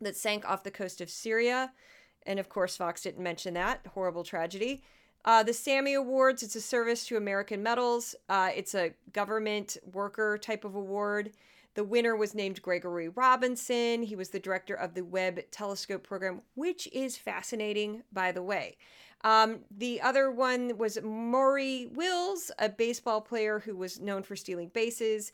that 0.00 0.16
sank 0.16 0.46
off 0.46 0.64
the 0.64 0.70
coast 0.70 1.00
of 1.00 1.08
Syria. 1.08 1.72
And 2.26 2.38
of 2.38 2.48
course, 2.48 2.76
Fox 2.76 3.02
didn't 3.02 3.22
mention 3.22 3.54
that 3.54 3.86
horrible 3.94 4.24
tragedy. 4.24 4.82
Uh, 5.24 5.42
the 5.42 5.54
Sammy 5.54 5.94
Awards, 5.94 6.42
it's 6.42 6.56
a 6.56 6.60
service 6.60 7.06
to 7.06 7.16
American 7.16 7.62
medals. 7.62 8.14
Uh, 8.28 8.50
it's 8.54 8.74
a 8.74 8.92
government 9.12 9.78
worker 9.92 10.36
type 10.36 10.64
of 10.64 10.74
award. 10.74 11.32
The 11.74 11.84
winner 11.84 12.14
was 12.14 12.34
named 12.34 12.62
Gregory 12.62 13.08
Robinson. 13.08 14.02
He 14.02 14.14
was 14.14 14.28
the 14.28 14.38
director 14.38 14.74
of 14.74 14.94
the 14.94 15.02
Webb 15.02 15.40
Telescope 15.50 16.02
program, 16.04 16.42
which 16.54 16.86
is 16.92 17.16
fascinating, 17.16 18.02
by 18.12 18.32
the 18.32 18.42
way. 18.42 18.76
Um, 19.24 19.60
the 19.76 20.00
other 20.02 20.30
one 20.30 20.76
was 20.76 20.98
Maury 21.02 21.86
Wills, 21.86 22.50
a 22.58 22.68
baseball 22.68 23.22
player 23.22 23.58
who 23.58 23.76
was 23.76 23.98
known 23.98 24.22
for 24.22 24.36
stealing 24.36 24.68
bases. 24.68 25.32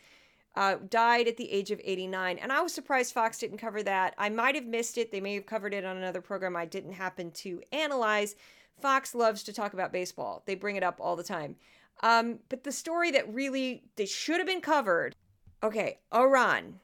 Uh, 0.57 0.77
died 0.89 1.29
at 1.29 1.37
the 1.37 1.51
age 1.51 1.71
of 1.71 1.81
89. 1.85 2.39
And 2.39 2.53
I 2.53 2.61
was 2.61 2.75
surprised 2.75 3.15
Fox 3.15 3.39
didn't 3.39 3.59
cover 3.59 3.85
that. 3.85 4.15
I 4.19 4.29
might 4.31 4.57
have 4.57 4.67
missed 4.67 4.99
it. 4.99 5.13
They 5.13 5.21
may 5.21 5.35
have 5.35 5.47
covered 5.47 5.75
it 5.75 5.85
on 5.85 5.97
another 5.97 6.21
program 6.21 6.57
I 6.57 6.67
didn't 6.67 6.93
happen 6.93 7.31
to 7.33 7.63
analyze. 7.71 8.35
Fox 8.81 9.15
loves 9.15 9.43
to 9.45 9.53
talk 9.53 9.73
about 9.73 9.93
baseball. 9.93 10.43
They 10.47 10.55
bring 10.55 10.77
it 10.77 10.83
up 10.83 10.99
all 11.01 11.17
the 11.17 11.23
time. 11.23 11.57
Um, 12.03 12.39
but 12.49 12.65
the 12.65 12.73
story 12.73 13.11
that 13.11 13.33
really 13.33 13.85
they 13.97 14.07
should 14.07 14.39
have 14.39 14.47
been 14.47 14.61
covered. 14.61 15.17
Okay, 15.63 15.99
Iran. 16.15 16.81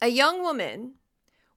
A 0.00 0.08
young 0.08 0.42
woman 0.42 0.94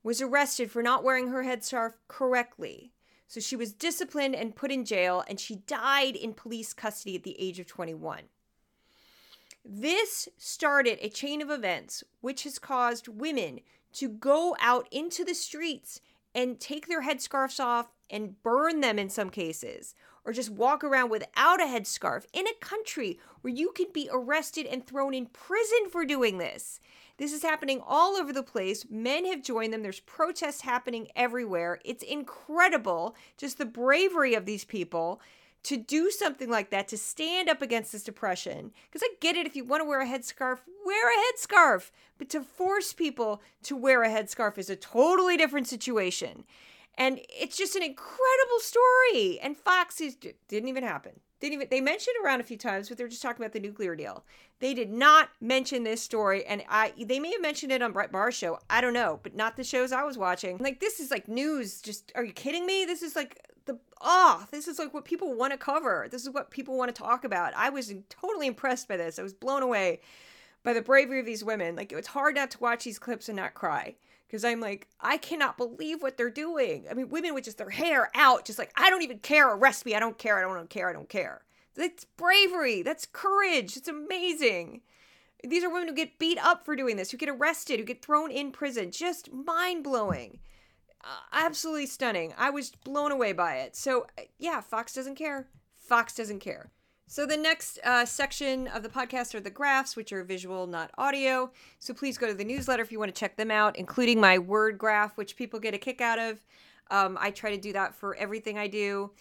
was 0.04 0.22
arrested 0.22 0.70
for 0.70 0.84
not 0.84 1.04
wearing 1.04 1.30
her 1.30 1.44
headscarf 1.44 1.94
correctly. 2.08 2.92
So 3.28 3.40
she 3.40 3.56
was 3.56 3.74
disciplined 3.74 4.36
and 4.36 4.56
put 4.56 4.72
in 4.72 4.86
jail, 4.86 5.24
and 5.28 5.40
she 5.40 5.56
died 5.56 6.16
in 6.16 6.34
police 6.34 6.74
custody 6.74 7.16
at 7.16 7.24
the 7.24 7.40
age 7.40 7.60
of 7.60 7.66
21. 7.66 8.24
This 9.64 10.30
started 10.38 11.00
a 11.02 11.10
chain 11.10 11.42
of 11.42 11.50
events 11.50 12.04
which 12.22 12.44
has 12.44 12.60
caused 12.60 13.08
women 13.08 13.62
to 13.94 14.08
go 14.08 14.56
out 14.60 14.88
into 14.92 15.26
the 15.26 15.34
streets 15.34 16.02
and 16.36 16.60
take 16.60 16.88
their 16.88 17.02
headscarves 17.02 17.60
off 17.60 17.88
and 18.10 18.42
burn 18.44 18.82
them 18.82 19.00
in 19.00 19.10
some 19.10 19.30
cases, 19.30 19.96
or 20.24 20.34
just 20.34 20.50
walk 20.50 20.84
around 20.84 21.10
without 21.10 21.62
a 21.62 21.66
headscarf 21.66 22.26
in 22.34 22.48
a 22.48 22.54
country 22.60 23.20
where 23.42 23.54
you 23.54 23.72
can 23.72 23.88
be 23.94 24.10
arrested 24.12 24.66
and 24.66 24.86
thrown 24.86 25.14
in 25.14 25.28
prison 25.28 25.90
for 25.90 26.06
doing 26.06 26.38
this. 26.38 26.80
This 27.18 27.32
is 27.32 27.44
happening 27.44 27.82
all 27.86 28.18
over 28.18 28.34
the 28.34 28.44
place. 28.44 28.86
Men 28.90 29.26
have 29.26 29.42
joined 29.42 29.72
them. 29.72 29.84
There's 29.84 30.02
protests 30.02 30.62
happening 30.62 31.08
everywhere. 31.16 31.80
It's 31.86 32.04
incredible, 32.04 33.16
just 33.38 33.58
the 33.58 33.66
bravery 33.66 34.34
of 34.34 34.46
these 34.46 34.66
people 34.66 35.22
to 35.64 35.78
do 35.78 36.12
something 36.12 36.50
like 36.50 36.70
that, 36.70 36.88
to 36.90 36.98
stand 36.98 37.50
up 37.50 37.62
against 37.62 37.92
this 37.92 38.04
depression. 38.04 38.72
Because 38.88 39.02
I 39.04 39.16
get 39.20 39.36
it, 39.36 39.48
if 39.48 39.56
you 39.56 39.64
want 39.64 39.82
to 39.82 39.88
wear 39.88 40.02
a 40.02 40.06
headscarf, 40.06 40.60
wear 40.86 41.10
a 41.10 41.24
headscarf. 41.24 41.90
But 42.18 42.30
to 42.30 42.42
force 42.42 42.94
people 42.94 43.42
to 43.64 43.76
wear 43.76 44.04
a 44.04 44.10
headscarf 44.10 44.58
is 44.58 44.70
a 44.70 44.76
totally 44.76 45.38
different 45.38 45.68
situation. 45.68 46.44
And 46.98 47.20
it's 47.30 47.58
just 47.58 47.76
an 47.76 47.84
incredible 47.84 48.60
story. 48.60 49.40
And 49.42 49.58
Fox 49.58 50.00
is, 50.00 50.16
didn't 50.16 50.70
even 50.70 50.84
happen. 50.84 51.20
Didn't 51.42 51.54
even 51.54 51.68
they 51.70 51.82
mentioned 51.82 52.16
Iran 52.24 52.40
a 52.40 52.44
few 52.44 52.58
times, 52.58 52.88
but 52.88 52.98
they're 52.98 53.10
just 53.10 53.22
talking 53.22 53.44
about 53.44 53.52
the 53.52 53.60
nuclear 53.60 53.96
deal. 53.96 54.24
They 54.60 54.74
did 54.74 54.90
not 54.90 55.30
mention 55.42 55.84
this 55.84 56.02
story, 56.02 56.46
and 56.46 56.64
I 56.70 56.94
they 56.98 57.20
may 57.20 57.32
have 57.34 57.42
mentioned 57.42 57.74
it 57.74 57.82
on 57.82 57.92
Bret 57.92 58.12
Baier's 58.12 58.36
show. 58.36 58.58
I 58.70 58.80
don't 58.80 58.94
know, 58.94 59.20
but 59.22 59.36
not 59.36 59.58
the 59.58 59.64
shows 59.64 59.92
I 59.92 60.04
was 60.04 60.18
watching. 60.18 60.58
Like 60.60 60.80
this 60.80 61.02
is 61.02 61.12
like 61.12 61.28
news. 61.28 61.82
Just 61.82 62.14
are 62.16 62.24
you 62.24 62.32
kidding 62.32 62.66
me? 62.66 62.86
This 62.86 63.02
is 63.02 63.18
like 63.18 63.42
the 63.66 63.78
oh, 64.00 64.48
this 64.50 64.70
is 64.70 64.80
like 64.80 64.94
what 64.94 65.04
people 65.04 65.36
want 65.36 65.52
to 65.52 65.58
cover. 65.58 66.08
This 66.10 66.24
is 66.24 66.30
what 66.30 66.52
people 66.52 66.78
want 66.78 66.96
to 66.96 67.02
talk 67.02 67.26
about. 67.26 67.54
I 67.54 67.70
was 67.70 67.94
totally 68.10 68.48
impressed 68.48 68.88
by 68.88 68.96
this. 68.96 69.20
I 69.20 69.24
was 69.24 69.34
blown 69.34 69.62
away 69.62 70.00
by 70.64 70.72
the 70.72 70.82
bravery 70.82 71.20
of 71.20 71.26
these 71.26 71.44
women. 71.44 71.76
Like 71.76 71.92
it's 71.92 72.08
hard 72.08 72.36
not 72.36 72.50
to 72.52 72.60
watch 72.60 72.86
these 72.86 72.98
clips 72.98 73.28
and 73.28 73.36
not 73.36 73.56
cry 73.56 73.96
because 74.36 74.44
I'm 74.44 74.60
like, 74.60 74.90
I 75.00 75.16
cannot 75.16 75.56
believe 75.56 76.02
what 76.02 76.18
they're 76.18 76.30
doing. 76.30 76.88
I 76.92 76.94
mean, 76.94 77.08
women 77.08 77.34
with 77.34 77.46
just 77.46 77.58
their 77.58 77.70
hair 77.70 78.10
out, 78.14 78.44
just 78.44 78.60
like, 78.60 78.74
I 78.76 78.90
don't 78.90 79.02
even 79.02 79.20
care. 79.20 79.50
Arrest 79.50 79.86
me. 79.86 79.96
I 79.96 80.00
don't 80.02 80.18
care. 80.18 80.38
I 80.38 80.42
don't 80.42 80.70
care. 80.70 80.90
I 80.90 80.94
don't 80.94 81.08
care. 81.08 81.46
That's 81.76 82.04
bravery. 82.04 82.82
That's 82.82 83.06
courage. 83.06 83.78
It's 83.78 83.88
amazing. 83.88 84.82
These 85.42 85.64
are 85.64 85.70
women 85.70 85.88
who 85.88 85.94
get 85.94 86.20
beat 86.20 86.38
up 86.44 86.66
for 86.66 86.76
doing 86.76 86.98
this, 86.98 87.12
who 87.12 87.18
get 87.18 87.30
arrested, 87.30 87.80
who 87.80 87.86
get 87.86 88.04
thrown 88.04 88.30
in 88.30 88.52
prison. 88.52 88.92
Just 88.92 89.32
mind 89.32 89.86
blowing. 89.86 90.40
Uh, 91.02 91.08
absolutely 91.32 91.86
stunning. 91.86 92.34
I 92.38 92.50
was 92.50 92.72
blown 92.72 93.14
away 93.14 93.32
by 93.32 93.60
it. 93.60 93.78
So, 93.78 94.06
yeah, 94.38 94.60
Fox 94.60 94.94
doesn't 94.94 95.16
care. 95.16 95.48
Fox 95.78 96.14
doesn't 96.14 96.40
care. 96.40 96.72
So, 97.08 97.28
the 97.28 97.38
next 97.38 97.78
uh, 97.84 98.04
section 98.06 98.68
of 98.68 98.82
the 98.82 98.90
podcast 98.90 99.36
are 99.36 99.40
the 99.40 99.52
graphs, 99.52 99.96
which 99.96 100.12
are 100.12 100.24
visual, 100.24 100.66
not 100.66 100.90
audio. 100.98 101.52
So, 101.78 101.94
please 101.94 102.18
go 102.18 102.26
to 102.26 102.34
the 102.34 102.44
newsletter 102.44 102.82
if 102.82 102.92
you 102.92 102.98
want 102.98 103.14
to 103.14 103.20
check 103.20 103.38
them 103.38 103.52
out, 103.52 103.76
including 103.78 104.20
my 104.20 104.40
word 104.40 104.80
graph, 104.80 105.16
which 105.16 105.36
people 105.36 105.60
get 105.60 105.76
a 105.76 105.78
kick 105.78 106.02
out 106.02 106.18
of. 106.18 106.44
Um, 106.90 107.16
I 107.22 107.30
try 107.30 107.52
to 107.52 107.62
do 107.62 107.74
that 107.74 107.94
for 107.94 108.16
everything 108.16 108.58
I 108.58 108.68
do. 108.68 109.12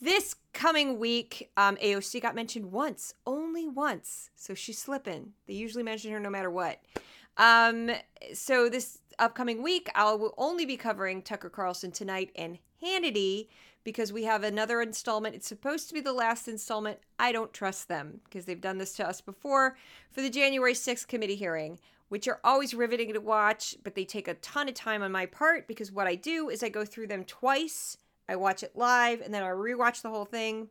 This 0.00 0.36
coming 0.52 0.98
week, 1.00 1.50
um, 1.56 1.76
AOC 1.76 2.22
got 2.22 2.36
mentioned 2.36 2.70
once, 2.70 3.14
only 3.26 3.66
once. 3.66 4.30
So, 4.36 4.54
she's 4.54 4.78
slipping. 4.78 5.32
They 5.48 5.54
usually 5.54 5.82
mention 5.82 6.12
her 6.12 6.20
no 6.20 6.30
matter 6.30 6.50
what. 6.50 6.80
Um, 7.36 7.90
so, 8.32 8.68
this 8.68 9.00
upcoming 9.18 9.60
week, 9.60 9.90
I 9.96 10.12
will 10.14 10.34
only 10.38 10.66
be 10.66 10.76
covering 10.76 11.20
Tucker 11.20 11.50
Carlson 11.50 11.90
tonight 11.90 12.30
and 12.36 12.58
Hannity 12.80 13.48
because 13.84 14.12
we 14.12 14.24
have 14.24 14.42
another 14.42 14.80
installment. 14.80 15.34
It's 15.34 15.46
supposed 15.46 15.88
to 15.88 15.94
be 15.94 16.00
the 16.00 16.12
last 16.12 16.48
installment. 16.48 16.98
I 17.18 17.32
don't 17.32 17.52
trust 17.52 17.88
them 17.88 18.20
because 18.24 18.46
they've 18.46 18.60
done 18.60 18.78
this 18.78 18.94
to 18.96 19.08
us 19.08 19.20
before 19.20 19.76
for 20.10 20.22
the 20.22 20.30
January 20.30 20.72
6th 20.72 21.06
committee 21.06 21.36
hearing, 21.36 21.78
which 22.08 22.26
are 22.26 22.40
always 22.42 22.74
riveting 22.74 23.12
to 23.12 23.20
watch, 23.20 23.76
but 23.84 23.94
they 23.94 24.04
take 24.04 24.26
a 24.26 24.34
ton 24.34 24.68
of 24.68 24.74
time 24.74 25.02
on 25.02 25.12
my 25.12 25.26
part 25.26 25.68
because 25.68 25.92
what 25.92 26.06
I 26.06 26.14
do 26.14 26.48
is 26.48 26.62
I 26.62 26.70
go 26.70 26.84
through 26.84 27.08
them 27.08 27.24
twice. 27.24 27.98
I 28.28 28.36
watch 28.36 28.62
it 28.62 28.74
live 28.74 29.20
and 29.20 29.32
then 29.32 29.42
I 29.42 29.50
rewatch 29.50 30.00
the 30.00 30.10
whole 30.10 30.24
thing 30.24 30.68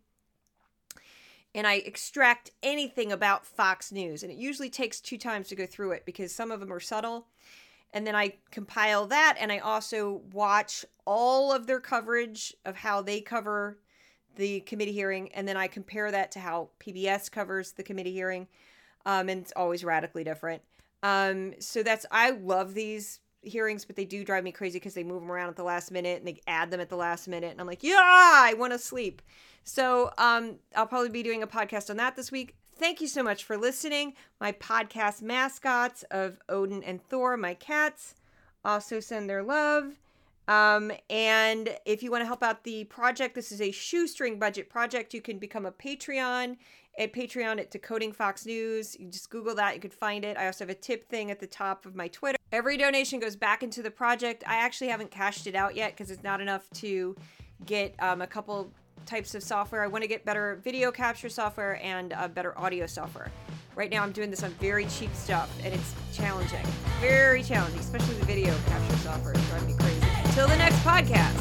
and 1.56 1.68
I 1.68 1.76
extract 1.76 2.52
anything 2.64 3.12
about 3.12 3.46
Fox 3.46 3.92
News. 3.92 4.24
And 4.24 4.32
it 4.32 4.38
usually 4.38 4.70
takes 4.70 5.00
two 5.00 5.18
times 5.18 5.48
to 5.50 5.56
go 5.56 5.66
through 5.66 5.92
it 5.92 6.06
because 6.06 6.34
some 6.34 6.52
of 6.52 6.60
them 6.60 6.74
are 6.74 6.80
subtle. 6.80 7.28
And 7.94 8.06
then 8.08 8.16
I 8.16 8.34
compile 8.52 9.06
that 9.08 9.38
and 9.40 9.52
I 9.52 9.60
also 9.60 10.22
watch 10.32 10.84
all 11.06 11.52
of 11.52 11.68
their 11.68 11.80
coverage 11.80 12.54
of 12.66 12.76
how 12.76 13.02
they 13.02 13.22
cover 13.22 13.78
the 14.36 14.62
committee 14.62 14.92
hearing. 14.92 15.32
And 15.34 15.48
then 15.48 15.58
I 15.58 15.68
compare 15.68 16.12
that 16.12 16.32
to 16.32 16.40
how 16.40 16.70
PBS 16.80 17.32
covers 17.32 17.72
the 17.74 17.84
committee 17.84 18.14
hearing. 18.14 18.48
Um, 19.06 19.30
and 19.30 19.42
it's 19.42 19.54
always 19.56 19.84
radically 19.84 20.24
different. 20.24 20.64
Um, 21.04 21.54
so 21.60 21.84
that's, 21.84 22.06
I 22.12 22.32
love 22.32 22.74
these 22.74 23.20
hearings, 23.42 23.86
but 23.86 23.96
they 23.96 24.06
do 24.06 24.24
drive 24.24 24.44
me 24.44 24.52
crazy 24.52 24.80
because 24.80 24.94
they 24.94 25.04
move 25.04 25.22
them 25.22 25.32
around 25.32 25.50
at 25.50 25.56
the 25.56 25.64
last 25.64 25.92
minute 25.92 26.20
and 26.20 26.28
they 26.28 26.40
add 26.48 26.72
them 26.72 26.80
at 26.80 26.90
the 26.90 26.96
last 26.96 27.28
minute. 27.28 27.52
And 27.52 27.62
I'm 27.62 27.68
like, 27.68 27.84
yeah, 27.84 28.00
I 28.00 28.56
want 28.58 28.74
to 28.74 28.80
sleep. 28.80 29.22
So 29.64 30.12
um, 30.18 30.56
I'll 30.76 30.88
probably 30.88 31.10
be 31.10 31.24
doing 31.24 31.44
a 31.44 31.48
podcast 31.48 31.90
on 31.90 31.98
that 31.98 32.16
this 32.16 32.32
week. 32.32 32.56
Thank 32.76 33.02
you 33.02 33.08
so 33.08 33.22
much 33.22 33.44
for 33.44 33.56
listening. 33.56 34.14
My 34.42 34.52
podcast 34.52 35.22
mascots 35.22 36.04
of 36.10 36.40
Odin 36.50 36.84
and 36.84 37.02
Thor, 37.08 37.38
my 37.38 37.54
cats, 37.54 38.16
also 38.66 39.00
send 39.00 39.30
their 39.30 39.44
love. 39.44 40.00
Um, 40.48 40.92
and 41.10 41.78
if 41.86 42.02
you 42.02 42.12
want 42.12 42.22
to 42.22 42.26
help 42.26 42.44
out 42.44 42.64
the 42.64 42.84
project, 42.86 43.36
this 43.36 43.52
is 43.52 43.62
a 43.62 43.72
shoestring 43.72 44.40
budget 44.40 44.70
project. 44.70 45.14
You 45.14 45.22
can 45.22 45.38
become 45.38 45.66
a 45.66 45.72
Patreon 45.72 46.58
at 46.98 47.14
Patreon 47.14 47.60
at 47.60 47.72
Decoding 47.72 48.12
Fox 48.12 48.46
News. 48.46 49.00
You 49.00 49.08
just 49.08 49.30
Google 49.30 49.56
that, 49.56 49.76
you 49.76 49.80
can 49.80 49.92
find 49.92 50.26
it. 50.26 50.36
I 50.36 50.48
also 50.48 50.64
have 50.64 50.70
a 50.70 50.76
tip 50.76 51.08
thing 51.08 51.32
at 51.32 51.40
the 51.40 51.48
top 51.48 51.86
of 51.86 51.96
my 51.96 52.08
Twitter. 52.08 52.38
Every 52.52 52.78
donation 52.78 53.20
goes 53.20 53.36
back 53.36 53.64
into 53.64 53.82
the 53.82 53.92
project. 53.92 54.44
I 54.48 54.56
actually 54.56 54.90
haven't 54.90 55.12
cashed 55.12 55.48
it 55.48 55.56
out 55.56 55.76
yet 55.76 55.92
because 55.92 56.12
it's 56.12 56.24
not 56.24 56.42
enough 56.42 56.70
to 56.72 57.16
get 57.66 57.96
um, 58.00 58.22
a 58.22 58.28
couple 58.28 58.72
types 59.06 59.36
of 59.36 59.44
software. 59.44 59.84
I 59.84 59.88
want 59.88 60.04
to 60.04 60.08
get 60.08 60.26
better 60.26 60.60
video 60.64 60.92
capture 60.92 61.30
software 61.30 61.80
and 61.84 62.14
uh, 62.14 62.28
better 62.28 62.58
audio 62.58 62.86
software. 62.88 63.32
Right 63.76 63.90
now, 63.90 64.04
I'm 64.04 64.12
doing 64.12 64.30
this 64.30 64.44
on 64.44 64.52
very 64.52 64.86
cheap 64.86 65.14
stuff, 65.16 65.52
and 65.64 65.74
it's 65.74 65.96
challenging, 66.14 66.66
very 67.02 67.42
challenging, 67.42 67.80
especially 67.80 68.16
the 68.16 68.26
video 68.26 68.54
capture 68.68 68.98
software. 68.98 69.34
It's 69.34 69.50
driving 69.50 69.68
me 69.70 69.76
crazy. 69.80 70.08
Until 70.26 70.48
the 70.48 70.58
next 70.58 70.78
podcast. 70.78 71.34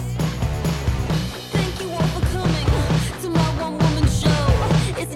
Thank 1.53 1.81
you 1.81 1.91
all 1.91 2.01
for 2.01 2.27
coming 2.29 3.23
to 3.23 3.29
my 3.29 3.63
one 3.63 3.79
woman 3.79 4.09
show. 4.09 5.01
It's 5.01 5.15